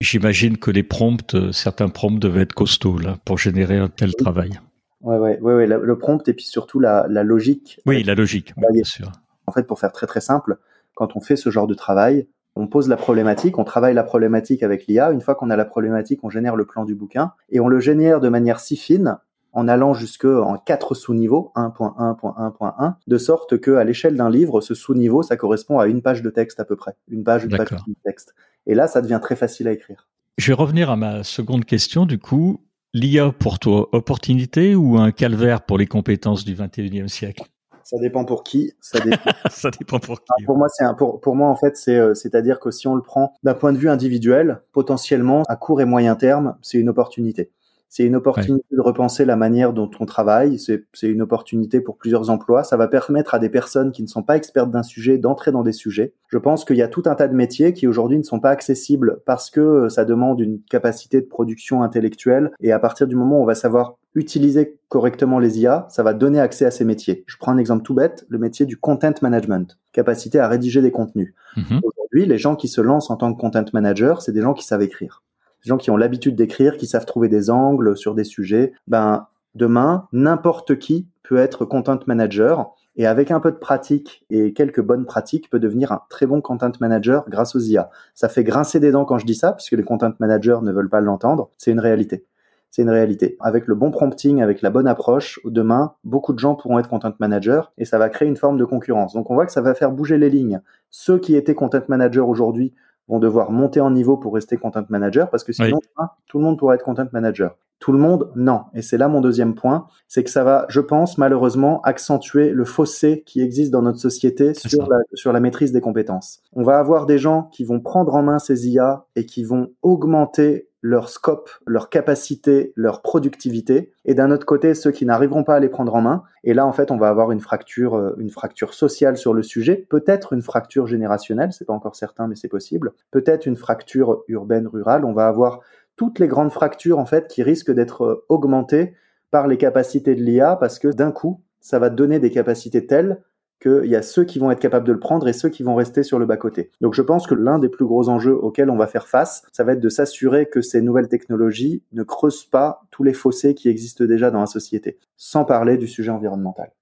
J'imagine 0.00 0.56
que 0.56 0.70
les 0.70 0.82
prompts, 0.82 1.34
euh, 1.34 1.52
certains 1.52 1.88
prompts 1.88 2.18
devaient 2.18 2.42
être 2.42 2.54
costauds 2.54 2.98
là 2.98 3.18
pour 3.24 3.38
générer 3.38 3.78
un 3.78 3.88
tel 3.88 4.14
travail. 4.14 4.60
Ouais, 5.00 5.18
ouais, 5.18 5.40
ouais, 5.40 5.54
ouais 5.54 5.66
le 5.66 5.98
prompt 5.98 6.26
et 6.28 6.34
puis 6.34 6.44
surtout 6.44 6.78
la, 6.78 7.06
la 7.08 7.24
logique. 7.24 7.80
Oui, 7.86 8.02
la 8.04 8.14
logique, 8.14 8.54
bien 8.56 8.84
sûr. 8.84 9.10
En 9.46 9.52
fait, 9.52 9.66
pour 9.66 9.80
faire 9.80 9.92
très 9.92 10.06
très 10.06 10.20
simple, 10.20 10.58
quand 10.94 11.16
on 11.16 11.20
fait 11.20 11.36
ce 11.36 11.50
genre 11.50 11.66
de 11.66 11.74
travail, 11.74 12.28
on 12.54 12.68
pose 12.68 12.88
la 12.88 12.96
problématique, 12.96 13.58
on 13.58 13.64
travaille 13.64 13.94
la 13.94 14.02
problématique 14.02 14.62
avec 14.62 14.86
l'IA. 14.86 15.10
Une 15.10 15.20
fois 15.20 15.34
qu'on 15.34 15.50
a 15.50 15.56
la 15.56 15.64
problématique, 15.64 16.20
on 16.22 16.30
génère 16.30 16.54
le 16.54 16.66
plan 16.66 16.84
du 16.84 16.94
bouquin 16.94 17.32
et 17.48 17.60
on 17.60 17.68
le 17.68 17.80
génère 17.80 18.20
de 18.20 18.28
manière 18.28 18.60
si 18.60 18.76
fine 18.76 19.18
en 19.52 19.68
allant 19.68 19.94
jusque 19.94 20.24
en 20.24 20.56
quatre 20.56 20.94
sous-niveaux, 20.94 21.52
1.1.1.1, 21.56 22.94
de 23.06 23.18
sorte 23.18 23.58
que 23.58 23.72
à 23.72 23.84
l'échelle 23.84 24.16
d'un 24.16 24.30
livre, 24.30 24.60
ce 24.60 24.74
sous-niveau, 24.74 25.22
ça 25.22 25.36
correspond 25.36 25.78
à 25.78 25.86
une 25.86 26.02
page 26.02 26.22
de 26.22 26.30
texte 26.30 26.60
à 26.60 26.64
peu 26.64 26.76
près, 26.76 26.94
une 27.08 27.24
page, 27.24 27.44
une 27.44 27.56
page 27.56 27.70
de 27.70 27.94
texte. 28.04 28.34
Et 28.66 28.74
là, 28.74 28.86
ça 28.86 29.02
devient 29.02 29.20
très 29.22 29.36
facile 29.36 29.68
à 29.68 29.72
écrire. 29.72 30.08
Je 30.38 30.48
vais 30.48 30.54
revenir 30.54 30.90
à 30.90 30.96
ma 30.96 31.22
seconde 31.24 31.64
question, 31.64 32.06
du 32.06 32.18
coup. 32.18 32.60
L'IA 32.94 33.32
pour 33.32 33.58
toi, 33.58 33.88
opportunité 33.92 34.74
ou 34.74 34.98
un 34.98 35.12
calvaire 35.12 35.62
pour 35.62 35.78
les 35.78 35.86
compétences 35.86 36.44
du 36.44 36.54
21e 36.54 37.08
siècle? 37.08 37.44
Ça 37.84 37.98
dépend 37.98 38.24
pour 38.24 38.42
qui. 38.42 38.72
Ça 38.80 39.00
dépend, 39.00 39.30
ça 39.50 39.70
dépend 39.70 39.98
pour 39.98 40.20
qui. 40.20 40.44
pour 40.44 40.56
moi, 40.58 40.68
c'est 40.68 40.84
pour, 40.98 41.20
pour 41.20 41.34
moi 41.34 41.48
en 41.48 41.56
fait, 41.56 41.76
c'est 41.76 41.96
euh, 41.96 42.14
c'est-à-dire 42.14 42.60
que 42.60 42.70
si 42.70 42.86
on 42.86 42.94
le 42.94 43.02
prend 43.02 43.34
d'un 43.42 43.54
point 43.54 43.72
de 43.72 43.78
vue 43.78 43.88
individuel, 43.88 44.62
potentiellement 44.72 45.42
à 45.48 45.56
court 45.56 45.80
et 45.80 45.84
moyen 45.84 46.16
terme, 46.16 46.56
c'est 46.62 46.78
une 46.78 46.88
opportunité. 46.88 47.50
C'est 47.94 48.04
une 48.04 48.16
opportunité 48.16 48.64
de 48.70 48.80
repenser 48.80 49.26
la 49.26 49.36
manière 49.36 49.74
dont 49.74 49.90
on 50.00 50.06
travaille. 50.06 50.58
C'est 50.58 50.86
une 51.02 51.20
opportunité 51.20 51.82
pour 51.82 51.98
plusieurs 51.98 52.30
emplois. 52.30 52.64
Ça 52.64 52.78
va 52.78 52.88
permettre 52.88 53.34
à 53.34 53.38
des 53.38 53.50
personnes 53.50 53.92
qui 53.92 54.02
ne 54.02 54.06
sont 54.06 54.22
pas 54.22 54.38
expertes 54.38 54.70
d'un 54.70 54.82
sujet 54.82 55.18
d'entrer 55.18 55.52
dans 55.52 55.62
des 55.62 55.74
sujets. 55.74 56.14
Je 56.28 56.38
pense 56.38 56.64
qu'il 56.64 56.76
y 56.76 56.82
a 56.82 56.88
tout 56.88 57.02
un 57.04 57.14
tas 57.14 57.28
de 57.28 57.34
métiers 57.34 57.74
qui 57.74 57.86
aujourd'hui 57.86 58.16
ne 58.16 58.22
sont 58.22 58.40
pas 58.40 58.48
accessibles 58.48 59.20
parce 59.26 59.50
que 59.50 59.60
euh, 59.60 59.88
ça 59.90 60.06
demande 60.06 60.40
une 60.40 60.62
capacité 60.62 61.20
de 61.20 61.26
production 61.26 61.82
intellectuelle. 61.82 62.52
Et 62.62 62.72
à 62.72 62.78
partir 62.78 63.06
du 63.06 63.14
moment 63.14 63.40
où 63.40 63.42
on 63.42 63.46
va 63.46 63.54
savoir 63.54 63.98
utiliser 64.14 64.78
correctement 64.88 65.38
les 65.38 65.60
IA, 65.60 65.86
ça 65.90 66.02
va 66.02 66.14
donner 66.14 66.40
accès 66.40 66.64
à 66.64 66.70
ces 66.70 66.86
métiers. 66.86 67.24
Je 67.26 67.36
prends 67.36 67.52
un 67.52 67.58
exemple 67.58 67.82
tout 67.82 67.92
bête, 67.92 68.24
le 68.30 68.38
métier 68.38 68.64
du 68.64 68.78
content 68.78 69.12
management, 69.20 69.78
capacité 69.92 70.38
à 70.38 70.48
rédiger 70.48 70.80
des 70.80 70.92
contenus. 70.92 71.34
Mm-hmm. 71.58 71.80
Aujourd'hui, 71.82 72.24
les 72.24 72.38
gens 72.38 72.56
qui 72.56 72.68
se 72.68 72.80
lancent 72.80 73.10
en 73.10 73.16
tant 73.16 73.34
que 73.34 73.38
content 73.38 73.66
manager, 73.74 74.22
c'est 74.22 74.32
des 74.32 74.40
gens 74.40 74.54
qui 74.54 74.64
savent 74.64 74.80
écrire 74.80 75.22
des 75.64 75.68
gens 75.68 75.76
qui 75.76 75.90
ont 75.90 75.96
l'habitude 75.96 76.36
d'écrire, 76.36 76.76
qui 76.76 76.86
savent 76.86 77.06
trouver 77.06 77.28
des 77.28 77.50
angles 77.50 77.96
sur 77.96 78.14
des 78.14 78.24
sujets, 78.24 78.72
ben 78.86 79.26
demain, 79.54 80.08
n'importe 80.12 80.78
qui 80.78 81.08
peut 81.22 81.36
être 81.36 81.64
content 81.64 81.98
manager 82.06 82.74
et 82.96 83.06
avec 83.06 83.30
un 83.30 83.40
peu 83.40 83.50
de 83.50 83.56
pratique 83.56 84.24
et 84.28 84.52
quelques 84.52 84.82
bonnes 84.82 85.06
pratiques 85.06 85.48
peut 85.50 85.60
devenir 85.60 85.92
un 85.92 86.02
très 86.10 86.26
bon 86.26 86.40
content 86.40 86.72
manager 86.80 87.24
grâce 87.28 87.56
aux 87.56 87.60
IA. 87.60 87.90
Ça 88.14 88.28
fait 88.28 88.44
grincer 88.44 88.80
des 88.80 88.90
dents 88.90 89.04
quand 89.04 89.18
je 89.18 89.26
dis 89.26 89.34
ça, 89.34 89.52
puisque 89.52 89.72
les 89.72 89.82
content 89.82 90.12
managers 90.18 90.58
ne 90.62 90.72
veulent 90.72 90.90
pas 90.90 91.00
l'entendre. 91.00 91.50
C'est 91.56 91.70
une 91.70 91.80
réalité. 91.80 92.26
C'est 92.70 92.82
une 92.82 92.90
réalité. 92.90 93.36
Avec 93.40 93.66
le 93.66 93.74
bon 93.74 93.90
prompting, 93.90 94.42
avec 94.42 94.62
la 94.62 94.70
bonne 94.70 94.86
approche, 94.86 95.40
demain, 95.44 95.94
beaucoup 96.04 96.32
de 96.32 96.38
gens 96.38 96.54
pourront 96.54 96.78
être 96.78 96.88
content 96.88 97.12
manager 97.18 97.72
et 97.76 97.84
ça 97.84 97.98
va 97.98 98.08
créer 98.08 98.28
une 98.28 98.36
forme 98.36 98.56
de 98.56 98.64
concurrence. 98.64 99.12
Donc 99.14 99.30
on 99.30 99.34
voit 99.34 99.46
que 99.46 99.52
ça 99.52 99.60
va 99.60 99.74
faire 99.74 99.92
bouger 99.92 100.16
les 100.16 100.30
lignes. 100.30 100.60
Ceux 100.90 101.18
qui 101.18 101.36
étaient 101.36 101.54
content 101.54 101.82
manager 101.88 102.28
aujourd'hui 102.28 102.74
vont 103.08 103.18
devoir 103.18 103.50
monter 103.50 103.80
en 103.80 103.90
niveau 103.90 104.16
pour 104.16 104.34
rester 104.34 104.56
content 104.56 104.84
manager 104.88 105.30
parce 105.30 105.44
que 105.44 105.52
sinon, 105.52 105.80
hein, 105.98 106.10
tout 106.26 106.38
le 106.38 106.44
monde 106.44 106.58
pourrait 106.58 106.76
être 106.76 106.84
content 106.84 107.06
manager. 107.12 107.56
Tout 107.78 107.90
le 107.90 107.98
monde, 107.98 108.30
non. 108.36 108.62
Et 108.74 108.82
c'est 108.82 108.96
là 108.96 109.08
mon 109.08 109.20
deuxième 109.20 109.56
point, 109.56 109.88
c'est 110.06 110.22
que 110.22 110.30
ça 110.30 110.44
va, 110.44 110.66
je 110.68 110.78
pense, 110.78 111.18
malheureusement, 111.18 111.80
accentuer 111.82 112.50
le 112.50 112.64
fossé 112.64 113.24
qui 113.26 113.40
existe 113.40 113.72
dans 113.72 113.82
notre 113.82 113.98
société 113.98 114.54
sur 114.54 114.88
la, 114.88 114.98
sur 115.14 115.32
la 115.32 115.40
maîtrise 115.40 115.72
des 115.72 115.80
compétences. 115.80 116.42
On 116.52 116.62
va 116.62 116.78
avoir 116.78 117.06
des 117.06 117.18
gens 117.18 117.48
qui 117.52 117.64
vont 117.64 117.80
prendre 117.80 118.14
en 118.14 118.22
main 118.22 118.38
ces 118.38 118.68
IA 118.68 119.06
et 119.16 119.26
qui 119.26 119.42
vont 119.42 119.72
augmenter 119.82 120.68
leur 120.82 121.08
scope, 121.08 121.48
leur 121.66 121.88
capacité, 121.88 122.72
leur 122.76 123.02
productivité, 123.02 123.92
et 124.04 124.14
d'un 124.14 124.30
autre 124.32 124.44
côté 124.44 124.74
ceux 124.74 124.90
qui 124.90 125.06
n'arriveront 125.06 125.44
pas 125.44 125.54
à 125.54 125.60
les 125.60 125.68
prendre 125.68 125.94
en 125.94 126.02
main. 126.02 126.24
Et 126.44 126.54
là, 126.54 126.66
en 126.66 126.72
fait, 126.72 126.90
on 126.90 126.96
va 126.96 127.08
avoir 127.08 127.30
une 127.30 127.40
fracture, 127.40 127.94
euh, 127.94 128.14
une 128.18 128.30
fracture 128.30 128.74
sociale 128.74 129.16
sur 129.16 129.32
le 129.32 129.42
sujet, 129.42 129.86
peut-être 129.88 130.32
une 130.32 130.42
fracture 130.42 130.88
générationnelle, 130.88 131.52
c'est 131.52 131.64
pas 131.64 131.72
encore 131.72 131.94
certain, 131.94 132.26
mais 132.26 132.34
c'est 132.34 132.48
possible. 132.48 132.92
Peut-être 133.12 133.46
une 133.46 133.56
fracture 133.56 134.24
urbaine 134.26 134.66
rurale. 134.66 135.04
On 135.04 135.12
va 135.12 135.28
avoir 135.28 135.60
toutes 135.96 136.18
les 136.18 136.26
grandes 136.28 136.50
fractures 136.50 136.98
en 136.98 137.06
fait 137.06 137.28
qui 137.28 137.42
risquent 137.42 137.72
d'être 137.72 138.02
euh, 138.02 138.24
augmentées 138.28 138.94
par 139.30 139.46
les 139.46 139.56
capacités 139.56 140.14
de 140.16 140.22
l'IA 140.22 140.56
parce 140.56 140.78
que 140.78 140.88
d'un 140.88 141.12
coup, 141.12 141.40
ça 141.60 141.78
va 141.78 141.90
donner 141.90 142.18
des 142.18 142.30
capacités 142.30 142.86
telles 142.86 143.22
qu'il 143.62 143.90
y 143.90 143.96
a 143.96 144.02
ceux 144.02 144.24
qui 144.24 144.38
vont 144.38 144.50
être 144.50 144.60
capables 144.60 144.86
de 144.86 144.92
le 144.92 144.98
prendre 144.98 145.28
et 145.28 145.32
ceux 145.32 145.48
qui 145.48 145.62
vont 145.62 145.74
rester 145.74 146.02
sur 146.02 146.18
le 146.18 146.26
bas-côté. 146.26 146.70
Donc 146.80 146.94
je 146.94 147.02
pense 147.02 147.26
que 147.26 147.34
l'un 147.34 147.58
des 147.58 147.68
plus 147.68 147.84
gros 147.84 148.08
enjeux 148.08 148.34
auxquels 148.34 148.70
on 148.70 148.76
va 148.76 148.86
faire 148.86 149.06
face, 149.06 149.44
ça 149.52 149.64
va 149.64 149.72
être 149.72 149.80
de 149.80 149.88
s'assurer 149.88 150.46
que 150.46 150.60
ces 150.60 150.82
nouvelles 150.82 151.08
technologies 151.08 151.82
ne 151.92 152.02
creusent 152.02 152.44
pas 152.44 152.82
tous 152.90 153.04
les 153.04 153.12
fossés 153.12 153.54
qui 153.54 153.68
existent 153.68 154.04
déjà 154.04 154.30
dans 154.30 154.40
la 154.40 154.46
société, 154.46 154.98
sans 155.16 155.44
parler 155.44 155.76
du 155.76 155.86
sujet 155.86 156.10
environnemental. 156.10 156.72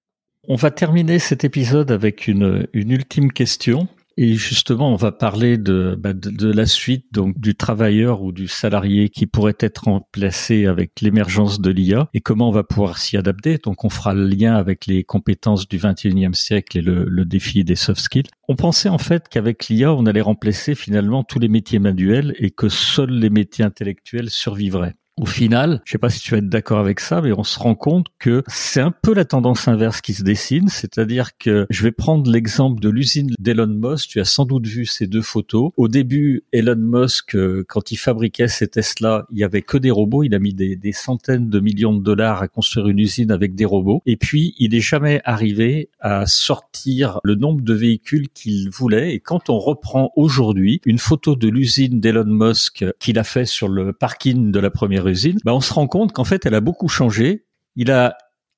On 0.49 0.57
va 0.57 0.71
terminer 0.71 1.19
cet 1.19 1.45
épisode 1.45 1.91
avec 1.91 2.27
une, 2.27 2.67
une 2.73 2.91
ultime 2.93 3.31
question 3.31 3.89
et 4.23 4.35
justement, 4.35 4.93
on 4.93 4.97
va 4.97 5.13
parler 5.13 5.57
bah, 5.57 6.13
de, 6.13 6.29
de, 6.29 6.53
la 6.53 6.67
suite 6.67 7.07
donc 7.11 7.41
du 7.41 7.55
travailleur 7.55 8.21
ou 8.21 8.33
du 8.33 8.49
salarié 8.49 9.09
qui 9.09 9.27
pourrait 9.27 9.57
être 9.61 9.85
remplacé 9.85 10.67
avec 10.67 11.01
l'émergence 11.01 11.59
de 11.59 11.71
l'IA 11.71 12.07
et 12.13 12.21
comment 12.21 12.51
on 12.51 12.53
va 12.53 12.63
pouvoir 12.63 12.99
s'y 12.99 13.17
adapter. 13.17 13.57
Donc, 13.57 13.83
on 13.83 13.89
fera 13.89 14.13
le 14.13 14.27
lien 14.27 14.57
avec 14.57 14.85
les 14.85 15.05
compétences 15.05 15.67
du 15.67 15.79
21e 15.79 16.35
siècle 16.35 16.77
et 16.77 16.83
le, 16.83 17.07
le 17.09 17.25
défi 17.25 17.65
des 17.65 17.77
soft 17.77 18.03
skills. 18.03 18.29
On 18.47 18.57
pensait 18.57 18.91
en 18.91 18.99
fait 18.99 19.27
qu'avec 19.27 19.69
l'IA, 19.69 19.95
on 19.95 20.05
allait 20.05 20.21
remplacer 20.21 20.75
finalement 20.75 21.25
tous 21.25 21.39
les 21.39 21.49
métiers 21.49 21.79
manuels 21.79 22.35
et 22.39 22.51
que 22.51 22.69
seuls 22.69 23.19
les 23.19 23.31
métiers 23.31 23.65
intellectuels 23.65 24.29
survivraient. 24.29 24.97
Au 25.21 25.27
final, 25.27 25.83
je 25.85 25.93
sais 25.93 25.99
pas 25.99 26.09
si 26.09 26.21
tu 26.21 26.31
vas 26.31 26.39
être 26.39 26.49
d'accord 26.49 26.79
avec 26.79 26.99
ça, 26.99 27.21
mais 27.21 27.33
on 27.33 27.45
se 27.45 27.59
rend 27.59 27.75
compte 27.75 28.07
que 28.19 28.43
c'est 28.49 28.81
un 28.81 28.91
peu 28.91 29.13
la 29.13 29.27
tendance 29.27 29.69
inverse 29.69 30.01
qui 30.01 30.15
se 30.15 30.23
dessine, 30.23 30.69
c'est-à-dire 30.69 31.37
que 31.37 31.67
je 31.69 31.83
vais 31.83 31.93
prendre 31.93 32.31
l'exemple 32.31 32.81
de 32.81 32.89
l'usine 32.89 33.31
d'Elon 33.39 33.67
Musk. 33.67 34.09
Tu 34.09 34.21
as 34.21 34.25
sans 34.25 34.47
doute 34.47 34.67
vu 34.67 34.87
ces 34.87 35.07
deux 35.07 35.21
photos. 35.21 35.73
Au 35.77 35.89
début, 35.89 36.45
Elon 36.53 36.77
Musk, 36.77 37.37
euh, 37.37 37.65
quand 37.69 37.93
il 37.93 37.97
fabriquait 37.97 38.49
ses 38.49 38.69
Tesla, 38.69 39.27
il 39.31 39.39
y 39.39 39.45
avait 39.45 39.63
que 39.63 39.77
des 39.77 39.91
robots. 39.91 40.23
Il 40.23 40.35
a 40.35 40.39
mis 40.39 40.55
des, 40.55 40.77
des 40.77 40.93
centaines 40.93 41.51
de 41.51 41.61
millions 41.61 41.95
de 41.95 42.03
dollars 42.03 42.41
à 42.41 42.49
construire 42.49 42.89
une 42.89 42.99
usine 42.99 43.31
avec 43.31 43.55
des 43.55 43.67
robots. 43.67 44.03
Et 44.07 44.17
puis, 44.17 44.55
il 44.59 44.71
n'est 44.71 44.81
jamais 44.81 45.21
arrivé 45.25 45.91
à 46.01 46.27
sortir 46.27 47.21
le 47.25 47.35
nombre 47.35 47.61
de 47.63 47.75
véhicules 47.75 48.29
qu'il 48.31 48.71
voulait. 48.71 49.15
Et 49.15 49.21
quand 49.21 49.51
on 49.51 49.59
reprend 49.59 50.13
aujourd'hui 50.17 50.81
une 50.87 50.99
photo 50.99 51.37
de 51.37 51.49
l'usine 51.49 52.01
d'Elon 52.01 52.25
Musk 52.25 52.85
qu'il 52.99 53.19
a 53.19 53.25
fait 53.25 53.45
sur 53.45 53.69
le 53.69 53.93
parking 53.93 54.51
de 54.51 54.61
la 54.61 54.71
première 54.71 55.10
bah 55.45 55.55
on 55.55 55.61
se 55.61 55.73
rend 55.73 55.87
compte 55.87 56.13
qu'en 56.13 56.25
fait, 56.25 56.47
elle 56.47 56.55
a 56.55 56.61
beaucoup 56.61 56.89
changé. 56.89 57.45
Il 57.77 57.91
a 57.91 58.17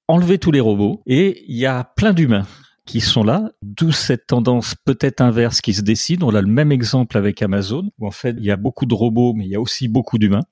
enlevé 0.09 0.38
tous 0.38 0.50
les 0.50 0.61
robots 0.61 1.03
et 1.07 1.44
il 1.48 1.57
y 1.57 1.66
a 1.66 1.84
plein 1.84 2.12
d'humains 2.12 2.46
qui 2.84 3.00
sont 3.00 3.22
là, 3.22 3.50
d'où 3.62 3.92
cette 3.92 4.26
tendance 4.26 4.74
peut-être 4.74 5.20
inverse 5.20 5.61
qui 5.61 5.72
se 5.74 5.82
décide. 5.82 6.22
On 6.22 6.34
a 6.34 6.40
le 6.40 6.48
même 6.48 6.72
exemple 6.72 7.16
avec 7.16 7.40
Amazon, 7.42 7.90
où 7.98 8.07
en 8.07 8.11
fait 8.11 8.34
il 8.38 8.44
y 8.44 8.50
a 8.50 8.57
beaucoup 8.57 8.86
de 8.86 8.94
robots, 8.94 9.34
mais 9.34 9.44
il 9.44 9.50
y 9.50 9.57
a 9.57 9.61
aussi 9.61 9.88
beaucoup 9.88 10.18
d'humains 10.18 10.42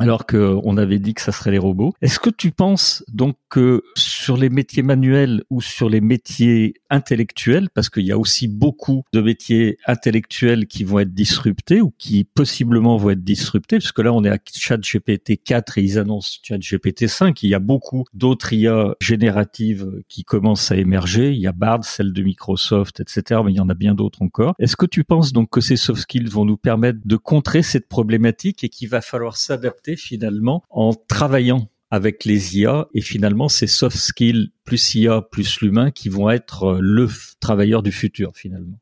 alors 0.00 0.26
qu'on 0.26 0.76
avait 0.76 0.98
dit 0.98 1.14
que 1.14 1.20
ça 1.20 1.32
serait 1.32 1.50
les 1.50 1.58
robots. 1.58 1.92
Est-ce 2.00 2.18
que 2.18 2.30
tu 2.30 2.50
penses 2.50 3.04
donc 3.12 3.36
que 3.48 3.82
sur 3.96 4.36
les 4.36 4.48
métiers 4.48 4.82
manuels 4.82 5.42
ou 5.50 5.60
sur 5.60 5.88
les 5.88 6.00
métiers 6.00 6.74
intellectuels, 6.88 7.68
parce 7.74 7.90
qu'il 7.90 8.04
y 8.04 8.12
a 8.12 8.18
aussi 8.18 8.48
beaucoup 8.48 9.02
de 9.12 9.20
métiers 9.20 9.76
intellectuels 9.86 10.66
qui 10.66 10.84
vont 10.84 11.00
être 11.00 11.12
disruptés 11.12 11.80
ou 11.80 11.92
qui 11.98 12.24
possiblement 12.24 12.96
vont 12.96 13.10
être 13.10 13.24
disruptés, 13.24 13.78
parce 13.78 13.92
que 13.92 14.02
là 14.02 14.12
on 14.12 14.24
est 14.24 14.30
à 14.30 14.38
ChatGPT 14.52 15.42
4 15.42 15.78
et 15.78 15.82
ils 15.82 15.98
annoncent 15.98 16.38
ChatGPT 16.42 17.06
5. 17.06 17.42
Il 17.42 17.50
y 17.50 17.54
a 17.54 17.58
beaucoup 17.58 18.04
d'autres 18.14 18.52
IA 18.52 18.94
génératives 19.00 19.86
qui 20.08 20.24
commencent 20.24 20.70
à 20.72 20.76
émerger. 20.76 21.32
Il 21.32 21.40
y 21.40 21.46
a 21.46 21.52
Bard, 21.52 21.84
celle 21.84 22.12
de 22.12 22.22
Microsoft, 22.22 23.00
etc. 23.00 23.40
Mais 23.44 23.52
il 23.52 23.56
y 23.56 23.60
en 23.60 23.68
a 23.68 23.74
bien 23.74 23.94
d'autres 23.94 24.22
encore. 24.22 24.54
Est-ce 24.58 24.76
que 24.76 24.86
tu 24.86 25.04
penses 25.04 25.32
donc 25.32 25.50
que 25.50 25.60
ces 25.60 25.76
soft 25.76 26.02
skills 26.02 26.28
vont 26.28 26.44
nous 26.44 26.56
permettre 26.56 27.00
de 27.04 27.16
contrer 27.16 27.62
cette 27.62 27.88
problématique 27.88 28.64
et 28.64 28.68
qu'il 28.68 28.88
va 28.88 29.00
falloir 29.00 29.36
s'adapter 29.36 29.89
finalement 29.96 30.62
en 30.70 30.92
travaillant 30.94 31.68
avec 31.90 32.24
les 32.24 32.58
IA 32.58 32.88
et 32.94 33.00
finalement 33.00 33.48
ces 33.48 33.66
soft 33.66 33.96
skills 33.96 34.52
plus 34.64 34.94
IA 34.94 35.22
plus 35.22 35.60
l'humain 35.60 35.90
qui 35.90 36.08
vont 36.08 36.30
être 36.30 36.64
euh, 36.64 36.78
le 36.80 37.08
travailleur 37.40 37.82
du 37.82 37.92
futur 37.92 38.32
finalement. 38.36 38.78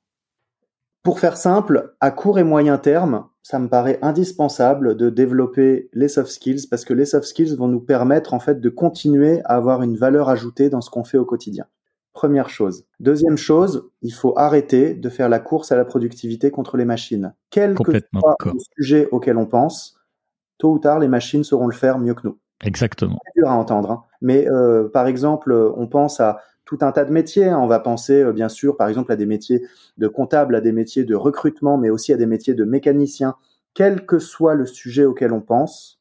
Pour 1.02 1.20
faire 1.20 1.36
simple, 1.36 1.94
à 2.00 2.11
court 2.11 2.38
et 2.38 2.44
moyen 2.44 2.76
terme, 2.76 3.24
ça 3.42 3.59
me 3.59 3.68
paraît 3.68 3.98
indispensable 4.02 4.94
de 4.94 5.09
développer 5.09 5.88
les 5.94 6.09
soft 6.09 6.30
skills 6.30 6.66
parce 6.68 6.84
que 6.84 6.92
les 6.92 7.06
soft 7.06 7.24
skills 7.26 7.56
vont 7.56 7.68
nous 7.68 7.80
permettre 7.80 8.34
en 8.34 8.40
fait 8.40 8.61
de 8.61 8.68
continuer 8.68 9.40
à 9.44 9.56
avoir 9.56 9.82
une 9.82 9.96
valeur 9.96 10.28
ajoutée 10.28 10.68
dans 10.68 10.82
ce 10.82 10.90
qu'on 10.90 11.04
fait 11.04 11.16
au 11.16 11.24
quotidien. 11.24 11.64
Première 12.12 12.50
chose. 12.50 12.84
Deuxième 13.00 13.38
chose, 13.38 13.88
il 14.02 14.12
faut 14.12 14.36
arrêter 14.36 14.92
de 14.92 15.09
faire 15.09 15.28
la 15.28 15.38
course 15.38 15.72
à 15.72 15.76
la 15.76 15.84
productivité 15.84 16.50
contre 16.50 16.76
les 16.76 16.84
machines. 16.84 17.32
Quel 17.48 17.74
que 17.74 17.92
soit 17.92 18.36
le 18.44 18.59
sujet 18.76 19.09
auquel 19.12 19.38
on 19.38 19.46
pense, 19.46 19.97
tôt 20.59 20.72
ou 20.72 20.78
tard, 20.78 20.98
les 20.98 21.09
machines 21.09 21.44
sauront 21.44 21.66
le 21.66 21.74
faire 21.74 21.98
mieux 21.98 22.14
que 22.14 22.26
nous. 22.26 22.38
Exactement. 22.64 23.18
C'est 23.24 23.40
dur 23.40 23.48
à 23.48 23.54
entendre. 23.54 23.90
Hein. 23.90 24.04
Mais 24.20 24.48
euh, 24.48 24.88
par 24.88 25.06
exemple, 25.06 25.52
on 25.76 25.86
pense 25.86 26.20
à 26.20 26.40
tout 26.64 26.78
un 26.82 26.92
tas 26.92 27.04
de 27.04 27.12
métiers. 27.12 27.46
Hein. 27.46 27.59
On 27.59 27.66
va 27.66 27.80
penser, 27.80 28.22
euh, 28.22 28.32
bien 28.32 28.48
sûr, 28.48 28.76
par 28.76 28.88
exemple, 28.88 29.12
à 29.12 29.16
des 29.16 29.26
métiers 29.26 29.62
de 29.96 30.09
comptable, 30.09 30.54
à 30.54 30.61
des 30.61 30.72
métiers 30.72 31.04
de 31.04 31.14
recrutement, 31.14 31.78
mais 31.78 31.90
aussi 31.90 32.12
à 32.12 32.16
des 32.16 32.26
métiers 32.26 32.54
de 32.54 32.64
mécanicien. 32.64 33.36
Quel 33.74 34.04
que 34.04 34.18
soit 34.18 34.54
le 34.54 34.66
sujet 34.66 35.04
auquel 35.04 35.32
on 35.32 35.40
pense, 35.40 36.00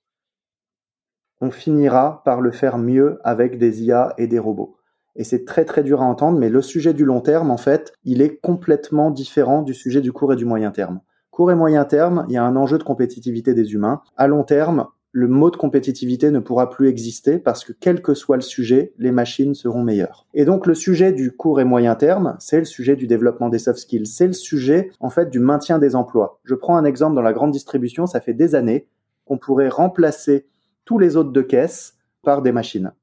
on 1.40 1.52
finira 1.52 2.22
par 2.26 2.42
le 2.42 2.52
faire 2.52 2.78
mieux 2.78 3.20
avec 3.24 3.58
des 3.58 3.84
IA 3.84 4.14
et 4.18 4.28
des 4.28 4.40
robots. 4.40 4.76
Et 5.16 5.24
c'est 5.24 5.46
très 5.46 5.66
très 5.66 5.84
dur 5.84 6.02
à 6.02 6.06
entendre, 6.06 6.38
mais 6.38 6.50
le 6.50 6.62
sujet 6.62 6.94
du 6.94 7.06
long 7.06 7.22
terme, 7.22 7.50
en 7.50 7.58
fait, 7.58 7.94
il 8.04 8.22
est 8.22 8.38
complètement 8.38 9.10
différent 9.12 9.62
du 9.62 9.74
sujet 9.74 10.02
du 10.02 10.12
court 10.12 10.34
et 10.34 10.36
du 10.36 10.46
moyen 10.46 10.72
terme. 10.72 11.00
Court 11.38 11.52
et 11.52 11.56
moyen 11.56 11.86
terme, 11.86 12.26
il 12.30 12.34
y 12.34 12.38
a 12.38 12.44
un 12.44 12.56
enjeu 12.56 12.80
de 12.80 12.84
compétitivité 12.84 13.54
des 13.54 13.74
humains. 13.74 14.02
À 14.18 14.26
long 14.26 14.44
terme, 14.44 14.88
le 15.12 15.28
mot 15.28 15.52
de 15.52 15.56
compétitivité 15.56 16.32
ne 16.32 16.40
pourra 16.40 16.72
plus 16.72 16.88
exister 16.88 17.38
parce 17.38 17.64
que 17.64 17.74
quel 17.80 18.02
que 18.02 18.16
soit 18.16 18.38
le 18.38 18.42
sujet, 18.42 18.92
les 18.98 19.12
machines 19.12 19.54
seront 19.54 19.84
meilleures. 19.84 20.26
Et 20.34 20.46
donc 20.46 20.66
le 20.66 20.74
sujet 20.74 21.12
du 21.12 21.32
court 21.32 21.62
et 21.62 21.64
moyen 21.64 21.94
terme, 21.94 22.38
c'est 22.40 22.58
le 22.58 22.66
sujet 22.66 22.96
du 22.96 23.06
développement 23.06 23.50
des 23.50 23.60
soft 23.60 23.78
skills, 23.78 24.08
c'est 24.08 24.26
le 24.26 24.34
sujet 24.34 24.90
en 25.00 25.12
fait 25.12 25.30
du 25.30 25.38
maintien 25.38 25.78
des 25.78 25.96
emplois. 25.96 26.40
Je 26.44 26.56
prends 26.56 26.76
un 26.76 26.86
exemple 26.86 27.14
dans 27.14 27.22
la 27.22 27.34
grande 27.34 27.52
distribution, 27.52 28.08
ça 28.08 28.20
fait 28.20 28.34
des 28.34 28.56
années 28.56 28.88
qu'on 29.26 29.38
pourrait 29.38 29.70
remplacer 29.70 30.48
tous 30.86 30.98
les 30.98 31.18
autres 31.18 31.32
de 31.32 31.42
caisse 31.44 32.00
par 32.24 32.42
des 32.42 32.52
machines. 32.52 32.94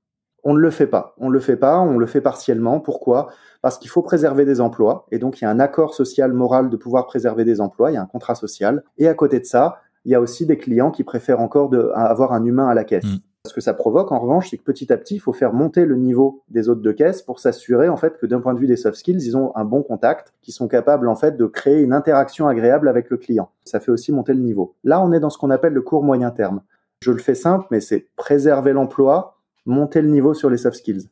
On 0.44 0.54
ne 0.54 0.60
le 0.60 0.70
fait 0.70 0.86
pas. 0.86 1.14
On 1.18 1.28
ne 1.28 1.32
le 1.32 1.40
fait 1.40 1.56
pas, 1.56 1.80
on 1.80 1.98
le 1.98 2.06
fait 2.06 2.20
partiellement. 2.20 2.80
Pourquoi? 2.80 3.28
Parce 3.62 3.78
qu'il 3.78 3.90
faut 3.90 4.02
préserver 4.02 4.44
des 4.44 4.60
emplois. 4.60 5.06
Et 5.10 5.18
donc, 5.18 5.40
il 5.40 5.44
y 5.44 5.46
a 5.46 5.50
un 5.50 5.58
accord 5.58 5.94
social 5.94 6.32
moral 6.32 6.68
de 6.68 6.76
pouvoir 6.76 7.06
préserver 7.06 7.44
des 7.44 7.60
emplois. 7.60 7.90
Il 7.90 7.94
y 7.94 7.96
a 7.96 8.02
un 8.02 8.06
contrat 8.06 8.34
social. 8.34 8.84
Et 8.98 9.08
à 9.08 9.14
côté 9.14 9.40
de 9.40 9.46
ça, 9.46 9.78
il 10.04 10.12
y 10.12 10.14
a 10.14 10.20
aussi 10.20 10.46
des 10.46 10.58
clients 10.58 10.90
qui 10.90 11.02
préfèrent 11.02 11.40
encore 11.40 11.70
de, 11.70 11.90
avoir 11.94 12.32
un 12.32 12.44
humain 12.44 12.68
à 12.68 12.74
la 12.74 12.84
caisse. 12.84 13.04
Mm. 13.04 13.18
Ce 13.46 13.52
que 13.52 13.60
ça 13.60 13.74
provoque, 13.74 14.10
en 14.10 14.18
revanche, 14.18 14.48
c'est 14.50 14.56
que 14.56 14.62
petit 14.62 14.90
à 14.90 14.96
petit, 14.96 15.16
il 15.16 15.18
faut 15.18 15.34
faire 15.34 15.52
monter 15.52 15.84
le 15.84 15.96
niveau 15.96 16.42
des 16.48 16.70
hôtes 16.70 16.80
de 16.80 16.92
caisse 16.92 17.20
pour 17.20 17.40
s'assurer, 17.40 17.90
en 17.90 17.96
fait, 17.98 18.16
que 18.16 18.24
d'un 18.24 18.40
point 18.40 18.54
de 18.54 18.58
vue 18.58 18.66
des 18.66 18.76
soft 18.76 18.96
skills, 18.96 19.22
ils 19.22 19.36
ont 19.36 19.54
un 19.54 19.66
bon 19.66 19.82
contact, 19.82 20.32
qui 20.40 20.50
sont 20.50 20.66
capables, 20.66 21.08
en 21.08 21.14
fait, 21.14 21.36
de 21.36 21.44
créer 21.44 21.82
une 21.82 21.92
interaction 21.92 22.48
agréable 22.48 22.88
avec 22.88 23.10
le 23.10 23.18
client. 23.18 23.50
Ça 23.66 23.80
fait 23.80 23.90
aussi 23.90 24.12
monter 24.12 24.32
le 24.32 24.40
niveau. 24.40 24.74
Là, 24.82 25.02
on 25.02 25.12
est 25.12 25.20
dans 25.20 25.28
ce 25.28 25.36
qu'on 25.36 25.50
appelle 25.50 25.74
le 25.74 25.82
court 25.82 26.02
moyen 26.02 26.30
terme. 26.30 26.62
Je 27.00 27.10
le 27.10 27.18
fais 27.18 27.34
simple, 27.34 27.66
mais 27.70 27.80
c'est 27.80 28.08
préserver 28.16 28.72
l'emploi, 28.72 29.33
monter 29.66 30.02
le 30.02 30.08
niveau 30.08 30.34
sur 30.34 30.50
les 30.50 30.56
soft 30.56 30.76
skills. 30.76 31.08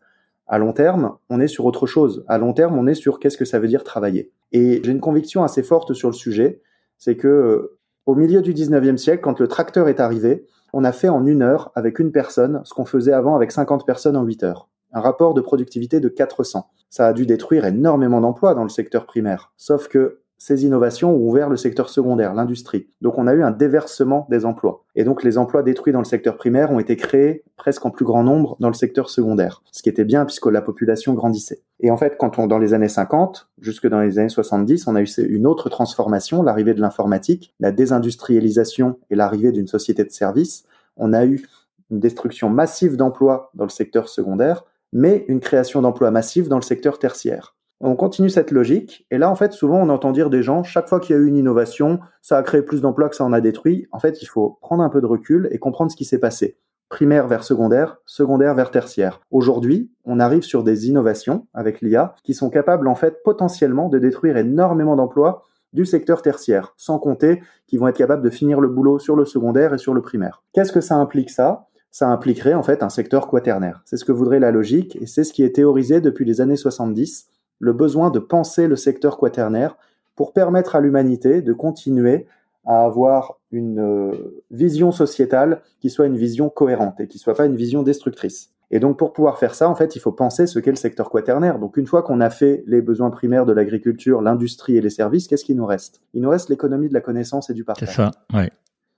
À 0.47 0.59
long 0.59 0.73
terme, 0.73 1.17
on 1.31 1.41
est 1.41 1.49
sur 1.49 1.65
autre 1.65 1.87
chose. 1.87 2.25
À 2.29 2.39
long 2.39 2.53
terme, 2.53 2.77
on 2.77 2.87
est 2.87 2.95
sur 2.95 3.19
qu'est-ce 3.19 3.39
que 3.39 3.45
ça 3.45 3.59
veut 3.59 3.69
dire 3.69 3.85
travailler. 3.85 4.31
Et 4.53 4.81
j'ai 4.85 4.93
une 4.93 5.01
conviction 5.01 5.45
assez 5.45 5.63
forte 5.63 5.95
sur 5.95 6.09
le 6.09 6.15
sujet, 6.15 6.61
c'est 6.99 7.17
que 7.17 7.29
euh, 7.29 7.79
au 8.07 8.15
milieu 8.15 8.43
du 8.43 8.53
19e 8.53 8.97
siècle, 8.97 9.23
quand 9.23 9.39
le 9.41 9.49
tracteur 9.49 9.89
est 9.89 10.01
arrivé, 10.01 10.47
on 10.73 10.85
a 10.85 10.93
fait 10.93 11.09
en 11.09 11.27
une 11.27 11.43
heure 11.43 11.71
avec 11.75 11.99
une 11.99 12.13
personne 12.13 12.61
ce 12.65 12.75
qu'on 12.75 12.85
faisait 12.85 13.13
avant 13.13 13.37
avec 13.37 13.53
50 13.53 13.87
personnes 13.87 14.17
en 14.17 14.25
8 14.25 14.43
heures. 14.43 14.69
Un 14.93 15.01
rapport 15.01 15.35
de 15.35 15.41
productivité 15.41 16.01
de 16.01 16.09
400. 16.09 16.67
Ça 16.91 17.07
a 17.07 17.13
dû 17.13 17.25
détruire 17.25 17.65
énormément 17.65 18.21
d'emplois 18.21 18.55
dans 18.55 18.63
le 18.63 18.69
secteur 18.69 19.07
primaire. 19.07 19.53
Sauf 19.57 19.89
que 19.89 20.22
ces 20.43 20.65
innovations 20.65 21.15
ont 21.15 21.29
ouvert 21.29 21.49
le 21.49 21.57
secteur 21.57 21.89
secondaire, 21.89 22.35
l'industrie. 22.35 22.89
Donc 23.01 23.17
on 23.17 23.29
a 23.29 23.33
eu 23.33 23.45
un 23.45 23.53
déversement 23.53 24.27
des 24.29 24.45
emplois. 24.45 24.83
Et 24.97 25.05
donc 25.05 25.23
les 25.23 25.39
emplois 25.39 25.63
détruits 25.63 25.93
dans 25.93 26.01
le 26.01 26.05
secteur 26.05 26.37
primaire 26.37 26.73
ont 26.73 26.81
été 26.81 26.97
créés 26.97 27.45
presque 27.57 27.87
en 27.87 27.91
plus 27.91 28.05
grand 28.05 28.25
nombre 28.25 28.57
dans 28.59 28.67
le 28.67 28.75
secteur 28.75 29.09
secondaire, 29.09 29.63
ce 29.71 29.85
qui 29.85 29.89
était 29.89 30.05
bien 30.05 30.25
puisque 30.25 30.47
la 30.47 30.61
population 30.61 31.15
grandissait. 31.15 31.63
Et 31.79 31.93
en 31.93 31.97
fait, 31.97 32.17
quand 32.19 32.41
on 32.41 32.49
dans 32.49 32.59
les 32.59 32.75
années 32.75 32.89
50 32.89 33.51
jusque 33.61 33.87
dans 33.87 34.01
les 34.01 34.19
années 34.19 34.29
70, 34.29 34.89
on 34.89 34.97
a 34.97 35.03
eu 35.03 35.07
une 35.29 35.47
autre 35.47 35.69
transformation, 35.69 36.43
l'arrivée 36.43 36.75
de 36.75 36.81
l'informatique, 36.81 37.55
la 37.61 37.71
désindustrialisation 37.71 38.99
et 39.11 39.15
l'arrivée 39.15 39.53
d'une 39.53 39.69
société 39.69 40.03
de 40.03 40.11
services. 40.11 40.65
On 40.97 41.13
a 41.13 41.25
eu 41.25 41.47
une 41.93 42.01
destruction 42.01 42.51
massive 42.51 42.97
d'emplois 42.97 43.53
dans 43.55 43.65
le 43.65 43.71
secteur 43.71 44.09
secondaire, 44.09 44.65
mais 44.93 45.25
une 45.29 45.39
création 45.39 45.83
d'emplois 45.83 46.11
massive 46.11 46.49
dans 46.49 46.57
le 46.57 46.63
secteur 46.63 46.99
tertiaire. 46.99 47.55
On 47.85 47.97
continue 47.97 48.31
cette 48.31 48.53
logique, 48.53 49.09
et 49.11 49.19
là, 49.19 49.29
en 49.29 49.35
fait, 49.35 49.53
souvent, 49.53 49.81
on 49.81 49.89
entend 49.89 50.13
dire 50.13 50.31
des 50.31 50.45
gens, 50.45 50.63
chaque 50.63 50.89
fois 50.89 51.01
qu'il 51.01 51.17
y 51.17 51.19
a 51.19 51.21
eu 51.21 51.27
une 51.27 51.37
innovation, 51.37 51.99
ça 52.21 52.37
a 52.37 52.43
créé 52.45 52.63
plus 52.63 52.81
d'emplois 52.81 53.09
que 53.09 53.17
ça 53.17 53.25
en 53.25 53.33
a 53.33 53.41
détruit. 53.41 53.89
En 53.91 53.99
fait, 53.99 54.23
il 54.23 54.27
faut 54.27 54.57
prendre 54.61 54.85
un 54.85 54.89
peu 54.89 55.01
de 55.01 55.07
recul 55.07 55.49
et 55.51 55.59
comprendre 55.59 55.91
ce 55.91 55.97
qui 55.97 56.05
s'est 56.05 56.21
passé. 56.21 56.57
Primaire 56.89 57.27
vers 57.27 57.43
secondaire, 57.43 57.97
secondaire 58.07 58.55
vers 58.55 58.71
tertiaire. 58.71 59.21
Aujourd'hui, 59.33 59.91
on 60.05 60.21
arrive 60.21 60.45
sur 60.45 60.63
des 60.63 60.89
innovations 60.89 61.49
avec 61.55 61.81
l'IA 61.81 62.15
qui 62.23 62.35
sont 62.35 62.51
capables, 62.51 62.87
en 62.87 62.95
fait, 62.95 63.21
potentiellement 63.25 63.89
de 63.89 63.99
détruire 63.99 64.37
énormément 64.37 64.95
d'emplois 64.95 65.43
du 65.73 65.85
secteur 65.85 66.23
tertiaire, 66.23 66.75
sans 66.77 67.01
compter 67.01 67.43
qu'ils 67.67 67.81
vont 67.81 67.89
être 67.89 67.97
capables 67.97 68.23
de 68.23 68.31
finir 68.31 68.61
le 68.61 68.69
boulot 68.69 69.01
sur 69.01 69.17
le 69.17 69.25
secondaire 69.25 69.75
et 69.75 69.79
sur 69.79 69.93
le 69.93 70.03
primaire. 70.03 70.45
Qu'est-ce 70.53 70.71
que 70.71 70.81
ça 70.81 70.95
implique 70.95 71.31
ça? 71.31 71.67
Ça 71.91 72.09
impliquerait 72.09 72.55
en 72.55 72.63
fait 72.63 72.85
un 72.85 72.89
secteur 72.89 73.27
quaternaire. 73.27 73.83
C'est 73.87 73.97
ce 73.97 74.05
que 74.05 74.13
voudrait 74.13 74.39
la 74.39 74.53
logique 74.53 74.97
et 75.01 75.07
c'est 75.07 75.25
ce 75.25 75.33
qui 75.33 75.43
est 75.43 75.57
théorisé 75.57 76.01
depuis 76.01 76.25
les 76.25 76.41
années 76.41 76.57
70 76.57 77.32
le 77.63 77.73
besoin 77.73 78.11
de 78.11 78.19
penser 78.19 78.67
le 78.67 78.75
secteur 78.75 79.17
quaternaire 79.17 79.79
pour 80.17 80.33
permettre 80.33 80.75
à 80.75 80.81
l'humanité 80.81 81.43
de 81.43 81.53
continuer 81.53 82.27
à 82.67 82.85
avoir 82.85 83.39
une 83.53 83.79
euh, 83.79 84.43
vision 84.51 84.91
sociétale 84.91 85.63
qui 85.81 85.89
soit 85.89 86.07
une 86.07 86.17
vision 86.17 86.51
cohérente 86.51 86.99
et 87.01 87.07
qui 87.07 87.19
soit 87.19 87.35
pas 87.35 87.47
une 87.47 87.55
vision 87.55 87.85
destructrice. 87.85 88.51
Et 88.73 88.81
donc 88.81 88.99
pour 88.99 89.13
pouvoir 89.13 89.39
faire 89.39 89.55
ça, 89.55 89.69
en 89.69 89.77
fait, 89.77 89.95
il 89.95 90.01
faut 90.01 90.11
penser 90.11 90.49
ce 90.49 90.59
qu'est 90.59 90.71
le 90.71 90.77
secteur 90.77 91.09
quaternaire. 91.09 91.61
Donc 91.61 91.77
une 91.77 91.87
fois 91.87 92.03
qu'on 92.03 92.21
a 92.21 92.31
fait 92.31 92.65
les 92.67 92.83
besoins 92.83 93.11
primaires 93.11 93.47
de 93.47 93.53
l'agriculture, 93.53 94.23
l'industrie 94.23 94.77
et 94.77 94.81
les 94.81 94.91
services, 94.91 95.29
qu'est-ce 95.29 95.45
qui 95.45 95.55
nous 95.55 95.67
reste? 95.67 96.01
Il 96.15 96.23
nous 96.23 96.31
reste 96.31 96.49
l'économie 96.49 96.89
de 96.89 96.95
la 96.95 97.01
connaissance 97.01 97.49
et 97.49 97.55
du 97.55 97.63
partage. 97.63 97.89
C'est 97.89 97.95
ça, 97.95 98.11
ouais. 98.35 98.51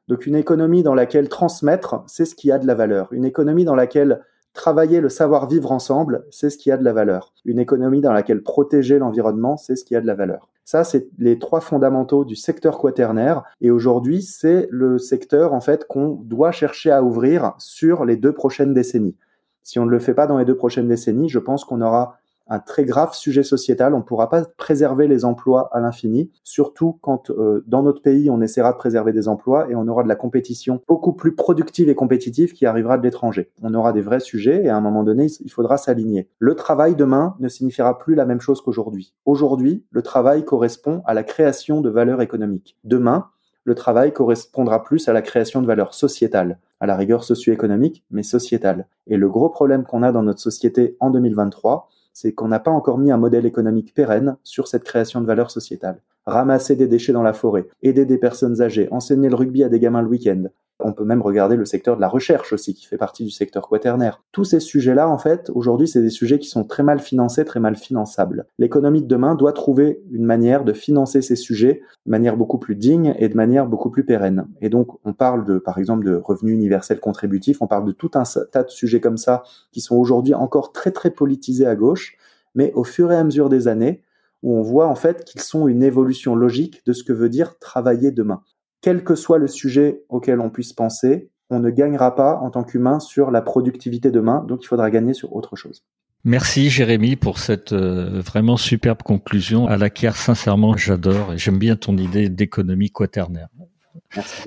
Donc 0.08 0.26
une 0.26 0.36
économie 0.36 0.82
dans 0.82 0.94
laquelle 0.94 1.28
transmettre, 1.28 2.02
c'est 2.06 2.24
ce 2.24 2.34
qui 2.34 2.50
a 2.50 2.58
de 2.58 2.66
la 2.66 2.74
valeur. 2.74 3.12
Une 3.12 3.24
économie 3.26 3.64
dans 3.64 3.74
laquelle 3.74 4.22
Travailler 4.54 5.00
le 5.00 5.08
savoir-vivre 5.08 5.72
ensemble, 5.72 6.24
c'est 6.30 6.48
ce 6.48 6.56
qui 6.56 6.70
a 6.70 6.76
de 6.76 6.84
la 6.84 6.92
valeur. 6.92 7.34
Une 7.44 7.58
économie 7.58 8.00
dans 8.00 8.12
laquelle 8.12 8.42
protéger 8.42 8.98
l'environnement, 9.00 9.56
c'est 9.56 9.74
ce 9.74 9.84
qui 9.84 9.96
a 9.96 10.00
de 10.00 10.06
la 10.06 10.14
valeur. 10.14 10.48
Ça, 10.64 10.84
c'est 10.84 11.08
les 11.18 11.40
trois 11.40 11.60
fondamentaux 11.60 12.24
du 12.24 12.36
secteur 12.36 12.78
quaternaire. 12.78 13.42
Et 13.60 13.72
aujourd'hui, 13.72 14.22
c'est 14.22 14.68
le 14.70 14.98
secteur, 14.98 15.52
en 15.52 15.60
fait, 15.60 15.86
qu'on 15.88 16.10
doit 16.10 16.52
chercher 16.52 16.92
à 16.92 17.02
ouvrir 17.02 17.54
sur 17.58 18.04
les 18.04 18.16
deux 18.16 18.32
prochaines 18.32 18.72
décennies. 18.72 19.16
Si 19.64 19.78
on 19.80 19.86
ne 19.86 19.90
le 19.90 19.98
fait 19.98 20.14
pas 20.14 20.28
dans 20.28 20.38
les 20.38 20.44
deux 20.44 20.56
prochaines 20.56 20.88
décennies, 20.88 21.28
je 21.28 21.40
pense 21.40 21.64
qu'on 21.64 21.82
aura 21.82 22.18
un 22.46 22.58
très 22.58 22.84
grave 22.84 23.14
sujet 23.14 23.42
sociétal. 23.42 23.94
On 23.94 23.98
ne 23.98 24.02
pourra 24.02 24.28
pas 24.28 24.44
préserver 24.56 25.08
les 25.08 25.24
emplois 25.24 25.68
à 25.72 25.80
l'infini, 25.80 26.30
surtout 26.42 26.98
quand 27.00 27.30
euh, 27.30 27.64
dans 27.66 27.82
notre 27.82 28.02
pays 28.02 28.30
on 28.30 28.40
essaiera 28.40 28.72
de 28.72 28.78
préserver 28.78 29.12
des 29.12 29.28
emplois 29.28 29.70
et 29.70 29.74
on 29.74 29.88
aura 29.88 30.02
de 30.02 30.08
la 30.08 30.16
compétition 30.16 30.80
beaucoup 30.88 31.12
plus 31.12 31.34
productive 31.34 31.88
et 31.88 31.94
compétitive 31.94 32.52
qui 32.52 32.66
arrivera 32.66 32.98
de 32.98 33.02
l'étranger. 33.02 33.50
On 33.62 33.74
aura 33.74 33.92
des 33.92 34.02
vrais 34.02 34.20
sujets 34.20 34.64
et 34.64 34.68
à 34.68 34.76
un 34.76 34.80
moment 34.80 35.04
donné 35.04 35.26
il 35.40 35.50
faudra 35.50 35.76
s'aligner. 35.76 36.28
Le 36.38 36.54
travail 36.54 36.94
demain 36.94 37.34
ne 37.40 37.48
signifiera 37.48 37.98
plus 37.98 38.14
la 38.14 38.26
même 38.26 38.40
chose 38.40 38.60
qu'aujourd'hui. 38.60 39.14
Aujourd'hui, 39.24 39.84
le 39.90 40.02
travail 40.02 40.44
correspond 40.44 41.02
à 41.06 41.14
la 41.14 41.22
création 41.22 41.80
de 41.80 41.90
valeur 41.90 42.20
économique. 42.20 42.76
Demain, 42.84 43.28
le 43.64 43.74
travail 43.74 44.12
correspondra 44.12 44.84
plus 44.84 45.08
à 45.08 45.14
la 45.14 45.22
création 45.22 45.62
de 45.62 45.66
valeur 45.66 45.94
sociétale, 45.94 46.58
à 46.80 46.86
la 46.86 46.96
rigueur 46.96 47.24
socio-économique, 47.24 48.04
mais 48.10 48.22
sociétale. 48.22 48.86
Et 49.06 49.16
le 49.16 49.28
gros 49.28 49.48
problème 49.48 49.84
qu'on 49.84 50.02
a 50.02 50.12
dans 50.12 50.22
notre 50.22 50.40
société 50.40 50.96
en 51.00 51.10
2023, 51.10 51.88
c'est 52.14 52.32
qu'on 52.32 52.48
n'a 52.48 52.60
pas 52.60 52.70
encore 52.70 52.96
mis 52.96 53.10
un 53.10 53.18
modèle 53.18 53.44
économique 53.44 53.92
pérenne 53.92 54.38
sur 54.44 54.68
cette 54.68 54.84
création 54.84 55.20
de 55.20 55.26
valeur 55.26 55.50
sociétale. 55.50 56.00
Ramasser 56.26 56.76
des 56.76 56.86
déchets 56.86 57.12
dans 57.12 57.22
la 57.22 57.32
forêt, 57.32 57.68
aider 57.82 58.06
des 58.06 58.18
personnes 58.18 58.62
âgées, 58.62 58.88
enseigner 58.90 59.28
le 59.28 59.34
rugby 59.34 59.62
à 59.62 59.68
des 59.68 59.80
gamins 59.80 60.02
le 60.02 60.08
week-end, 60.08 60.44
on 60.80 60.92
peut 60.92 61.04
même 61.04 61.22
regarder 61.22 61.56
le 61.56 61.64
secteur 61.64 61.96
de 61.96 62.00
la 62.00 62.08
recherche 62.08 62.52
aussi, 62.52 62.74
qui 62.74 62.86
fait 62.86 62.96
partie 62.96 63.24
du 63.24 63.30
secteur 63.30 63.68
quaternaire. 63.68 64.22
Tous 64.32 64.44
ces 64.44 64.60
sujets-là, 64.60 65.08
en 65.08 65.18
fait, 65.18 65.50
aujourd'hui, 65.54 65.86
c'est 65.86 66.02
des 66.02 66.10
sujets 66.10 66.38
qui 66.38 66.48
sont 66.48 66.64
très 66.64 66.82
mal 66.82 66.98
financés, 66.98 67.44
très 67.44 67.60
mal 67.60 67.76
finançables. 67.76 68.46
L'économie 68.58 69.02
de 69.02 69.06
demain 69.06 69.34
doit 69.34 69.52
trouver 69.52 70.02
une 70.10 70.24
manière 70.24 70.64
de 70.64 70.72
financer 70.72 71.22
ces 71.22 71.36
sujets 71.36 71.82
de 72.06 72.10
manière 72.10 72.36
beaucoup 72.36 72.58
plus 72.58 72.74
digne 72.74 73.14
et 73.18 73.28
de 73.28 73.36
manière 73.36 73.66
beaucoup 73.66 73.90
plus 73.90 74.04
pérenne. 74.04 74.48
Et 74.60 74.68
donc, 74.68 74.88
on 75.04 75.12
parle 75.12 75.44
de, 75.44 75.58
par 75.58 75.78
exemple, 75.78 76.04
de 76.04 76.16
revenus 76.16 76.54
universels 76.54 77.00
contributifs, 77.00 77.62
on 77.62 77.66
parle 77.68 77.86
de 77.86 77.92
tout 77.92 78.10
un 78.14 78.24
tas 78.50 78.64
de 78.64 78.70
sujets 78.70 79.00
comme 79.00 79.16
ça 79.16 79.44
qui 79.70 79.80
sont 79.80 79.96
aujourd'hui 79.96 80.34
encore 80.34 80.72
très, 80.72 80.90
très 80.90 81.10
politisés 81.10 81.66
à 81.66 81.76
gauche, 81.76 82.16
mais 82.54 82.72
au 82.74 82.84
fur 82.84 83.12
et 83.12 83.16
à 83.16 83.24
mesure 83.24 83.48
des 83.48 83.68
années, 83.68 84.02
où 84.44 84.56
on 84.56 84.62
voit 84.62 84.86
en 84.86 84.94
fait 84.94 85.24
qu'ils 85.24 85.40
sont 85.40 85.66
une 85.66 85.82
évolution 85.82 86.36
logique 86.36 86.86
de 86.86 86.92
ce 86.92 87.02
que 87.02 87.12
veut 87.12 87.28
dire 87.28 87.58
travailler 87.58 88.12
demain 88.12 88.42
quel 88.84 89.02
que 89.02 89.14
soit 89.14 89.38
le 89.38 89.46
sujet 89.46 90.02
auquel 90.10 90.40
on 90.40 90.50
puisse 90.50 90.74
penser, 90.74 91.30
on 91.48 91.58
ne 91.58 91.70
gagnera 91.70 92.14
pas 92.14 92.36
en 92.42 92.50
tant 92.50 92.64
qu'humain 92.64 93.00
sur 93.00 93.30
la 93.30 93.40
productivité 93.40 94.10
demain, 94.10 94.44
donc 94.46 94.62
il 94.62 94.66
faudra 94.66 94.90
gagner 94.90 95.14
sur 95.14 95.34
autre 95.34 95.56
chose. 95.56 95.82
Merci 96.22 96.68
Jérémy 96.68 97.16
pour 97.16 97.38
cette 97.38 97.72
euh, 97.72 98.20
vraiment 98.20 98.58
superbe 98.58 99.02
conclusion 99.02 99.66
à 99.68 99.78
laquelle 99.78 100.12
sincèrement 100.12 100.76
j'adore 100.76 101.32
et 101.32 101.38
j'aime 101.38 101.58
bien 101.58 101.76
ton 101.76 101.96
idée 101.96 102.28
d'économie 102.28 102.90
quaternaire. 102.90 103.48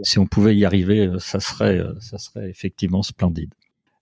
Si 0.03 0.19
on 0.19 0.27
pouvait 0.27 0.55
y 0.55 0.65
arriver, 0.65 1.07
euh, 1.07 1.17
ça 1.17 1.39
serait, 1.39 1.79
euh, 1.79 1.95
ça 1.99 2.19
serait 2.19 2.47
effectivement 2.47 3.01
splendide. 3.01 3.55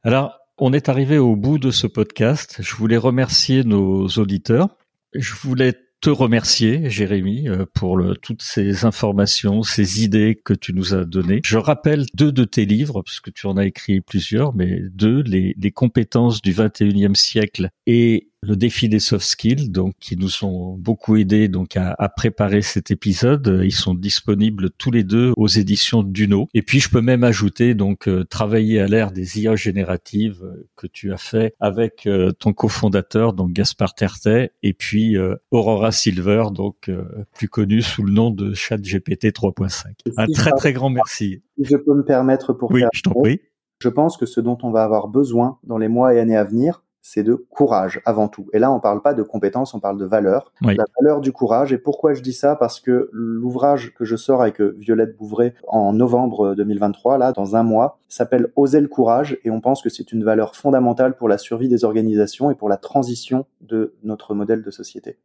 Alors, 0.03 0.37
on 0.57 0.73
est 0.73 0.89
arrivé 0.89 1.17
au 1.17 1.37
bout 1.37 1.59
de 1.59 1.71
ce 1.71 1.87
podcast. 1.87 2.57
Je 2.59 2.75
voulais 2.75 2.97
remercier 2.97 3.63
nos 3.63 4.07
auditeurs. 4.07 4.67
Je 5.13 5.33
voulais 5.33 5.75
te 6.01 6.09
remercier, 6.09 6.89
Jérémy, 6.89 7.47
euh, 7.47 7.65
pour 7.73 7.97
le, 7.97 8.15
toutes 8.15 8.43
ces 8.43 8.85
informations, 8.85 9.63
ces 9.63 10.03
idées 10.03 10.39
que 10.43 10.53
tu 10.53 10.73
nous 10.73 10.93
as 10.93 11.05
données. 11.05 11.41
Je 11.43 11.57
rappelle 11.57 12.05
deux 12.13 12.31
de 12.31 12.43
tes 12.43 12.65
livres, 12.65 13.01
parce 13.01 13.19
que 13.19 13.31
tu 13.31 13.47
en 13.47 13.57
as 13.57 13.65
écrit 13.65 14.01
plusieurs, 14.01 14.53
mais 14.53 14.81
deux, 14.91 15.21
les, 15.21 15.55
les 15.57 15.71
compétences 15.71 16.41
du 16.41 16.53
21e 16.53 17.15
siècle 17.15 17.69
et 17.87 18.29
le 18.45 18.55
défi 18.55 18.89
des 18.89 18.99
soft 18.99 19.25
skills, 19.25 19.69
donc 19.69 19.93
qui 19.99 20.15
nous 20.17 20.43
ont 20.43 20.75
beaucoup 20.77 21.15
aidés 21.15 21.47
donc 21.47 21.77
à, 21.77 21.95
à, 21.97 22.09
préparer 22.09 22.61
cet 22.61 22.91
épisode. 22.91 23.61
Ils 23.63 23.71
sont 23.71 23.93
disponibles 23.93 24.69
tous 24.77 24.91
les 24.91 25.03
deux 25.03 25.33
aux 25.37 25.47
éditions 25.47 26.03
Duno. 26.03 26.47
Et 26.53 26.61
puis 26.61 26.79
je 26.79 26.89
peux 26.89 27.01
même 27.01 27.23
ajouter 27.23 27.73
donc 27.73 28.07
euh, 28.07 28.23
travailler 28.23 28.79
à 28.79 28.87
l'ère 28.87 29.11
des 29.11 29.41
IA 29.41 29.55
génératives 29.55 30.43
euh, 30.43 30.67
que 30.75 30.87
tu 30.87 31.11
as 31.11 31.17
fait 31.17 31.53
avec 31.59 32.05
euh, 32.07 32.31
ton 32.31 32.53
cofondateur 32.53 33.33
donc 33.33 33.51
Gaspard 33.51 33.95
Tertet 33.95 34.51
et 34.63 34.73
puis 34.73 35.15
Aurora 35.51 35.91
Silver 35.91 36.45
donc 36.53 36.89
plus 37.33 37.49
connu 37.49 37.81
sous 37.81 38.03
le 38.03 38.11
nom 38.11 38.31
de 38.31 38.53
ChatGPT 38.53 39.27
3.5. 39.27 39.85
Un 40.17 40.27
très 40.27 40.51
très 40.51 40.73
grand 40.73 40.89
merci. 40.89 41.41
Je 41.59 41.75
peux 41.75 41.93
me 41.93 42.03
permettre 42.03 42.53
pour 42.53 42.71
oui, 42.71 42.83
je 42.93 43.01
t'en 43.01 43.11
prie. 43.11 43.39
Je 43.79 43.89
pense 43.89 44.17
que 44.17 44.25
ce 44.25 44.39
dont 44.39 44.57
on 44.63 44.71
va 44.71 44.83
avoir 44.83 45.07
besoin 45.07 45.59
dans 45.63 45.77
les 45.77 45.87
mois 45.87 46.13
et 46.13 46.19
années 46.19 46.37
à 46.37 46.43
venir, 46.43 46.83
c'est 47.07 47.21
de 47.21 47.35
courage 47.35 48.01
avant 48.03 48.27
tout. 48.27 48.49
Et 48.51 48.57
là, 48.57 48.71
on 48.71 48.79
parle 48.79 49.03
pas 49.03 49.13
de 49.13 49.21
compétences, 49.21 49.75
on 49.75 49.79
parle 49.79 49.99
de 49.99 50.05
valeur. 50.05 50.51
La 50.61 50.85
valeur 50.99 51.21
du 51.21 51.31
courage. 51.31 51.71
Et 51.71 51.77
pourquoi 51.77 52.15
je 52.15 52.21
dis 52.23 52.33
ça? 52.33 52.55
Parce 52.55 52.79
que 52.79 53.11
l'ouvrage 53.13 53.93
que 53.93 54.05
je 54.05 54.15
sors 54.15 54.41
avec 54.41 54.59
euh, 54.59 54.75
Violette 54.79 55.15
Bouvray 55.15 55.53
en 55.67 55.93
novembre 55.93 56.55
2023, 56.55 57.19
là, 57.19 57.31
dans 57.31 57.55
un 57.55 57.61
mois, 57.61 57.99
s'appelle 58.09 58.51
Oser 58.55 58.81
le 58.81 58.87
courage. 58.87 59.37
Et 59.43 59.51
on 59.51 59.61
pense 59.61 59.83
que 59.83 59.89
c'est 59.89 60.13
une 60.13 60.23
valeur 60.23 60.55
fondamentale 60.55 61.15
pour 61.15 61.29
la 61.29 61.37
survie 61.37 61.69
des 61.69 61.83
organisations 61.83 62.49
et 62.49 62.55
pour 62.55 62.69
la 62.69 62.77
transition 62.77 63.45
de 63.61 63.93
notre 64.01 64.33
modèle 64.33 64.63
de 64.63 64.71
société. 64.71 65.19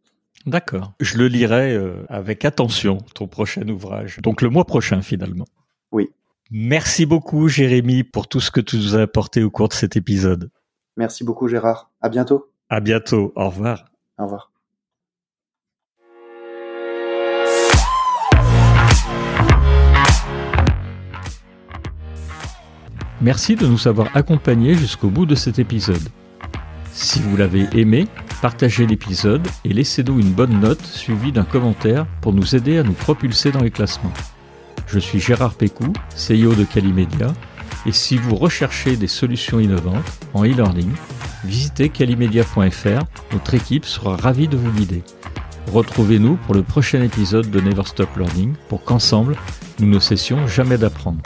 D'accord. 0.45 0.93
Je 1.01 1.17
le 1.17 1.29
lirai 1.29 1.75
euh, 1.75 1.95
avec 2.11 2.45
attention, 2.45 2.99
ton 3.15 3.27
prochain 3.27 3.67
ouvrage. 3.67 4.19
Donc 4.23 4.43
le 4.43 4.51
mois 4.51 4.67
prochain, 4.67 5.01
finalement. 5.01 5.47
Oui. 5.93 6.11
Merci 6.51 7.07
beaucoup, 7.07 7.49
Jérémy, 7.49 8.05
pour 8.05 8.29
tout 8.29 8.41
ce 8.41 8.51
que 8.51 8.61
tu 8.61 8.77
nous 8.77 8.97
as 8.97 9.01
apporté 9.01 9.43
au 9.43 9.51
cours 9.51 9.69
de 9.69 9.75
cet 9.75 9.97
épisode. 9.97 10.51
Merci 11.01 11.25
beaucoup 11.25 11.49
Gérard. 11.49 11.91
À 12.03 12.11
bientôt. 12.11 12.51
À 12.69 12.79
bientôt. 12.81 13.33
Au 13.35 13.49
revoir. 13.49 13.87
Au 14.19 14.25
revoir. 14.25 14.53
Merci 23.23 23.57
de 23.57 23.67
nous 23.67 23.89
avoir 23.89 24.15
accompagnés 24.15 24.75
jusqu'au 24.75 25.09
bout 25.09 25.25
de 25.25 25.35
cet 25.35 25.59
épisode. 25.59 26.07
Si 26.93 27.23
vous 27.23 27.35
l'avez 27.35 27.67
aimé, 27.73 28.07
partagez 28.43 28.87
l'épisode 28.87 29.49
et 29.65 29.71
laissez-nous 29.71 30.21
une 30.21 30.33
bonne 30.33 30.61
note 30.61 30.85
suivie 30.85 31.33
d'un 31.33 31.45
commentaire 31.45 32.07
pour 32.21 32.35
nous 32.35 32.55
aider 32.55 32.77
à 32.77 32.83
nous 32.83 32.93
propulser 32.93 33.53
dans 33.53 33.63
les 33.63 33.71
classements. 33.71 34.13
Je 34.87 34.99
suis 34.99 35.19
Gérard 35.19 35.55
Pécou, 35.55 35.95
CEO 36.15 36.55
de 36.55 36.65
Calimedia 36.65 37.33
et 37.87 37.93
si 37.93 38.17
vous 38.17 38.37
recherchez 38.37 38.97
des 38.97 39.07
solutions 39.07 39.61
innovantes 39.61 40.21
en 40.35 40.45
e-learning, 40.45 40.91
visitez 41.45 41.89
calimedia.fr. 41.89 43.05
Notre 43.33 43.55
équipe 43.55 43.85
sera 43.85 44.17
ravie 44.17 44.49
de 44.49 44.57
vous 44.57 44.71
guider. 44.73 45.03
Retrouvez-nous 45.73 46.37
pour 46.37 46.55
le 46.55 46.63
prochain 46.63 47.03
épisode 47.03 47.51
de 47.51 47.61
Never 47.61 47.85
Stop 47.85 48.17
Learning 48.17 48.55
pour 48.69 48.85
qu'ensemble, 48.85 49.37
nous 49.79 49.87
ne 49.87 49.99
cessions 49.99 50.47
jamais 50.47 50.79
d'apprendre. 50.79 51.21